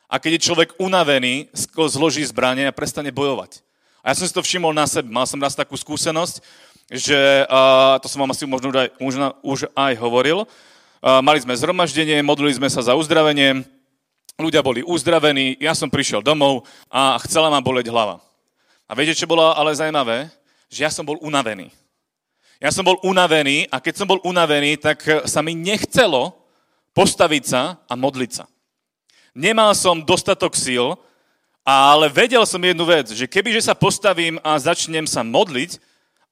A 0.08 0.22
keď 0.24 0.39
je 0.39 0.45
človek 0.47 0.70
unavený, 0.80 1.51
zloží 1.91 2.24
zbranie 2.24 2.70
a 2.70 2.76
prestane 2.76 3.12
bojovať. 3.12 3.60
A 4.05 4.14
ja 4.14 4.16
som 4.16 4.24
si 4.24 4.32
to 4.32 4.45
všimol 4.45 4.72
na 4.72 4.88
sebe. 4.88 5.12
Mal 5.12 5.28
som 5.28 5.41
raz 5.41 5.51
takú 5.51 5.76
skúsenosť, 5.76 6.39
že, 6.88 7.43
uh, 7.43 7.99
to 7.99 8.08
som 8.08 8.24
vám 8.24 8.32
asi 8.32 8.47
možno 8.47 8.72
už, 9.03 9.16
už 9.43 9.60
aj 9.76 9.93
hovoril, 9.99 10.47
mali 11.02 11.39
sme 11.41 11.54
zhromaždenie, 11.54 12.20
modlili 12.26 12.58
sme 12.58 12.70
sa 12.70 12.82
za 12.82 12.93
uzdravenie, 12.98 13.66
ľudia 14.38 14.62
boli 14.62 14.86
uzdravení, 14.86 15.58
ja 15.58 15.74
som 15.74 15.89
prišiel 15.89 16.22
domov 16.22 16.66
a 16.89 17.18
chcela 17.26 17.50
ma 17.50 17.62
boleť 17.62 17.89
hlava. 17.89 18.22
A 18.88 18.95
viete, 18.95 19.18
čo 19.18 19.28
bolo 19.28 19.43
ale 19.43 19.76
zaujímavé? 19.76 20.32
Že 20.70 20.80
ja 20.88 20.91
som 20.93 21.04
bol 21.04 21.20
unavený. 21.20 21.74
Ja 22.58 22.74
som 22.74 22.82
bol 22.82 22.98
unavený 23.06 23.70
a 23.70 23.78
keď 23.78 24.02
som 24.02 24.08
bol 24.10 24.18
unavený, 24.26 24.82
tak 24.82 25.04
sa 25.30 25.45
mi 25.45 25.54
nechcelo 25.54 26.34
postaviť 26.93 27.43
sa 27.45 27.78
a 27.86 27.93
modliť 27.93 28.32
sa. 28.34 28.50
Nemal 29.38 29.78
som 29.78 30.02
dostatok 30.02 30.58
síl, 30.58 30.98
ale 31.62 32.10
vedel 32.10 32.41
som 32.50 32.58
jednu 32.58 32.88
vec, 32.89 33.14
že 33.14 33.30
kebyže 33.30 33.70
sa 33.70 33.78
postavím 33.78 34.41
a 34.41 34.58
začnem 34.58 35.06
sa 35.06 35.22
modliť 35.22 35.78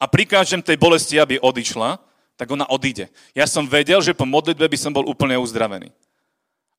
a 0.01 0.09
prikážem 0.09 0.63
tej 0.63 0.80
bolesti, 0.80 1.22
aby 1.22 1.38
odišla, 1.38 2.01
tak 2.36 2.51
ona 2.51 2.67
odíde. 2.67 3.07
Ja 3.31 3.47
som 3.47 3.63
vedel, 3.67 3.99
že 4.03 4.15
po 4.15 4.27
modlitbe 4.27 4.67
by 4.67 4.77
som 4.79 4.91
bol 4.91 5.07
úplne 5.07 5.39
uzdravený. 5.39 5.91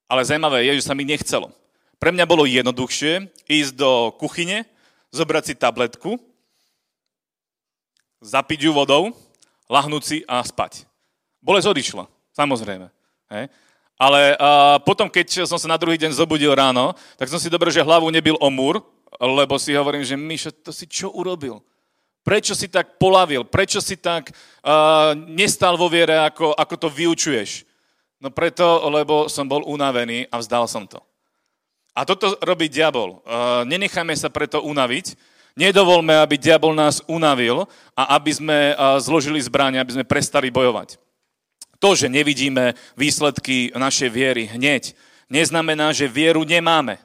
Ale 0.06 0.22
zaujímavé 0.22 0.68
je, 0.70 0.78
že 0.78 0.86
sa 0.86 0.94
mi 0.94 1.02
nechcelo. 1.02 1.50
Pre 1.96 2.12
mňa 2.12 2.28
bolo 2.28 2.44
jednoduchšie 2.44 3.32
ísť 3.48 3.72
do 3.74 4.12
kuchyne, 4.20 4.68
zobrať 5.10 5.52
si 5.52 5.54
tabletku, 5.56 6.20
zapiť 8.20 8.68
ju 8.68 8.72
vodou, 8.76 9.16
lahnúť 9.66 10.02
si 10.04 10.16
a 10.28 10.44
spať. 10.44 10.84
Bolesť 11.40 11.72
odišla, 11.72 12.04
samozrejme. 12.36 12.86
Hej. 13.32 13.44
Ale 13.96 14.36
a, 14.36 14.76
potom, 14.84 15.08
keď 15.08 15.48
som 15.48 15.56
sa 15.56 15.68
na 15.72 15.80
druhý 15.80 15.96
deň 15.96 16.12
zobudil 16.12 16.52
ráno, 16.52 16.92
tak 17.16 17.32
som 17.32 17.40
si 17.40 17.48
dobre, 17.48 17.72
že 17.72 17.80
hlavu 17.80 18.12
nebil 18.12 18.36
o 18.36 18.48
múr, 18.52 18.84
lebo 19.16 19.56
si 19.56 19.72
hovorím, 19.72 20.04
že 20.04 20.20
Mišo, 20.20 20.52
to 20.52 20.70
si 20.70 20.84
čo 20.84 21.08
urobil? 21.16 21.64
Prečo 22.26 22.58
si 22.58 22.66
tak 22.66 22.98
polavil? 22.98 23.46
Prečo 23.46 23.78
si 23.78 23.94
tak 23.94 24.34
uh, 24.34 25.14
nestal 25.14 25.78
vo 25.78 25.86
viere, 25.86 26.18
ako, 26.18 26.58
ako 26.58 26.74
to 26.74 26.88
vyučuješ? 26.90 27.62
No 28.18 28.34
preto, 28.34 28.82
lebo 28.90 29.30
som 29.30 29.46
bol 29.46 29.62
unavený 29.62 30.26
a 30.26 30.42
vzdal 30.42 30.66
som 30.66 30.90
to. 30.90 30.98
A 31.94 32.02
toto 32.02 32.34
robí 32.42 32.66
diabol. 32.66 33.22
Uh, 33.22 33.62
nenechajme 33.70 34.10
sa 34.18 34.26
preto 34.26 34.58
unaviť. 34.58 35.14
Nedovolme, 35.54 36.18
aby 36.18 36.34
diabol 36.34 36.74
nás 36.74 36.98
unavil 37.06 37.70
a 37.94 38.18
aby 38.18 38.34
sme 38.34 38.74
uh, 38.74 38.98
zložili 38.98 39.38
zbranie, 39.38 39.78
aby 39.78 39.94
sme 39.94 40.10
prestali 40.10 40.50
bojovať. 40.50 40.98
To, 41.78 41.94
že 41.94 42.10
nevidíme 42.10 42.74
výsledky 42.98 43.70
našej 43.70 44.10
viery 44.10 44.50
hneď, 44.50 44.98
neznamená, 45.30 45.94
že 45.94 46.10
vieru 46.10 46.42
nemáme. 46.42 46.98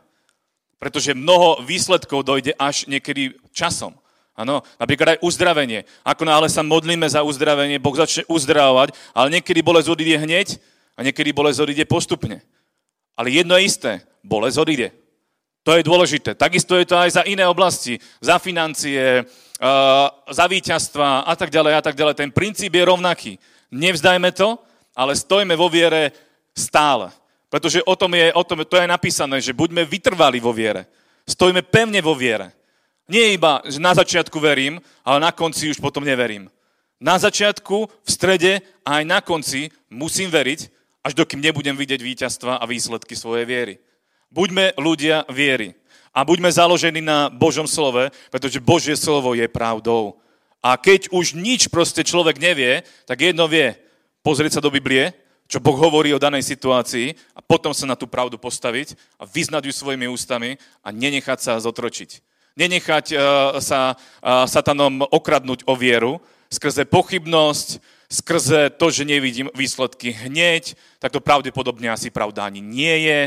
Pretože 0.81 1.13
mnoho 1.13 1.61
výsledkov 1.61 2.25
dojde 2.25 2.57
až 2.57 2.89
niekedy 2.89 3.37
časom 3.53 4.00
Áno, 4.31 4.63
napríklad 4.79 5.17
aj 5.17 5.23
uzdravenie. 5.23 5.83
Ako 6.07 6.23
náhle 6.23 6.47
sa 6.47 6.63
modlíme 6.63 7.03
za 7.05 7.19
uzdravenie, 7.21 7.83
Boh 7.83 7.93
začne 7.93 8.23
uzdravovať, 8.31 8.95
ale 9.11 9.27
niekedy 9.37 9.59
bolesť 9.59 9.91
odíde 9.91 10.17
hneď 10.23 10.55
a 10.95 11.03
niekedy 11.03 11.35
bolesť 11.35 11.59
odíde 11.67 11.83
postupne. 11.83 12.39
Ale 13.19 13.27
jedno 13.27 13.59
je 13.59 13.67
isté, 13.67 13.91
bolesť 14.23 14.57
odíde. 14.57 14.87
To 15.61 15.77
je 15.77 15.85
dôležité. 15.85 16.33
Takisto 16.33 16.73
je 16.73 16.89
to 16.89 16.97
aj 16.97 17.21
za 17.21 17.23
iné 17.27 17.45
oblasti, 17.45 18.01
za 18.17 18.41
financie, 18.41 19.21
za 20.25 20.45
víťazstva 20.49 21.27
a 21.27 21.33
tak 21.37 21.53
ďalej 21.53 21.73
a 21.77 21.81
tak 21.85 21.93
ďalej. 21.93 22.17
Ten 22.17 22.31
princíp 22.33 22.73
je 22.73 22.87
rovnaký. 22.87 23.37
Nevzdajme 23.69 24.31
to, 24.33 24.57
ale 24.97 25.13
stojme 25.13 25.53
vo 25.53 25.69
viere 25.69 26.15
stále. 26.55 27.13
Pretože 27.51 27.83
o 27.83 27.93
tom 27.99 28.15
je, 28.15 28.33
o 28.33 28.43
tom, 28.47 28.63
to 28.65 28.79
je 28.79 28.87
napísané, 28.87 29.37
že 29.43 29.53
buďme 29.53 29.85
vytrvali 29.85 30.39
vo 30.39 30.55
viere. 30.55 30.87
Stojme 31.27 31.61
pevne 31.61 32.01
vo 32.01 32.17
viere. 32.17 32.57
Nie 33.11 33.35
iba, 33.35 33.59
že 33.67 33.83
na 33.83 33.91
začiatku 33.91 34.39
verím, 34.39 34.79
ale 35.03 35.19
na 35.19 35.35
konci 35.35 35.67
už 35.67 35.83
potom 35.83 36.07
neverím. 36.07 36.47
Na 36.95 37.19
začiatku, 37.19 37.91
v 38.07 38.09
strede 38.09 38.63
a 38.87 39.03
aj 39.03 39.03
na 39.03 39.19
konci 39.19 39.67
musím 39.91 40.31
veriť, 40.31 40.71
až 41.03 41.19
dokým 41.19 41.43
nebudem 41.43 41.75
vidieť 41.75 41.99
víťazstva 41.99 42.63
a 42.63 42.63
výsledky 42.63 43.19
svojej 43.19 43.43
viery. 43.43 43.83
Buďme 44.31 44.79
ľudia 44.79 45.27
viery 45.27 45.75
a 46.15 46.23
buďme 46.23 46.55
založení 46.55 47.03
na 47.03 47.27
Božom 47.27 47.67
slove, 47.67 48.15
pretože 48.31 48.63
Božie 48.63 48.95
slovo 48.95 49.35
je 49.35 49.43
pravdou. 49.51 50.15
A 50.63 50.79
keď 50.79 51.11
už 51.11 51.35
nič 51.35 51.67
proste 51.67 52.07
človek 52.07 52.39
nevie, 52.39 52.79
tak 53.03 53.27
jedno 53.27 53.43
vie, 53.51 53.75
pozrieť 54.23 54.55
sa 54.55 54.63
do 54.63 54.71
Biblie, 54.71 55.11
čo 55.51 55.59
Boh 55.59 55.75
hovorí 55.75 56.15
o 56.15 56.21
danej 56.21 56.47
situácii 56.47 57.11
a 57.35 57.43
potom 57.43 57.75
sa 57.75 57.83
na 57.83 57.99
tú 57.99 58.07
pravdu 58.07 58.39
postaviť 58.39 58.95
a 59.19 59.27
vyznať 59.27 59.67
ju 59.67 59.73
svojimi 59.75 60.07
ústami 60.07 60.55
a 60.79 60.95
nenechať 60.95 61.43
sa 61.43 61.59
zotročiť 61.59 62.30
nenechať 62.55 63.05
uh, 63.13 63.19
sa 63.63 63.95
uh, 63.95 64.47
satanom 64.47 65.03
okradnúť 65.07 65.63
o 65.65 65.73
vieru 65.75 66.19
skrze 66.51 66.83
pochybnosť, 66.85 67.79
skrze 68.11 68.75
to, 68.75 68.91
že 68.91 69.07
nevidím 69.07 69.47
výsledky 69.55 70.11
hneď, 70.11 70.75
tak 70.99 71.15
to 71.15 71.23
pravdepodobne 71.23 71.87
asi 71.87 72.11
pravda 72.11 72.43
ani 72.43 72.59
nie 72.59 73.07
je. 73.07 73.19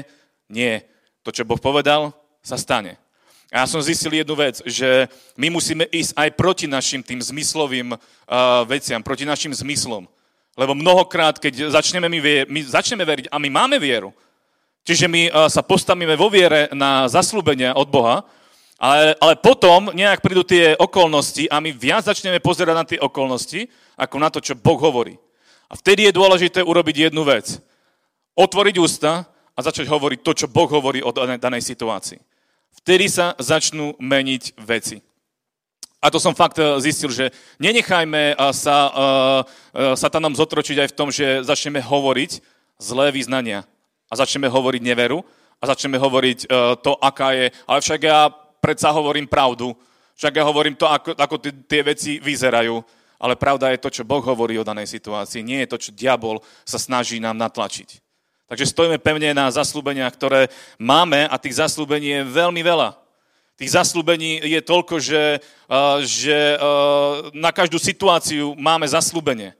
Nie. 0.53 0.85
To, 1.25 1.33
čo 1.33 1.49
Boh 1.49 1.57
povedal, 1.57 2.13
sa 2.45 2.61
stane. 2.61 3.01
A 3.49 3.65
ja 3.65 3.67
som 3.71 3.81
zistil 3.81 4.13
jednu 4.13 4.37
vec, 4.37 4.61
že 4.69 5.09
my 5.41 5.49
musíme 5.49 5.89
ísť 5.89 6.13
aj 6.21 6.31
proti 6.37 6.67
našim 6.69 7.01
tým 7.01 7.25
zmyslovým 7.25 7.97
uh, 7.97 7.99
veciam, 8.69 9.01
proti 9.01 9.25
našim 9.25 9.57
zmyslom. 9.57 10.05
Lebo 10.55 10.77
mnohokrát, 10.77 11.41
keď 11.41 11.73
začneme, 11.73 12.07
my, 12.13 12.21
vier, 12.21 12.45
my 12.53 12.61
začneme 12.61 13.03
veriť 13.09 13.27
a 13.33 13.41
my 13.41 13.49
máme 13.49 13.81
vieru, 13.81 14.13
čiže 14.85 15.09
my 15.09 15.33
uh, 15.33 15.49
sa 15.49 15.65
postavíme 15.65 16.13
vo 16.13 16.29
viere 16.29 16.69
na 16.77 17.09
zaslúbenia 17.09 17.73
od 17.73 17.89
Boha, 17.89 18.27
ale, 18.85 19.17
ale 19.17 19.35
potom 19.41 19.89
nejak 19.97 20.21
prídu 20.21 20.45
tie 20.45 20.77
okolnosti 20.77 21.49
a 21.49 21.57
my 21.57 21.73
viac 21.73 22.05
začneme 22.05 22.37
pozerať 22.37 22.75
na 22.77 22.85
tie 22.85 23.01
okolnosti, 23.01 23.65
ako 23.97 24.17
na 24.21 24.29
to, 24.29 24.45
čo 24.45 24.61
Boh 24.61 24.77
hovorí. 24.77 25.17
A 25.73 25.81
vtedy 25.81 26.05
je 26.05 26.13
dôležité 26.13 26.61
urobiť 26.61 27.09
jednu 27.09 27.25
vec. 27.25 27.65
Otvoriť 28.37 28.77
ústa 28.77 29.25
a 29.57 29.59
začať 29.65 29.89
hovoriť 29.89 30.21
to, 30.21 30.33
čo 30.37 30.53
Boh 30.53 30.69
hovorí 30.69 31.01
o 31.01 31.17
danej 31.17 31.65
situácii. 31.65 32.21
Vtedy 32.85 33.09
sa 33.09 33.33
začnú 33.41 33.97
meniť 33.97 34.61
veci. 34.61 35.01
A 36.05 36.13
to 36.13 36.21
som 36.21 36.37
fakt 36.37 36.61
eh, 36.61 36.77
zistil, 36.85 37.09
že 37.09 37.33
nenechajme 37.57 38.37
eh, 38.37 38.53
sa 38.53 38.77
uh, 38.93 38.93
satanom 39.97 40.37
zotročiť 40.37 40.85
aj 40.85 40.89
v 40.93 40.97
tom, 41.01 41.09
že 41.09 41.41
začneme 41.41 41.81
hovoriť 41.81 42.45
zlé 42.77 43.09
význania 43.09 43.65
a 44.13 44.15
začneme 44.21 44.53
hovoriť 44.53 44.83
neveru 44.85 45.25
a 45.57 45.65
začneme 45.65 45.97
hovoriť 45.97 46.39
uh, 46.45 46.77
to, 46.77 46.93
aká 47.01 47.33
je. 47.33 47.47
Ale 47.65 47.79
však 47.81 48.01
ja 48.05 48.44
predsa 48.65 48.89
hovorím 48.97 49.29
pravdu. 49.29 49.77
Však 50.17 50.41
ja 50.41 50.45
hovorím 50.49 50.73
to, 50.73 50.89
ako, 50.89 51.13
ako 51.13 51.37
tie 51.69 51.85
veci 51.85 52.17
vyzerajú. 52.17 52.81
Ale 53.21 53.37
pravda 53.37 53.69
je 53.69 53.83
to, 53.85 53.93
čo 53.93 54.09
Boh 54.09 54.25
hovorí 54.25 54.57
o 54.57 54.65
danej 54.65 54.89
situácii. 54.89 55.45
Nie 55.45 55.65
je 55.65 55.77
to, 55.77 55.77
čo 55.77 55.91
diabol 55.93 56.41
sa 56.65 56.81
snaží 56.81 57.21
nám 57.21 57.37
natlačiť. 57.37 58.01
Takže 58.49 58.73
stojíme 58.73 58.97
pevne 59.01 59.37
na 59.37 59.53
zaslúbeniach, 59.53 60.13
ktoré 60.17 60.49
máme 60.81 61.29
a 61.29 61.37
tých 61.37 61.61
zaslúbení 61.61 62.09
je 62.09 62.23
veľmi 62.25 62.61
veľa. 62.65 62.97
Tých 63.55 63.77
zaslúbení 63.77 64.43
je 64.43 64.61
toľko, 64.61 64.99
že, 64.99 65.41
uh, 65.71 66.03
že 66.03 66.59
uh, 66.59 67.31
na 67.33 67.55
každú 67.55 67.79
situáciu 67.79 68.57
máme 68.59 68.85
zaslúbenie. 68.89 69.55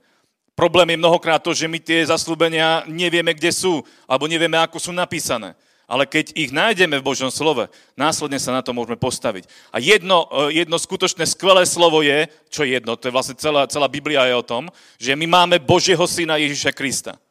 Problém 0.53 0.93
je 0.93 1.01
mnohokrát 1.01 1.41
to, 1.41 1.51
že 1.55 1.67
my 1.67 1.79
tie 1.79 2.05
zaslúbenia 2.05 2.83
nevieme, 2.87 3.33
kde 3.33 3.51
sú, 3.51 3.83
alebo 4.07 4.27
nevieme, 4.27 4.59
ako 4.61 4.79
sú 4.79 4.91
napísané. 4.91 5.55
Ale 5.85 6.09
keď 6.09 6.33
ich 6.33 6.49
nájdeme 6.49 6.97
v 6.97 7.07
Božom 7.07 7.29
slove, 7.29 7.69
následne 7.93 8.41
sa 8.41 8.49
na 8.49 8.65
to 8.65 8.73
môžeme 8.73 8.97
postaviť. 8.97 9.45
A 9.69 9.77
jedno, 9.77 10.25
e, 10.49 10.65
jedno 10.65 10.81
skutočné 10.81 11.29
skvelé 11.29 11.61
slovo 11.69 12.01
je, 12.01 12.25
čo 12.49 12.65
je 12.65 12.73
jedno, 12.77 12.97
to 12.97 13.09
je 13.09 13.15
vlastne 13.15 13.37
celá, 13.37 13.69
celá 13.69 13.85
Biblia 13.85 14.25
je 14.25 14.33
o 14.33 14.45
tom, 14.45 14.73
že 14.97 15.13
my 15.13 15.29
máme 15.29 15.61
Božieho 15.61 16.01
syna 16.09 16.41
Ježiša 16.41 16.73
Krista. 16.73 17.21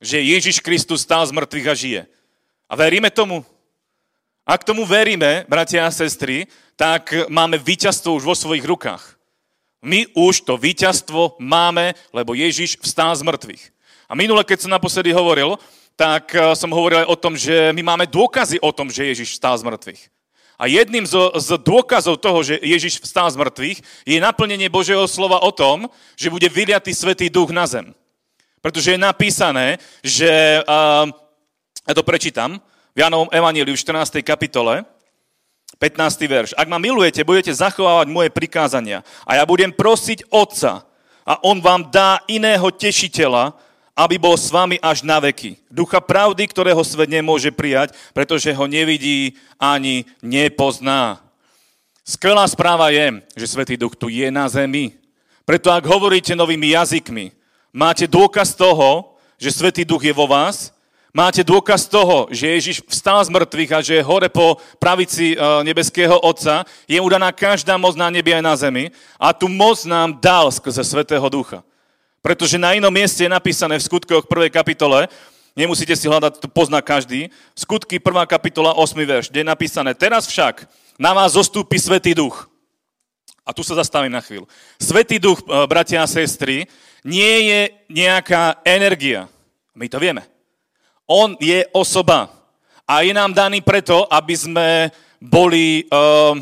Že 0.00 0.24
Ježiš 0.24 0.64
Kristus 0.64 1.04
stál 1.04 1.28
z 1.28 1.36
mŕtvych 1.36 1.68
a 1.68 1.74
žije. 1.76 2.02
A 2.68 2.72
veríme 2.72 3.12
tomu? 3.12 3.44
Ak 4.48 4.64
tomu 4.64 4.88
veríme, 4.88 5.44
bratia 5.44 5.84
a 5.84 5.92
sestry, 5.92 6.48
tak 6.80 7.12
máme 7.28 7.60
víťazstvo 7.60 8.16
už 8.16 8.24
vo 8.24 8.32
svojich 8.32 8.64
rukách. 8.64 9.20
My 9.84 10.08
už 10.16 10.48
to 10.48 10.56
víťazstvo 10.56 11.36
máme, 11.40 11.92
lebo 12.12 12.32
Ježiš 12.32 12.80
vstál 12.80 13.12
z 13.16 13.24
mŕtvych. 13.24 13.64
A 14.08 14.18
minule, 14.18 14.42
keď 14.42 14.66
som 14.66 14.74
naposledy 14.74 15.12
hovoril, 15.12 15.56
tak 16.00 16.32
eh, 16.32 16.56
som 16.56 16.72
hovoril 16.72 17.04
o 17.04 17.12
tom, 17.12 17.36
že 17.36 17.76
my 17.76 17.84
máme 17.84 18.08
dôkazy 18.08 18.56
o 18.64 18.72
tom, 18.72 18.88
že 18.88 19.12
Ježiš 19.12 19.36
vstal 19.36 19.60
z 19.60 19.68
mŕtvych. 19.68 20.02
A 20.56 20.64
jedným 20.68 21.04
z, 21.04 21.16
z 21.36 21.60
dôkazov 21.60 22.20
toho, 22.20 22.40
že 22.40 22.56
Ježiš 22.60 23.04
vstal 23.04 23.28
z 23.28 23.36
mŕtvych, 23.36 23.78
je 24.04 24.16
naplnenie 24.20 24.68
Božieho 24.72 25.04
slova 25.08 25.40
o 25.40 25.52
tom, 25.52 25.88
že 26.16 26.32
bude 26.32 26.48
vyliatý 26.52 26.92
Svetý 26.92 27.32
Duch 27.32 27.48
na 27.48 27.64
zem. 27.64 27.96
Pretože 28.60 28.92
je 28.92 29.00
napísané, 29.00 29.80
že, 30.04 30.60
uh, 30.68 31.08
ja 31.88 31.94
to 31.96 32.04
prečítam, 32.04 32.60
v 32.92 33.00
Janovom 33.00 33.32
Evaníliu 33.32 33.72
v 33.72 33.80
14. 33.80 34.20
kapitole, 34.20 34.84
15. 35.80 36.28
verš. 36.28 36.50
Ak 36.52 36.68
ma 36.68 36.76
milujete, 36.76 37.24
budete 37.24 37.56
zachovávať 37.56 38.12
moje 38.12 38.28
prikázania 38.28 39.00
a 39.24 39.40
ja 39.40 39.48
budem 39.48 39.72
prosiť 39.72 40.28
Otca 40.28 40.84
a 41.24 41.40
On 41.40 41.56
vám 41.56 41.88
dá 41.88 42.20
iného 42.28 42.68
tešiteľa, 42.68 43.56
aby 44.00 44.16
bol 44.16 44.32
s 44.32 44.48
vami 44.48 44.80
až 44.80 45.04
na 45.04 45.20
veky. 45.20 45.60
Ducha 45.68 46.00
pravdy, 46.00 46.48
ktorého 46.48 46.80
svet 46.80 47.12
nemôže 47.12 47.52
prijať, 47.52 47.92
pretože 48.16 48.48
ho 48.48 48.64
nevidí 48.64 49.36
ani 49.60 50.08
nepozná. 50.24 51.20
Skvelá 52.00 52.48
správa 52.48 52.88
je, 52.88 53.20
že 53.36 53.52
Svetý 53.52 53.76
Duch 53.76 53.92
tu 53.92 54.08
je 54.08 54.24
na 54.32 54.48
zemi. 54.48 54.96
Preto 55.44 55.68
ak 55.68 55.84
hovoríte 55.84 56.32
novými 56.32 56.72
jazykmi, 56.72 57.36
máte 57.76 58.08
dôkaz 58.08 58.56
toho, 58.56 59.20
že 59.36 59.52
Svetý 59.52 59.84
Duch 59.84 60.00
je 60.00 60.16
vo 60.16 60.24
vás, 60.24 60.72
máte 61.12 61.44
dôkaz 61.44 61.84
toho, 61.84 62.24
že 62.32 62.48
Ježiš 62.56 62.76
vstal 62.88 63.20
z 63.20 63.28
mŕtvych 63.28 63.70
a 63.76 63.84
že 63.84 63.94
je 64.00 64.08
hore 64.08 64.32
po 64.32 64.56
pravici 64.80 65.34
e, 65.34 65.36
nebeského 65.60 66.16
Otca, 66.24 66.64
je 66.88 66.96
mu 66.96 67.12
každá 67.36 67.76
moc 67.76 67.92
na 68.00 68.08
nebi 68.08 68.32
aj 68.32 68.42
na 68.42 68.54
zemi 68.56 68.88
a 69.20 69.36
tu 69.36 69.44
moc 69.52 69.76
nám 69.84 70.16
dal 70.16 70.48
skrze 70.48 70.80
Svetého 70.80 71.28
Ducha. 71.28 71.60
Pretože 72.20 72.60
na 72.60 72.76
inom 72.76 72.92
mieste 72.92 73.24
je 73.24 73.32
napísané 73.32 73.80
v 73.80 73.86
skutkoch 73.88 74.28
1. 74.28 74.52
kapitole, 74.52 75.08
nemusíte 75.56 75.96
si 75.96 76.04
hľadať, 76.04 76.44
to 76.44 76.48
pozná 76.52 76.84
každý, 76.84 77.32
skutky 77.56 77.96
1. 77.96 78.28
kapitola 78.28 78.76
8. 78.76 78.92
verš, 79.00 79.26
kde 79.32 79.40
je 79.40 79.48
napísané, 79.48 79.96
teraz 79.96 80.28
však 80.28 80.68
na 81.00 81.16
vás 81.16 81.32
zostúpi 81.32 81.80
Svetý 81.80 82.12
duch. 82.12 82.48
A 83.40 83.56
tu 83.56 83.64
sa 83.64 83.72
zastavím 83.74 84.12
na 84.12 84.20
chvíľu. 84.20 84.44
Svetý 84.76 85.16
duch, 85.16 85.40
eh, 85.42 85.64
bratia 85.64 86.04
a 86.04 86.06
sestry, 86.06 86.68
nie 87.00 87.48
je 87.48 87.60
nejaká 87.88 88.60
energia. 88.68 89.26
My 89.72 89.88
to 89.88 89.96
vieme. 89.96 90.20
On 91.08 91.32
je 91.40 91.64
osoba. 91.72 92.28
A 92.84 93.00
je 93.00 93.16
nám 93.16 93.32
daný 93.32 93.64
preto, 93.64 94.04
aby 94.12 94.34
sme 94.36 94.68
boli, 95.22 95.86
uh, 95.88 96.34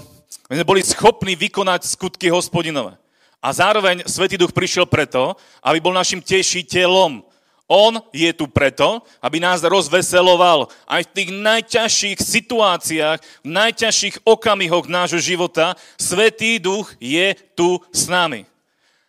sme 0.49 0.65
boli 0.65 0.81
schopní 0.81 1.37
vykonať 1.37 1.85
skutky 1.85 2.33
hospodinové. 2.33 2.97
A 3.39 3.55
zároveň 3.55 4.03
Svetý 4.07 4.35
Duch 4.35 4.51
prišiel 4.51 4.87
preto, 4.91 5.39
aby 5.63 5.79
bol 5.79 5.95
našim 5.95 6.19
tešiteľom. 6.19 7.23
On 7.69 8.01
je 8.11 8.33
tu 8.33 8.49
preto, 8.49 9.05
aby 9.21 9.39
nás 9.39 9.61
rozveseloval 9.61 10.73
aj 10.89 11.05
v 11.05 11.13
tých 11.13 11.31
najťažších 11.37 12.19
situáciách, 12.19 13.19
v 13.45 13.49
najťažších 13.49 14.25
okamihoch 14.25 14.89
nášho 14.89 15.21
života. 15.21 15.77
Svetý 16.01 16.57
Duch 16.59 16.97
je 16.97 17.37
tu 17.53 17.79
s 17.93 18.09
nami. 18.09 18.49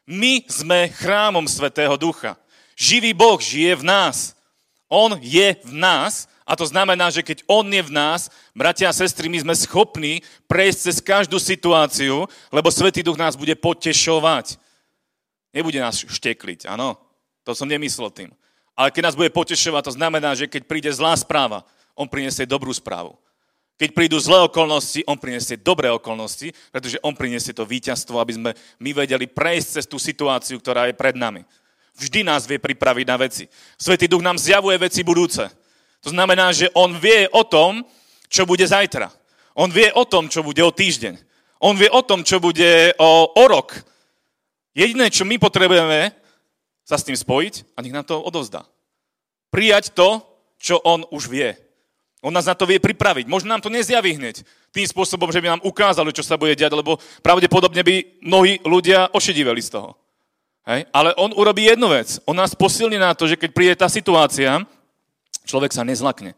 My 0.04 0.44
sme 0.52 0.92
chrámom 0.92 1.48
Svetého 1.48 1.96
Ducha. 1.96 2.36
Živý 2.76 3.16
Boh 3.16 3.40
žije 3.40 3.80
v 3.80 3.88
nás. 3.88 4.36
On 4.90 5.16
je 5.22 5.56
v 5.64 5.74
nás 5.74 6.28
a 6.50 6.58
to 6.58 6.66
znamená, 6.66 7.14
že 7.14 7.22
keď 7.22 7.46
On 7.46 7.62
je 7.62 7.86
v 7.86 7.94
nás, 7.94 8.34
bratia 8.58 8.90
a 8.90 8.98
sestry, 8.98 9.30
my 9.30 9.38
sme 9.46 9.54
schopní 9.54 10.26
prejsť 10.50 10.80
cez 10.82 10.98
každú 10.98 11.38
situáciu, 11.38 12.26
lebo 12.50 12.74
Svetý 12.74 13.06
Duch 13.06 13.22
nás 13.22 13.38
bude 13.38 13.54
potešovať. 13.54 14.58
Nebude 15.54 15.78
nás 15.78 16.02
štekliť, 16.02 16.66
áno? 16.66 16.98
To 17.46 17.54
som 17.54 17.70
nemyslel 17.70 18.10
tým. 18.10 18.30
Ale 18.74 18.90
keď 18.90 19.14
nás 19.14 19.18
bude 19.20 19.30
potešovať, 19.30 19.94
to 19.94 19.98
znamená, 20.02 20.34
že 20.34 20.50
keď 20.50 20.66
príde 20.66 20.90
zlá 20.90 21.14
správa, 21.14 21.62
On 21.94 22.10
priniesie 22.10 22.50
dobrú 22.50 22.74
správu. 22.74 23.14
Keď 23.78 23.94
prídu 23.94 24.18
zlé 24.18 24.42
okolnosti, 24.42 25.06
on 25.06 25.22
prinesie 25.22 25.56
dobré 25.56 25.88
okolnosti, 25.94 26.52
pretože 26.74 27.00
on 27.06 27.14
prinesie 27.14 27.54
to 27.54 27.64
víťazstvo, 27.64 28.18
aby 28.18 28.34
sme 28.36 28.52
my 28.82 28.92
vedeli 28.92 29.30
prejsť 29.30 29.68
cez 29.80 29.86
tú 29.86 30.02
situáciu, 30.02 30.58
ktorá 30.58 30.90
je 30.90 30.98
pred 30.98 31.14
nami. 31.14 31.46
Vždy 31.94 32.26
nás 32.26 32.50
vie 32.50 32.58
pripraviť 32.58 33.06
na 33.06 33.18
veci. 33.22 33.46
Svetý 33.78 34.10
duch 34.10 34.24
nám 34.24 34.40
zjavuje 34.42 34.76
veci 34.82 35.06
budúce. 35.06 35.59
To 36.04 36.10
znamená, 36.10 36.52
že 36.56 36.72
on 36.72 36.96
vie 36.96 37.28
o 37.32 37.44
tom, 37.44 37.84
čo 38.32 38.48
bude 38.48 38.64
zajtra. 38.64 39.12
On 39.58 39.68
vie 39.68 39.92
o 39.92 40.08
tom, 40.08 40.32
čo 40.32 40.46
bude 40.46 40.64
o 40.64 40.72
týždeň. 40.72 41.20
On 41.60 41.76
vie 41.76 41.92
o 41.92 42.02
tom, 42.02 42.24
čo 42.24 42.40
bude 42.40 42.96
o, 42.96 43.12
o 43.36 43.44
rok. 43.48 43.76
Jediné, 44.72 45.12
čo 45.12 45.28
my 45.28 45.36
potrebujeme, 45.36 46.16
sa 46.88 46.96
s 46.96 47.04
tým 47.04 47.18
spojiť 47.20 47.76
a 47.76 47.84
nech 47.84 47.92
nám 47.92 48.08
to 48.08 48.16
odovzdá. 48.16 48.64
Prijať 49.52 49.92
to, 49.92 50.24
čo 50.56 50.80
on 50.80 51.04
už 51.12 51.28
vie. 51.28 51.54
On 52.20 52.32
nás 52.32 52.48
na 52.48 52.56
to 52.56 52.68
vie 52.68 52.80
pripraviť. 52.80 53.28
Možno 53.28 53.52
nám 53.52 53.64
to 53.64 53.72
nezjaví 53.72 54.16
hneď 54.16 54.44
tým 54.70 54.86
spôsobom, 54.86 55.32
že 55.32 55.40
by 55.42 55.56
nám 55.56 55.66
ukázali, 55.66 56.12
čo 56.12 56.24
sa 56.24 56.36
bude 56.36 56.54
diať, 56.54 56.76
lebo 56.76 57.00
pravdepodobne 57.24 57.82
by 57.82 57.96
mnohí 58.22 58.60
ľudia 58.64 59.12
ošediveli 59.16 59.62
z 59.64 59.70
toho. 59.80 59.96
Hej? 60.68 60.86
Ale 60.92 61.16
on 61.16 61.34
urobí 61.34 61.66
jednu 61.66 61.90
vec. 61.90 62.22
On 62.28 62.36
nás 62.36 62.54
posilní 62.54 63.00
na 63.00 63.16
to, 63.16 63.26
že 63.26 63.40
keď 63.40 63.50
príde 63.56 63.74
tá 63.80 63.88
situácia, 63.90 64.62
človek 65.50 65.74
sa 65.74 65.82
nezlakne. 65.82 66.38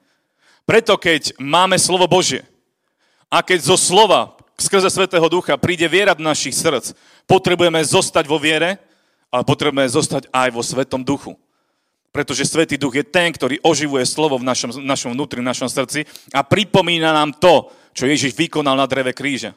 Preto 0.64 0.95
keď 0.95 1.36
máme 1.36 1.76
slovo 1.76 2.07
Božie 2.07 2.47
a 3.28 3.43
keď 3.43 3.68
zo 3.68 3.76
slova 3.76 4.39
skrze 4.55 4.88
Svetého 4.88 5.28
Ducha 5.28 5.59
príde 5.59 5.84
viera 5.91 6.16
do 6.16 6.24
našich 6.24 6.55
srdc, 6.55 6.95
potrebujeme 7.28 7.84
zostať 7.84 8.24
vo 8.30 8.39
viere, 8.39 8.80
ale 9.28 9.43
potrebujeme 9.43 9.89
zostať 9.89 10.32
aj 10.32 10.49
vo 10.53 10.62
Svetom 10.64 11.03
Duchu. 11.03 11.36
Pretože 12.12 12.43
Svetý 12.43 12.76
Duch 12.76 12.95
je 12.95 13.07
ten, 13.07 13.32
ktorý 13.32 13.64
oživuje 13.64 14.03
slovo 14.03 14.36
v 14.36 14.43
našom, 14.43 14.84
našom 14.84 15.16
vnútri, 15.16 15.39
v 15.39 15.47
našom 15.47 15.72
srdci 15.72 16.03
a 16.36 16.43
pripomína 16.43 17.16
nám 17.16 17.36
to, 17.39 17.72
čo 17.95 18.07
Ježiš 18.07 18.36
vykonal 18.36 18.76
na 18.76 18.88
dreve 18.88 19.16
kríža. 19.16 19.55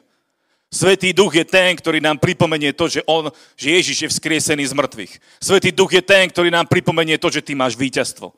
Svetý 0.71 1.11
Duch 1.11 1.35
je 1.35 1.45
ten, 1.45 1.75
ktorý 1.75 1.99
nám 2.03 2.19
pripomenie 2.19 2.71
to, 2.75 2.87
že, 2.87 3.03
on, 3.05 3.31
že 3.55 3.75
Ježiš 3.75 3.97
je 4.01 4.11
vzkriesený 4.11 4.63
z 4.65 4.73
mŕtvych. 4.75 5.13
Svetý 5.39 5.69
Duch 5.71 5.91
je 5.93 6.03
ten, 6.03 6.27
ktorý 6.27 6.51
nám 6.51 6.67
pripomenie 6.67 7.19
to, 7.19 7.31
že 7.31 7.43
ty 7.43 7.55
máš 7.55 7.79
víťazstvo. 7.79 8.31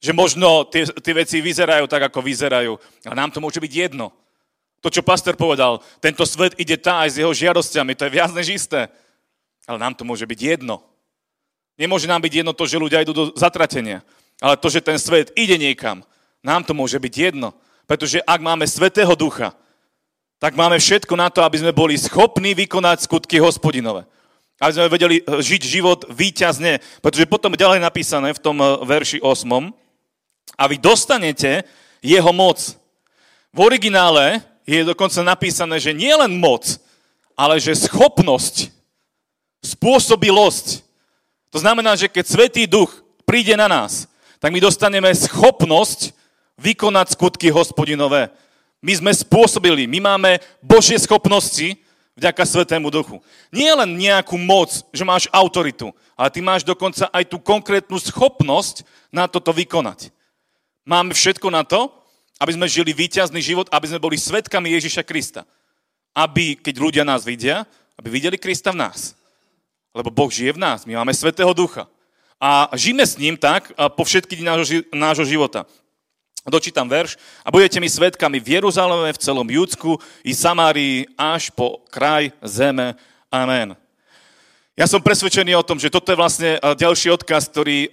Že 0.00 0.12
možno 0.16 0.64
tie, 0.64 0.88
tie 0.88 1.14
veci 1.14 1.44
vyzerajú 1.44 1.84
tak, 1.84 2.08
ako 2.08 2.24
vyzerajú. 2.24 2.72
A 3.04 3.12
nám 3.12 3.30
to 3.30 3.38
môže 3.44 3.60
byť 3.60 3.72
jedno. 3.72 4.10
To, 4.80 4.88
čo 4.88 5.04
pastor 5.04 5.36
povedal, 5.36 5.84
tento 6.00 6.24
svet 6.24 6.56
ide 6.56 6.80
tá 6.80 7.04
aj 7.04 7.08
s 7.12 7.20
jeho 7.20 7.32
žiadosťami, 7.36 7.92
to 7.92 8.08
je 8.08 8.16
viac 8.16 8.32
než 8.32 8.48
isté. 8.56 8.88
Ale 9.68 9.76
nám 9.76 9.92
to 9.92 10.08
môže 10.08 10.24
byť 10.24 10.40
jedno. 10.40 10.80
Nemôže 11.76 12.08
nám 12.08 12.24
byť 12.24 12.32
jedno 12.32 12.52
to, 12.56 12.64
že 12.64 12.80
ľudia 12.80 13.04
idú 13.04 13.12
do 13.12 13.24
zatratenia. 13.36 14.00
Ale 14.40 14.56
to, 14.56 14.72
že 14.72 14.80
ten 14.80 14.96
svet 14.96 15.36
ide 15.36 15.60
niekam, 15.60 16.00
nám 16.40 16.64
to 16.64 16.72
môže 16.72 16.96
byť 16.96 17.12
jedno. 17.12 17.52
Pretože 17.84 18.24
ak 18.24 18.40
máme 18.40 18.64
Svetého 18.64 19.12
Ducha, 19.12 19.52
tak 20.40 20.56
máme 20.56 20.80
všetko 20.80 21.12
na 21.20 21.28
to, 21.28 21.44
aby 21.44 21.60
sme 21.60 21.76
boli 21.76 22.00
schopní 22.00 22.56
vykonať 22.56 23.04
skutky 23.04 23.36
hospodinové. 23.36 24.08
Aby 24.56 24.72
sme 24.72 24.92
vedeli 24.92 25.16
žiť 25.20 25.62
život 25.68 26.08
výťazne. 26.08 26.80
Pretože 27.04 27.28
potom 27.28 27.52
ďalej 27.52 27.84
napísané 27.84 28.32
v 28.32 28.40
tom 28.40 28.56
eh, 28.64 28.80
verši 28.80 29.20
8. 29.20 29.79
A 30.56 30.66
vy 30.66 30.78
dostanete 30.78 31.66
jeho 32.00 32.32
moc. 32.32 32.78
V 33.50 33.58
originále 33.58 34.40
je 34.64 34.86
dokonca 34.86 35.20
napísané, 35.26 35.82
že 35.82 35.90
nie 35.90 36.12
len 36.14 36.38
moc, 36.38 36.78
ale 37.34 37.58
že 37.58 37.74
schopnosť, 37.74 38.70
spôsobilosť, 39.64 40.86
to 41.50 41.58
znamená, 41.58 41.98
že 41.98 42.06
keď 42.06 42.24
Svetý 42.30 42.64
Duch 42.70 43.02
príde 43.26 43.58
na 43.58 43.66
nás, 43.66 44.06
tak 44.38 44.54
my 44.54 44.62
dostaneme 44.62 45.10
schopnosť 45.10 46.14
vykonať 46.54 47.18
skutky 47.18 47.50
hospodinové. 47.50 48.30
My 48.78 48.96
sme 48.96 49.12
spôsobili, 49.12 49.84
my 49.90 49.98
máme 50.00 50.40
Božie 50.62 50.96
schopnosti 50.96 51.76
vďaka 52.16 52.42
Svetému 52.46 52.88
Duchu. 52.88 53.18
Nie 53.50 53.74
len 53.74 53.98
nejakú 53.98 54.38
moc, 54.38 54.70
že 54.94 55.04
máš 55.04 55.26
autoritu, 55.34 55.90
ale 56.14 56.30
ty 56.32 56.40
máš 56.40 56.62
dokonca 56.62 57.10
aj 57.10 57.24
tú 57.28 57.42
konkrétnu 57.42 57.98
schopnosť 57.98 58.86
na 59.10 59.26
toto 59.26 59.50
vykonať. 59.50 60.14
Máme 60.90 61.14
všetko 61.14 61.54
na 61.54 61.62
to, 61.62 61.86
aby 62.42 62.50
sme 62.58 62.66
žili 62.66 62.90
víťazný 62.90 63.38
život, 63.38 63.70
aby 63.70 63.86
sme 63.86 64.02
boli 64.02 64.18
svetkami 64.18 64.74
Ježiša 64.74 65.06
Krista. 65.06 65.46
Aby, 66.10 66.58
keď 66.58 66.74
ľudia 66.82 67.04
nás 67.06 67.22
vidia, 67.22 67.62
aby 67.94 68.10
videli 68.10 68.34
Krista 68.34 68.74
v 68.74 68.82
nás. 68.82 69.14
Lebo 69.94 70.10
Boh 70.10 70.26
žije 70.26 70.58
v 70.58 70.62
nás, 70.66 70.82
my 70.82 70.98
máme 70.98 71.14
Svetého 71.14 71.54
Ducha. 71.54 71.86
A 72.42 72.66
žijeme 72.74 73.06
s 73.06 73.14
ním 73.14 73.38
tak 73.38 73.70
po 73.94 74.02
všetky 74.02 74.34
dni 74.34 74.50
nášho 74.90 75.22
života. 75.22 75.62
Dočítam 76.42 76.90
verš. 76.90 77.14
A 77.46 77.54
budete 77.54 77.78
mi 77.78 77.86
svetkami 77.86 78.42
v 78.42 78.58
Jeruzaleme, 78.58 79.14
v 79.14 79.22
celom 79.22 79.46
Judsku 79.46 79.94
i 80.26 80.34
Samárii 80.34 81.06
až 81.14 81.54
po 81.54 81.86
kraj 81.92 82.34
zeme. 82.42 82.98
Amen. 83.30 83.78
Ja 84.80 84.88
som 84.88 85.04
presvedčený 85.04 85.52
o 85.60 85.60
tom, 85.60 85.76
že 85.76 85.92
toto 85.92 86.08
je 86.08 86.16
vlastne 86.16 86.56
ďalší 86.56 87.12
odkaz, 87.12 87.52
ktorý, 87.52 87.92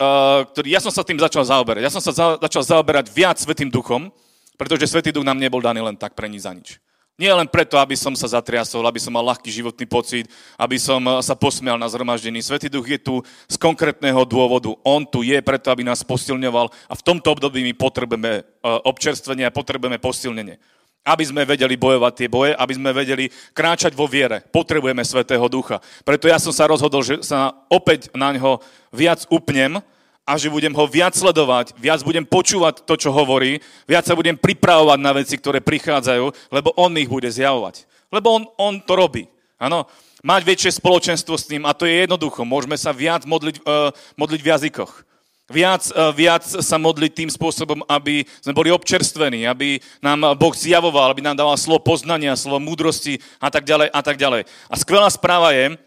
ktorý 0.55 0.67
ja 0.71 0.79
som 0.79 0.87
sa 0.87 1.03
tým 1.03 1.19
začal 1.19 1.43
zaoberať. 1.43 1.83
Ja 1.83 1.91
som 1.91 1.99
sa 1.99 2.15
za, 2.15 2.39
začal 2.39 2.63
zaoberať 2.63 3.11
viac 3.11 3.35
Svetým 3.35 3.67
duchom, 3.67 4.07
pretože 4.55 4.87
Svetý 4.87 5.11
duch 5.11 5.27
nám 5.27 5.35
nebol 5.35 5.59
daný 5.59 5.83
len 5.83 5.99
tak 5.99 6.15
pre 6.15 6.31
nič 6.31 6.47
za 6.47 6.55
nič. 6.55 6.79
Nie 7.19 7.35
len 7.35 7.51
preto, 7.51 7.75
aby 7.75 7.91
som 7.99 8.15
sa 8.15 8.31
zatriasol, 8.31 8.87
aby 8.87 9.03
som 9.03 9.11
mal 9.11 9.25
ľahký 9.25 9.51
životný 9.51 9.83
pocit, 9.83 10.31
aby 10.55 10.79
som 10.79 11.03
eh, 11.03 11.19
sa 11.19 11.35
posmial 11.35 11.75
na 11.75 11.91
zhromaždení. 11.91 12.39
Svetý 12.39 12.71
duch 12.71 12.87
je 12.87 13.03
tu 13.03 13.19
z 13.51 13.57
konkrétneho 13.59 14.23
dôvodu. 14.23 14.71
On 14.87 15.03
tu 15.03 15.27
je 15.27 15.35
preto, 15.43 15.67
aby 15.67 15.83
nás 15.83 16.07
posilňoval 16.07 16.71
a 16.71 16.93
v 16.95 17.03
tomto 17.03 17.35
období 17.35 17.67
my 17.67 17.73
potrebujeme 17.75 18.31
eh, 18.31 18.45
občerstvenie 18.63 19.43
a 19.43 19.51
potrebujeme 19.51 19.99
posilnenie. 19.99 20.55
Aby 21.03 21.23
sme 21.27 21.47
vedeli 21.47 21.75
bojovať 21.75 22.13
tie 22.13 22.27
boje, 22.31 22.51
aby 22.55 22.73
sme 22.73 22.91
vedeli 22.95 23.29
kráčať 23.53 23.95
vo 23.95 24.05
viere. 24.09 24.43
Potrebujeme 24.49 25.01
Svetého 25.03 25.45
ducha. 25.47 25.79
Preto 26.03 26.27
ja 26.27 26.37
som 26.37 26.51
sa 26.51 26.67
rozhodol, 26.67 27.03
že 27.05 27.23
sa 27.23 27.53
opäť 27.71 28.11
na 28.15 28.33
ňo 28.35 28.59
viac 28.91 29.23
upnem, 29.27 29.79
a 30.27 30.35
že 30.35 30.51
budem 30.51 30.75
ho 30.75 30.83
viac 30.83 31.15
sledovať, 31.15 31.71
viac 31.79 32.03
budem 32.03 32.27
počúvať 32.27 32.83
to, 32.83 32.99
čo 32.99 33.15
hovorí, 33.15 33.63
viac 33.87 34.03
sa 34.03 34.11
budem 34.11 34.35
pripravovať 34.35 34.99
na 34.99 35.15
veci, 35.15 35.39
ktoré 35.39 35.63
prichádzajú, 35.63 36.51
lebo 36.51 36.75
on 36.75 36.91
ich 36.99 37.07
bude 37.07 37.31
zjavovať. 37.31 37.87
Lebo 38.11 38.35
on, 38.35 38.43
on 38.59 38.75
to 38.83 38.99
robí. 38.99 39.31
Áno, 39.55 39.87
mať 40.27 40.43
väčšie 40.43 40.83
spoločenstvo 40.83 41.39
s 41.39 41.47
ním 41.47 41.63
a 41.63 41.71
to 41.71 41.87
je 41.87 42.03
jednoducho. 42.03 42.43
Môžeme 42.43 42.75
sa 42.75 42.91
viac 42.91 43.23
modliť, 43.23 43.63
uh, 43.63 43.95
modliť 44.19 44.41
v 44.43 44.51
jazykoch. 44.51 45.07
Viac, 45.47 45.87
uh, 45.95 46.11
viac 46.11 46.43
sa 46.43 46.75
modliť 46.75 47.11
tým 47.23 47.31
spôsobom, 47.31 47.79
aby 47.87 48.27
sme 48.43 48.51
boli 48.51 48.67
občerstvení, 48.67 49.47
aby 49.47 49.79
nám 50.03 50.35
Boh 50.35 50.51
zjavoval, 50.51 51.15
aby 51.15 51.23
nám 51.23 51.39
dával 51.39 51.55
slovo 51.55 51.87
poznania, 51.87 52.35
slovo 52.35 52.59
múdrosti 52.59 53.23
a 53.39 53.47
tak 53.47 53.63
ďalej 53.63 53.87
a 53.87 54.01
tak 54.03 54.19
ďalej. 54.19 54.43
A 54.67 54.75
skvelá 54.75 55.07
správa 55.07 55.55
je, 55.55 55.79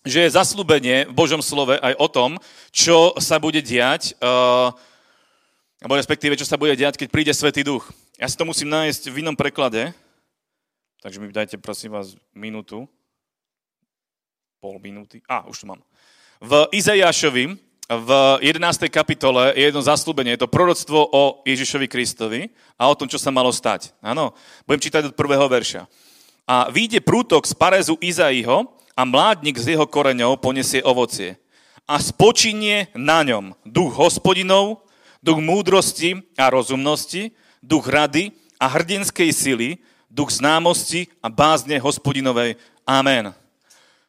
že 0.00 0.24
je 0.24 0.34
zaslúbenie 0.40 1.04
v 1.10 1.12
Božom 1.12 1.44
slove 1.44 1.76
aj 1.76 1.92
o 2.00 2.08
tom, 2.08 2.40
čo 2.72 3.12
sa 3.20 3.36
bude 3.36 3.60
diať, 3.60 4.16
uh, 4.24 4.72
respektíve, 5.84 6.32
čo 6.40 6.48
sa 6.48 6.56
bude 6.56 6.72
diať, 6.72 6.96
keď 6.96 7.08
príde 7.12 7.32
Svetý 7.36 7.60
Duch. 7.60 7.84
Ja 8.16 8.32
si 8.32 8.38
to 8.40 8.48
musím 8.48 8.72
nájsť 8.72 9.12
v 9.12 9.20
inom 9.20 9.36
preklade, 9.36 9.92
takže 11.04 11.20
mi 11.20 11.28
dajte 11.28 11.60
prosím 11.60 11.92
vás 11.92 12.16
minútu, 12.32 12.88
pol 14.56 14.80
minúty, 14.80 15.20
a 15.28 15.44
už 15.44 15.62
tu 15.62 15.66
mám. 15.68 15.84
V 16.40 16.64
Izaiášovi, 16.72 17.60
v 17.86 18.10
11. 18.42 18.90
kapitole 18.90 19.54
je 19.54 19.70
jedno 19.70 19.82
zaslúbenie, 19.82 20.34
je 20.34 20.42
to 20.42 20.50
proroctvo 20.50 21.06
o 21.06 21.22
Ježišovi 21.46 21.86
Kristovi 21.86 22.50
a 22.74 22.90
o 22.90 22.98
tom, 22.98 23.06
čo 23.06 23.18
sa 23.18 23.30
malo 23.30 23.54
stať. 23.54 23.94
Áno, 24.02 24.34
budem 24.66 24.82
čítať 24.82 25.10
od 25.10 25.18
prvého 25.18 25.46
verša. 25.46 25.86
A 26.46 26.70
vyjde 26.70 27.02
prútok 27.02 27.46
z 27.46 27.54
Parezu 27.54 27.94
Izaiho, 28.02 28.76
a 28.96 29.04
mládnik 29.04 29.60
z 29.60 29.76
jeho 29.76 29.84
koreňov 29.84 30.40
poniesie 30.40 30.80
ovocie. 30.80 31.36
A 31.84 32.00
spočinie 32.00 32.88
na 32.96 33.20
ňom 33.20 33.52
duch 33.62 33.92
hospodinov, 33.94 34.88
duch 35.20 35.38
múdrosti 35.38 36.24
a 36.34 36.48
rozumnosti, 36.48 37.36
duch 37.60 37.86
rady 37.86 38.32
a 38.56 38.66
hrdinskej 38.66 39.30
sily, 39.30 39.70
duch 40.08 40.32
známosti 40.32 41.12
a 41.20 41.28
bázne 41.28 41.76
hospodinovej. 41.76 42.56
Amen. 42.88 43.36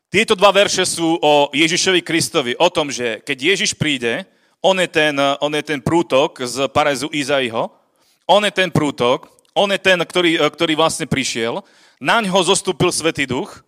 Tieto 0.08 0.40
dva 0.40 0.56
verše 0.56 0.88
sú 0.88 1.20
o 1.20 1.52
Ježišovi 1.52 2.00
Kristovi, 2.00 2.56
o 2.56 2.72
tom, 2.72 2.88
že 2.88 3.20
keď 3.28 3.38
Ježiš 3.44 3.76
príde, 3.76 4.24
on 4.64 4.80
je 4.80 4.88
ten, 4.88 5.12
on 5.44 5.52
je 5.52 5.60
ten 5.60 5.84
prútok 5.84 6.48
z 6.48 6.64
Parezu 6.72 7.12
Izaiho, 7.12 7.68
on 8.24 8.40
je 8.48 8.54
ten 8.56 8.72
prútok, 8.72 9.28
on 9.52 9.68
je 9.68 9.76
ten, 9.76 10.00
ktorý, 10.00 10.40
ktorý 10.48 10.80
vlastne 10.80 11.12
prišiel, 11.12 11.60
na 12.00 12.24
ňo 12.24 12.40
zostúpil 12.40 12.88
Svetý 12.88 13.28
Duch 13.28 13.60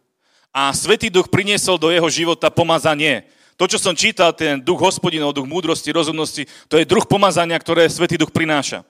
a 0.55 0.71
Svetý 0.71 1.11
duch 1.11 1.27
priniesol 1.27 1.75
do 1.75 1.91
jeho 1.91 2.07
života 2.07 2.47
pomazanie. 2.47 3.27
To, 3.59 3.67
čo 3.67 3.75
som 3.75 3.91
čítal, 3.91 4.31
ten 4.31 4.63
duch 4.63 4.79
hospodinov, 4.79 5.35
duch 5.35 5.43
múdrosti, 5.43 5.91
rozumnosti, 5.91 6.47
to 6.71 6.79
je 6.79 6.87
druh 6.87 7.03
pomazania, 7.03 7.59
ktoré 7.59 7.83
Svetý 7.91 8.15
duch 8.15 8.31
prináša. 8.31 8.87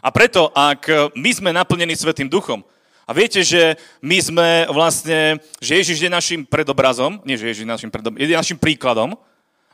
A 0.00 0.08
preto, 0.08 0.48
ak 0.56 1.12
my 1.12 1.30
sme 1.36 1.52
naplnení 1.52 1.92
Svetým 1.92 2.32
duchom, 2.32 2.64
a 3.02 3.10
viete, 3.10 3.42
že 3.42 3.76
my 3.98 4.18
sme 4.22 4.48
vlastne, 4.70 5.42
že 5.58 5.82
Ježiš 5.82 5.98
je 6.06 6.10
našim 6.10 6.40
predobrazom, 6.46 7.18
nie 7.26 7.34
že 7.34 7.50
Ježiš 7.50 7.66
je 7.66 7.72
našim, 7.74 7.90
predobrazom, 7.90 8.22
je 8.22 8.38
našim 8.38 8.58
príkladom 8.58 9.18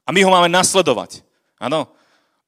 a 0.05 0.09
my 0.09 0.21
ho 0.25 0.31
máme 0.33 0.49
nasledovať. 0.49 1.21
Áno. 1.61 1.93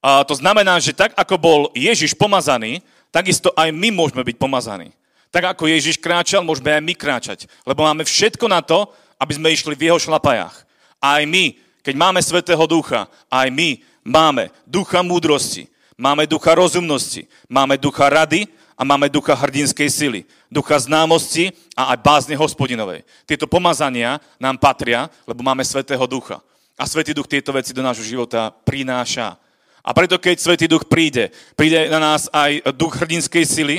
A 0.01 0.25
to 0.25 0.33
znamená, 0.33 0.81
že 0.81 0.97
tak, 0.97 1.13
ako 1.13 1.37
bol 1.37 1.61
Ježiš 1.77 2.17
pomazaný, 2.17 2.81
takisto 3.13 3.53
aj 3.53 3.69
my 3.69 3.93
môžeme 3.93 4.25
byť 4.25 4.37
pomazaní. 4.41 4.97
Tak 5.29 5.55
ako 5.55 5.69
Ježiš 5.69 6.01
kráčal, 6.01 6.41
môžeme 6.41 6.73
aj 6.73 6.83
my 6.83 6.95
kráčať. 6.97 7.39
Lebo 7.69 7.85
máme 7.85 8.09
všetko 8.09 8.49
na 8.49 8.65
to, 8.65 8.89
aby 9.21 9.33
sme 9.37 9.53
išli 9.53 9.77
v 9.77 9.93
jeho 9.93 10.01
šlapajách. 10.01 10.65
Aj 10.99 11.21
my, 11.29 11.55
keď 11.85 11.95
máme 11.95 12.25
Svetého 12.25 12.65
Ducha, 12.65 13.13
aj 13.29 13.53
my 13.53 13.85
máme 14.01 14.49
ducha 14.65 15.05
múdrosti, 15.05 15.69
máme 16.01 16.25
ducha 16.25 16.57
rozumnosti, 16.57 17.29
máme 17.47 17.77
ducha 17.77 18.09
rady 18.09 18.49
a 18.81 18.83
máme 18.89 19.13
ducha 19.13 19.37
hrdinskej 19.37 19.93
sily, 19.93 20.21
ducha 20.49 20.81
známosti 20.81 21.53
a 21.77 21.93
aj 21.93 22.01
bázne 22.01 22.33
hospodinovej. 22.33 23.05
Tieto 23.29 23.45
pomazania 23.45 24.17
nám 24.41 24.57
patria, 24.57 25.13
lebo 25.29 25.45
máme 25.45 25.61
Svetého 25.61 26.01
Ducha. 26.09 26.41
A 26.81 26.89
Svetý 26.89 27.13
Duch 27.13 27.29
tieto 27.29 27.53
veci 27.53 27.77
do 27.77 27.85
nášho 27.85 28.01
života 28.01 28.49
prináša. 28.65 29.37
A 29.85 29.93
preto, 29.93 30.17
keď 30.17 30.41
Svetý 30.41 30.65
Duch 30.65 30.89
príde, 30.89 31.29
príde 31.53 31.93
na 31.93 32.01
nás 32.01 32.33
aj 32.33 32.73
duch 32.73 32.97
hrdinskej 32.97 33.45
sily, 33.45 33.77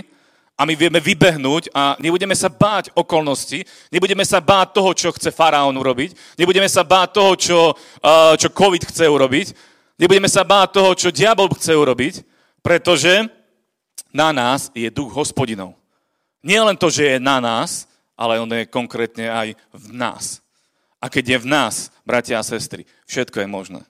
a 0.54 0.62
my 0.62 0.78
vieme 0.78 1.02
vybehnúť 1.02 1.74
a 1.74 1.98
nebudeme 1.98 2.38
sa 2.38 2.46
báť 2.46 2.94
okolnosti, 2.94 3.66
nebudeme 3.90 4.22
sa 4.22 4.38
báť 4.38 4.78
toho, 4.78 4.94
čo 4.94 5.10
chce 5.10 5.34
faraón 5.34 5.74
urobiť, 5.74 6.14
nebudeme 6.38 6.70
sa 6.70 6.86
báť 6.86 7.18
toho, 7.18 7.34
čo, 7.34 7.60
čo 8.38 8.48
COVID 8.54 8.86
chce 8.86 9.10
urobiť, 9.10 9.58
nebudeme 9.98 10.30
sa 10.30 10.46
báť 10.46 10.78
toho, 10.78 10.94
čo 10.94 11.10
diabol 11.10 11.50
chce 11.58 11.74
urobiť, 11.74 12.22
pretože 12.62 13.26
na 14.14 14.32
nás 14.36 14.70
je 14.76 14.88
duch 14.92 15.12
hospodinov. 15.12 15.76
Nie 16.44 16.62
len 16.62 16.78
to, 16.78 16.92
že 16.92 17.16
je 17.16 17.18
na 17.20 17.40
nás, 17.40 17.88
ale 18.16 18.38
on 18.38 18.50
je 18.50 18.70
konkrétne 18.70 19.26
aj 19.32 19.48
v 19.74 19.86
nás. 19.96 20.44
A 21.02 21.10
keď 21.10 21.36
je 21.36 21.38
v 21.42 21.48
nás, 21.50 21.90
bratia 22.06 22.38
a 22.38 22.46
sestry, 22.46 22.86
všetko 23.10 23.42
je 23.42 23.48
možné. 23.50 23.82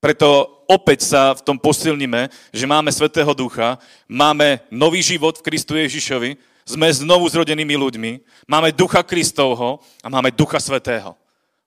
Preto 0.00 0.64
opäť 0.68 1.08
sa 1.08 1.36
v 1.36 1.44
tom 1.44 1.56
posilníme, 1.60 2.28
že 2.52 2.68
máme 2.68 2.88
Svetého 2.88 3.32
Ducha, 3.36 3.76
máme 4.08 4.64
nový 4.72 5.04
život 5.04 5.36
v 5.36 5.44
Kristu 5.44 5.76
Ježišovi, 5.76 6.36
sme 6.64 6.88
znovu 6.92 7.28
zrodenými 7.28 7.76
ľuďmi, 7.76 8.12
máme 8.48 8.72
Ducha 8.72 9.04
Kristovho 9.04 9.80
a 10.00 10.08
máme 10.08 10.32
Ducha 10.32 10.60
Svetého. 10.60 11.16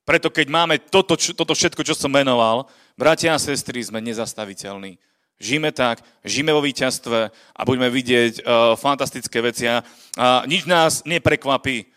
Preto 0.01 0.33
keď 0.33 0.47
máme 0.49 0.75
toto, 0.81 1.13
toto 1.15 1.53
všetko, 1.53 1.81
čo 1.85 1.95
som 1.95 2.11
menoval, 2.11 2.67
bratia 2.97 3.33
a 3.33 3.41
sestry, 3.41 3.85
sme 3.85 4.01
nezastaviteľní. 4.01 4.97
Žijeme 5.41 5.71
tak, 5.75 5.99
žijeme 6.23 6.53
vo 6.53 6.63
víťazstve 6.63 7.19
a 7.31 7.61
budeme 7.65 7.89
vidieť 7.89 8.33
uh, 8.41 8.77
fantastické 8.79 9.43
veci 9.43 9.67
a 9.67 9.83
nič 10.47 10.63
nás 10.69 11.03
neprekvapí. 11.03 11.89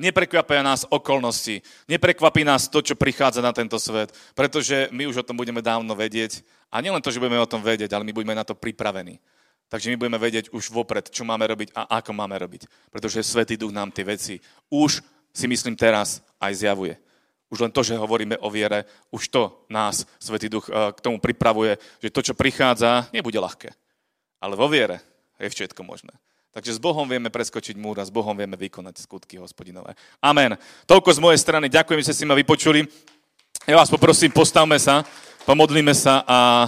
Neprekvapia 0.00 0.64
nás 0.64 0.88
okolnosti, 0.88 1.60
neprekvapí 1.84 2.40
nás 2.40 2.72
to, 2.72 2.80
čo 2.80 2.96
prichádza 2.96 3.44
na 3.44 3.52
tento 3.52 3.76
svet, 3.76 4.16
pretože 4.32 4.88
my 4.96 5.04
už 5.04 5.20
o 5.20 5.26
tom 5.26 5.36
budeme 5.36 5.60
dávno 5.60 5.92
vedieť. 5.92 6.40
A 6.72 6.80
nielen 6.80 7.02
to, 7.04 7.12
že 7.12 7.20
budeme 7.20 7.42
o 7.42 7.50
tom 7.50 7.60
vedieť, 7.60 7.92
ale 7.92 8.06
my 8.08 8.12
budeme 8.14 8.32
na 8.32 8.46
to 8.46 8.56
pripravení. 8.56 9.20
Takže 9.68 9.90
my 9.92 9.96
budeme 10.00 10.18
vedieť 10.18 10.50
už 10.50 10.72
vopred, 10.72 11.10
čo 11.10 11.22
máme 11.26 11.46
robiť 11.46 11.76
a 11.76 12.00
ako 12.00 12.16
máme 12.16 12.32
robiť. 12.38 12.66
Pretože 12.90 13.22
Svetý 13.22 13.60
Duch 13.60 13.74
nám 13.74 13.92
tie 13.92 14.06
veci 14.06 14.40
už, 14.72 15.04
si 15.30 15.46
myslím 15.46 15.76
teraz, 15.76 16.24
aj 16.42 16.64
zjavuje. 16.64 16.98
Už 17.50 17.66
len 17.66 17.74
to, 17.74 17.82
že 17.82 17.98
hovoríme 17.98 18.38
o 18.38 18.48
viere, 18.48 18.86
už 19.10 19.26
to 19.28 19.66
nás 19.66 20.06
Svetý 20.22 20.46
Duch 20.46 20.70
eh, 20.70 20.94
k 20.94 21.02
tomu 21.02 21.18
pripravuje, 21.18 21.76
že 21.98 22.14
to, 22.14 22.22
čo 22.22 22.38
prichádza, 22.38 23.10
nebude 23.10 23.36
ľahké. 23.36 23.74
Ale 24.40 24.54
vo 24.54 24.70
viere 24.70 25.02
je 25.36 25.50
všetko 25.50 25.82
možné. 25.82 26.14
Takže 26.50 26.74
s 26.74 26.82
Bohom 26.82 27.06
vieme 27.06 27.30
preskočiť 27.30 27.78
múr 27.78 28.02
a 28.02 28.06
s 28.06 28.10
Bohom 28.10 28.34
vieme 28.34 28.58
vykonať 28.58 29.06
skutky 29.06 29.38
hospodinové. 29.38 29.94
Amen. 30.18 30.58
Toľko 30.82 31.14
z 31.14 31.22
mojej 31.22 31.38
strany. 31.38 31.70
Ďakujem, 31.70 32.02
že 32.02 32.06
ste 32.10 32.18
si 32.22 32.26
ma 32.26 32.34
vypočuli. 32.34 32.90
Ja 33.70 33.78
vás 33.78 33.86
poprosím, 33.86 34.34
postavme 34.34 34.74
sa, 34.82 35.06
pomodlíme 35.46 35.94
sa 35.94 36.26
a 36.26 36.66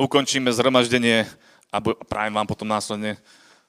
ukončíme 0.00 0.48
zhromaždenie 0.48 1.28
a 1.68 1.76
prajem 2.08 2.40
vám 2.40 2.48
potom 2.48 2.64
následne 2.64 3.20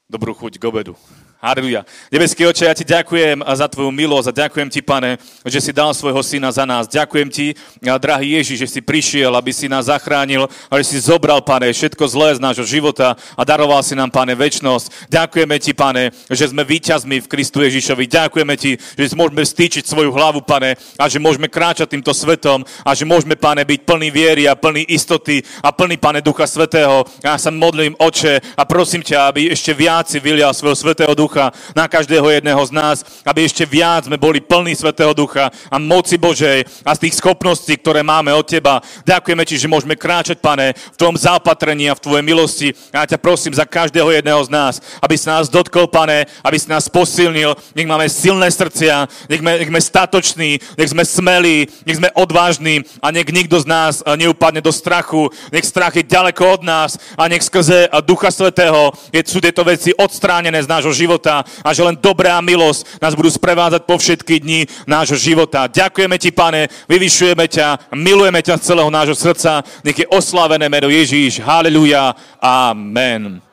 dobrú 0.07 0.31
chuť 0.31 0.55
k 0.55 0.63
obedu. 0.63 0.95
Halleluja. 1.39 1.87
Nebeský 2.11 2.43
oče, 2.51 2.67
ja 2.67 2.75
ti 2.75 2.83
ďakujem 2.83 3.39
za 3.47 3.71
tvoju 3.71 3.95
milosť 3.95 4.27
a 4.27 4.37
ďakujem 4.43 4.67
ti, 4.67 4.83
pane, 4.83 5.15
že 5.47 5.63
si 5.63 5.71
dal 5.71 5.95
svojho 5.95 6.19
syna 6.19 6.51
za 6.51 6.67
nás. 6.67 6.83
Ďakujem 6.83 7.31
ti, 7.31 7.55
drahý 7.79 8.35
Ježiš, 8.35 8.59
že 8.59 8.67
si 8.67 8.79
prišiel, 8.83 9.31
aby 9.31 9.55
si 9.55 9.71
nás 9.71 9.87
zachránil, 9.87 10.51
a 10.67 10.73
že 10.83 10.91
si 10.91 10.97
zobral, 10.99 11.39
pane, 11.39 11.71
všetko 11.71 12.11
zlé 12.11 12.35
z 12.35 12.43
nášho 12.43 12.67
života 12.67 13.15
a 13.39 13.41
daroval 13.47 13.79
si 13.87 13.95
nám, 13.95 14.11
pane, 14.11 14.35
väčnosť. 14.35 15.07
Ďakujeme 15.07 15.55
ti, 15.63 15.71
pane, 15.71 16.11
že 16.27 16.51
sme 16.51 16.67
víťazmi 16.67 17.23
v 17.23 17.31
Kristu 17.31 17.63
Ježišovi. 17.63 18.03
Ďakujeme 18.03 18.55
ti, 18.59 18.75
že 18.75 19.15
môžeme 19.15 19.39
stýčiť 19.39 19.87
svoju 19.87 20.11
hlavu, 20.11 20.43
pane, 20.43 20.75
a 20.99 21.07
že 21.07 21.23
môžeme 21.23 21.47
kráčať 21.47 21.95
týmto 21.95 22.11
svetom 22.11 22.67
a 22.83 22.91
že 22.91 23.07
môžeme, 23.07 23.39
pane, 23.39 23.63
byť 23.63 23.87
plný 23.87 24.11
viery 24.11 24.43
a 24.43 24.59
plný 24.59 24.91
istoty 24.91 25.39
a 25.63 25.71
plný, 25.71 25.95
pane, 25.95 26.19
Ducha 26.19 26.43
Svetého. 26.43 27.07
Ja 27.23 27.39
sa 27.39 27.47
modlím, 27.47 27.95
oče, 27.95 28.43
a 28.59 28.67
prosím 28.67 29.07
ťa, 29.07 29.31
aby 29.31 29.55
ešte 29.55 29.71
viac 29.71 30.11
si 30.11 30.19
vylial 30.19 30.51
svojho 30.51 30.75
Svetého 30.75 31.15
Ducha 31.15 31.28
Ducha 31.29 31.53
na 31.77 31.85
každého 31.85 32.25
jedného 32.25 32.57
z 32.65 32.73
nás, 32.73 32.97
aby 33.21 33.45
ešte 33.45 33.61
viac 33.61 34.09
sme 34.09 34.17
boli 34.17 34.41
plní 34.41 34.73
Svetého 34.73 35.13
Ducha 35.13 35.53
a 35.69 35.77
moci 35.77 36.17
Božej 36.17 36.65
a 36.81 36.97
z 36.97 37.05
tých 37.05 37.21
schopností, 37.21 37.77
ktoré 37.77 38.01
máme 38.01 38.33
od 38.33 38.49
Teba. 38.49 38.81
Ďakujeme 39.05 39.45
Ti, 39.45 39.61
že 39.61 39.69
môžeme 39.69 39.93
kráčať, 39.93 40.41
Pane, 40.41 40.73
v 40.73 40.97
Tvojom 40.97 41.21
zápatrení 41.21 41.85
a 41.85 41.93
v 41.93 42.01
Tvojej 42.01 42.25
milosti. 42.25 42.67
A 42.89 43.05
ja 43.05 43.13
ťa 43.13 43.21
prosím 43.21 43.53
za 43.53 43.61
každého 43.61 44.09
jedného 44.09 44.41
z 44.41 44.49
nás, 44.49 44.81
aby 45.05 45.13
si 45.13 45.29
nás 45.29 45.53
dotkol, 45.53 45.85
Pane, 45.85 46.25
aby 46.41 46.57
si 46.57 46.65
nás 46.65 46.89
posilnil. 46.89 47.53
Nech 47.77 47.85
máme 47.85 48.09
silné 48.09 48.49
srdcia, 48.49 49.05
nech 49.29 49.45
sme, 49.45 49.53
nech 49.61 49.69
sme 49.69 49.81
statoční, 49.85 50.57
nech 50.81 50.89
sme 50.89 51.05
smelí, 51.05 51.69
nech 51.85 52.01
sme 52.01 52.09
odvážni 52.17 52.81
a 53.05 53.13
nech 53.13 53.29
nikto 53.29 53.61
z 53.61 53.69
nás 53.69 54.01
eh, 54.01 54.17
neupadne 54.17 54.65
do 54.65 54.73
strachu. 54.73 55.29
Nech 55.53 55.69
strach 55.69 55.93
je 55.93 56.01
ďaleko 56.01 56.57
od 56.57 56.61
nás 56.65 56.97
a 57.13 57.29
nech 57.29 57.45
skrze 57.45 57.85
eh, 57.85 58.01
Ducha 58.01 58.33
Svetého 58.33 58.89
sú 59.29 59.37
tieto 59.37 59.61
veci 59.61 59.93
odstránené 59.93 60.57
z 60.57 60.71
nášho 60.71 60.89
života 60.89 61.18
života 61.19 61.43
a 61.43 61.69
že 61.75 61.83
len 61.83 61.99
dobrá 61.99 62.39
milosť 62.39 63.03
nás 63.03 63.11
budú 63.11 63.27
sprevádzať 63.27 63.83
po 63.83 63.99
všetky 63.99 64.39
dni 64.39 64.61
nášho 64.87 65.19
života. 65.19 65.67
Ďakujeme 65.67 66.15
ti, 66.15 66.31
pane, 66.31 66.71
vyvyšujeme 66.87 67.45
ťa, 67.51 67.91
milujeme 67.91 68.39
ťa 68.39 68.55
z 68.55 68.65
celého 68.71 68.87
nášho 68.87 69.19
srdca. 69.19 69.59
Nech 69.83 69.99
je 69.99 70.07
oslávené 70.07 70.71
meno 70.71 70.87
Ježíš. 70.87 71.43
Haleluja. 71.43 72.15
Amen. 72.39 73.43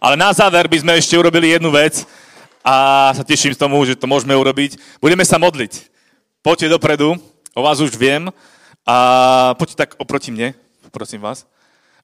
Ale 0.00 0.16
na 0.16 0.32
záver 0.32 0.64
by 0.66 0.80
sme 0.80 0.92
ešte 0.96 1.14
urobili 1.14 1.52
jednu 1.52 1.68
vec 1.68 2.08
a 2.64 3.12
sa 3.12 3.22
teším 3.22 3.52
z 3.52 3.60
tomu, 3.60 3.76
že 3.84 3.94
to 3.94 4.08
môžeme 4.08 4.32
urobiť. 4.32 4.80
Budeme 4.98 5.28
sa 5.28 5.36
modliť. 5.36 5.92
Poďte 6.42 6.74
dopredu, 6.74 7.20
o 7.54 7.60
vás 7.60 7.78
už 7.84 7.94
viem. 7.94 8.32
A 8.82 8.96
poďte 9.54 9.78
tak 9.78 9.94
oproti 10.00 10.34
mne, 10.34 10.58
prosím 10.90 11.22
vás. 11.22 11.46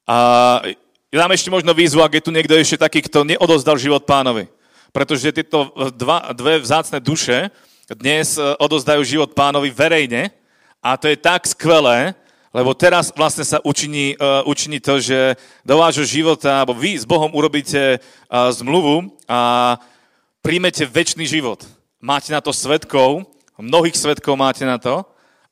A 0.06 0.62
ja 1.10 1.24
dám 1.24 1.34
ešte 1.34 1.50
možno 1.50 1.74
výzvu, 1.74 2.04
ak 2.04 2.20
je 2.20 2.24
tu 2.28 2.30
niekto 2.30 2.54
ešte 2.54 2.78
taký, 2.78 3.02
kto 3.02 3.26
neodozdal 3.26 3.74
život 3.80 4.06
pánovi 4.06 4.46
pretože 4.92 5.34
tieto 5.34 5.72
dva, 5.94 6.32
dve 6.32 6.58
vzácne 6.58 6.98
duše 6.98 7.52
dnes 7.88 8.36
e, 8.36 8.44
odozdajú 8.60 9.00
život 9.04 9.32
pánovi 9.32 9.72
verejne 9.72 10.28
a 10.84 10.96
to 10.96 11.08
je 11.08 11.16
tak 11.16 11.48
skvelé, 11.48 12.14
lebo 12.52 12.72
teraz 12.72 13.12
vlastne 13.12 13.44
sa 13.44 13.60
učiní, 13.60 14.16
uh, 14.16 14.40
učiní 14.48 14.80
to, 14.80 14.96
že 14.98 15.36
do 15.66 15.78
vášho 15.78 16.06
života, 16.06 16.64
alebo 16.64 16.72
vy 16.72 16.96
s 16.96 17.04
Bohom 17.04 17.28
urobíte 17.36 18.00
zmluvu 18.30 19.12
a 19.28 19.76
príjmete 20.40 20.88
väčší 20.88 21.28
život. 21.28 21.60
Máte 22.00 22.32
na 22.32 22.40
to 22.40 22.54
svetkov, 22.54 23.28
mnohých 23.58 23.98
svetkov 23.98 24.38
máte 24.38 24.64
na 24.64 24.80
to 24.80 25.04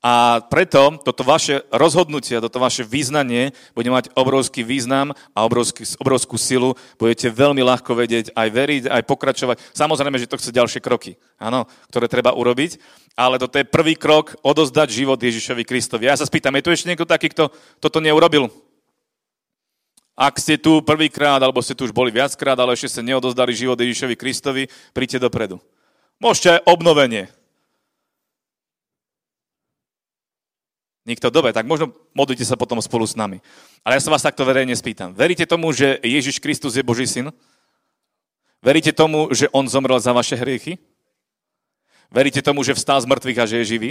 a 0.06 0.38
preto 0.38 1.02
toto 1.02 1.26
vaše 1.26 1.66
rozhodnutie, 1.74 2.38
toto 2.38 2.62
vaše 2.62 2.86
význanie 2.86 3.50
bude 3.74 3.90
mať 3.90 4.14
obrovský 4.14 4.62
význam 4.62 5.10
a 5.34 5.42
obrovský, 5.42 5.82
obrovskú 5.98 6.38
silu. 6.38 6.78
Budete 6.94 7.26
veľmi 7.26 7.58
ľahko 7.66 7.90
vedieť 7.90 8.30
aj 8.30 8.48
veriť, 8.54 8.82
aj 8.86 9.02
pokračovať. 9.02 9.58
Samozrejme, 9.74 10.14
že 10.22 10.30
to 10.30 10.38
chce 10.38 10.54
ďalšie 10.54 10.78
kroky, 10.78 11.18
áno, 11.42 11.66
ktoré 11.90 12.06
treba 12.06 12.38
urobiť, 12.38 12.78
ale 13.18 13.42
toto 13.42 13.58
je 13.58 13.66
prvý 13.66 13.98
krok 13.98 14.38
odozdať 14.46 14.94
život 14.94 15.18
Ježišovi 15.18 15.66
Kristovi. 15.66 16.06
Ja 16.06 16.14
sa 16.14 16.22
spýtam, 16.22 16.54
je 16.54 16.62
tu 16.62 16.70
ešte 16.70 16.86
niekto 16.86 17.02
taký, 17.02 17.26
kto 17.34 17.50
toto 17.82 17.98
neurobil? 17.98 18.46
Ak 20.14 20.38
ste 20.38 20.54
tu 20.54 20.86
prvýkrát, 20.86 21.42
alebo 21.42 21.58
ste 21.66 21.74
tu 21.74 21.82
už 21.82 21.90
boli 21.90 22.14
viackrát, 22.14 22.54
ale 22.54 22.78
ešte 22.78 22.94
ste 22.94 23.02
neodozdali 23.02 23.50
život 23.50 23.74
Ježišovi 23.74 24.14
Kristovi, 24.14 24.70
príďte 24.94 25.26
dopredu. 25.26 25.58
Môžete 26.22 26.62
aj 26.62 26.64
obnovenie. 26.70 27.26
Nikto? 31.06 31.30
Dobre, 31.30 31.54
tak 31.54 31.70
možno 31.70 31.94
modlite 32.10 32.42
sa 32.42 32.58
potom 32.58 32.82
spolu 32.82 33.06
s 33.06 33.14
nami. 33.14 33.38
Ale 33.86 33.94
ja 33.94 34.02
sa 34.02 34.10
vás 34.10 34.26
takto 34.26 34.42
verejne 34.42 34.74
spýtam. 34.74 35.14
Veríte 35.14 35.46
tomu, 35.46 35.70
že 35.70 36.02
Ježiš 36.02 36.42
Kristus 36.42 36.74
je 36.74 36.82
Boží 36.82 37.06
syn? 37.06 37.30
Veríte 38.58 38.90
tomu, 38.90 39.30
že 39.30 39.46
On 39.54 39.62
zomrel 39.70 40.02
za 40.02 40.10
vaše 40.10 40.34
hriechy? 40.34 40.82
Veríte 42.10 42.42
tomu, 42.42 42.66
že 42.66 42.74
vstal 42.74 42.98
z 42.98 43.06
mŕtvych 43.06 43.38
a 43.38 43.46
že 43.46 43.56
je 43.62 43.70
živý? 43.78 43.90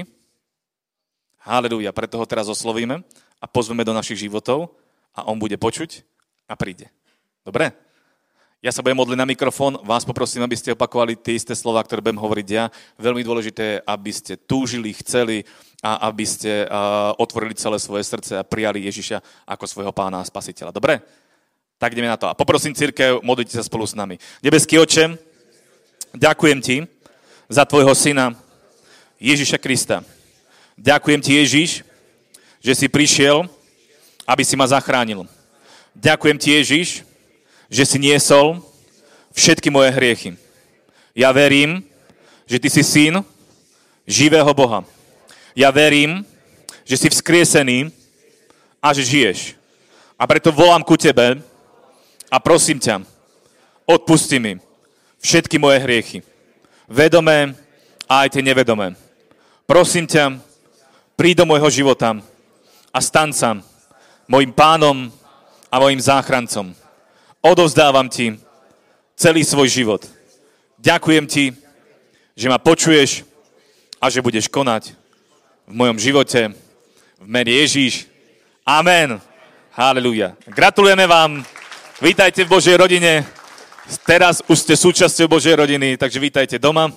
Halelúja, 1.40 1.96
preto 1.96 2.20
ho 2.20 2.28
teraz 2.28 2.52
oslovíme 2.52 3.00
a 3.40 3.46
pozveme 3.48 3.88
do 3.88 3.96
našich 3.96 4.28
životov 4.28 4.76
a 5.16 5.24
On 5.24 5.40
bude 5.40 5.56
počuť 5.56 6.04
a 6.52 6.60
príde. 6.60 6.92
Dobre? 7.48 7.72
Ja 8.66 8.74
sa 8.74 8.82
budem 8.82 8.98
modliť 8.98 9.20
na 9.20 9.30
mikrofón, 9.30 9.78
vás 9.86 10.02
poprosím, 10.04 10.42
aby 10.42 10.58
ste 10.58 10.74
opakovali 10.74 11.14
tie 11.14 11.38
isté 11.38 11.54
slova, 11.54 11.86
ktoré 11.86 12.02
budem 12.02 12.18
hovoriť 12.18 12.48
ja. 12.50 12.74
Veľmi 12.98 13.22
dôležité 13.22 13.64
je, 13.64 13.84
aby 13.86 14.12
ste 14.12 14.34
túžili, 14.42 14.90
chceli 14.90 15.46
a 15.84 16.08
aby 16.08 16.26
ste 16.26 16.66
uh, 16.66 17.12
otvorili 17.20 17.58
celé 17.58 17.80
svoje 17.80 18.04
srdce 18.04 18.40
a 18.40 18.48
prijali 18.48 18.86
Ježiša 18.88 19.48
ako 19.48 19.66
svojho 19.68 19.92
pána 19.92 20.22
a 20.22 20.28
spasiteľa. 20.28 20.72
Dobre? 20.72 21.02
Tak 21.76 21.92
ideme 21.92 22.08
na 22.08 22.16
to. 22.16 22.32
A 22.32 22.38
poprosím 22.38 22.72
církev, 22.72 23.20
modlite 23.20 23.52
sa 23.52 23.64
spolu 23.64 23.84
s 23.84 23.98
nami. 23.98 24.16
Nebeský 24.40 24.80
oče, 24.80 25.20
ďakujem 26.16 26.60
ti 26.64 26.78
za 27.52 27.68
tvojho 27.68 27.92
syna 27.92 28.32
Ježiša 29.20 29.60
Krista. 29.60 30.02
Ďakujem 30.76 31.22
ti, 31.24 31.32
Ježiš, 31.40 31.70
že 32.60 32.74
si 32.76 32.88
prišiel, 32.92 33.48
aby 34.28 34.44
si 34.44 34.56
ma 34.60 34.68
zachránil. 34.68 35.24
Ďakujem 35.96 36.38
ti, 36.40 36.50
Ježiš, 36.52 36.88
že 37.72 37.84
si 37.88 37.98
niesol 38.00 38.60
všetky 39.32 39.72
moje 39.72 39.92
hriechy. 39.96 40.36
Ja 41.16 41.32
verím, 41.32 41.84
že 42.44 42.60
ty 42.60 42.68
si 42.68 42.84
syn 42.84 43.24
živého 44.04 44.52
Boha. 44.52 44.84
Ja 45.56 45.72
verím, 45.72 46.28
že 46.84 47.00
si 47.00 47.08
vzkriesený 47.08 47.88
a 48.84 48.92
že 48.92 49.08
žiješ. 49.08 49.56
A 50.20 50.28
preto 50.28 50.52
volám 50.52 50.84
ku 50.84 51.00
tebe 51.00 51.40
a 52.28 52.38
prosím 52.44 52.76
ťa, 52.76 53.00
odpusti 53.88 54.36
mi 54.36 54.60
všetky 55.24 55.56
moje 55.56 55.80
hriechy. 55.80 56.20
Vedomé 56.92 57.56
a 58.04 58.28
aj 58.28 58.36
tie 58.36 58.44
nevedomé. 58.44 59.00
Prosím 59.64 60.12
ťa, 60.12 60.44
príď 61.16 61.42
do 61.42 61.46
môjho 61.48 61.72
života 61.72 62.20
a 62.92 63.00
stan 63.00 63.32
sa 63.32 63.56
mojim 64.28 64.52
pánom 64.52 65.08
a 65.72 65.80
mojim 65.80 66.04
záchrancom. 66.04 66.76
Odovzdávam 67.40 68.12
ti 68.12 68.36
celý 69.16 69.48
svoj 69.48 69.72
život. 69.72 70.04
Ďakujem 70.84 71.26
ti, 71.32 71.56
že 72.36 72.52
ma 72.52 72.60
počuješ 72.60 73.24
a 74.04 74.12
že 74.12 74.20
budeš 74.20 74.52
konať 74.52 75.05
v 75.66 75.74
mojom 75.74 75.98
živote. 75.98 76.54
V 77.18 77.28
mene 77.28 77.50
Ježíš. 77.50 78.06
Amen. 78.66 79.18
Halelúja. 79.74 80.38
Gratulujeme 80.46 81.08
vám. 81.08 81.42
Vítajte 82.02 82.46
v 82.46 82.54
Božej 82.54 82.78
rodine. 82.78 83.26
Teraz 84.06 84.42
už 84.46 84.62
ste 84.62 84.74
súčasťou 84.78 85.30
Božej 85.30 85.58
rodiny, 85.58 85.98
takže 85.98 86.22
vítajte 86.22 86.58
doma. 86.62 86.94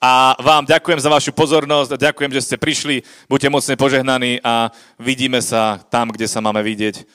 A 0.00 0.36
vám 0.36 0.68
ďakujem 0.68 1.00
za 1.00 1.08
vašu 1.08 1.32
pozornosť 1.32 1.96
a 1.96 2.02
ďakujem, 2.10 2.32
že 2.34 2.44
ste 2.44 2.56
prišli. 2.60 3.00
Buďte 3.24 3.48
mocne 3.48 3.74
požehnaní 3.76 4.42
a 4.44 4.68
vidíme 5.00 5.40
sa 5.40 5.80
tam, 5.88 6.12
kde 6.12 6.28
sa 6.28 6.44
máme 6.44 6.60
vidieť 6.60 7.08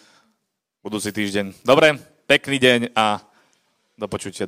budúci 0.82 1.12
týždeň. 1.12 1.62
Dobre, 1.62 2.02
pekný 2.26 2.56
deň 2.58 2.80
a 2.96 3.20
do 4.00 4.08
počutia. 4.08 4.48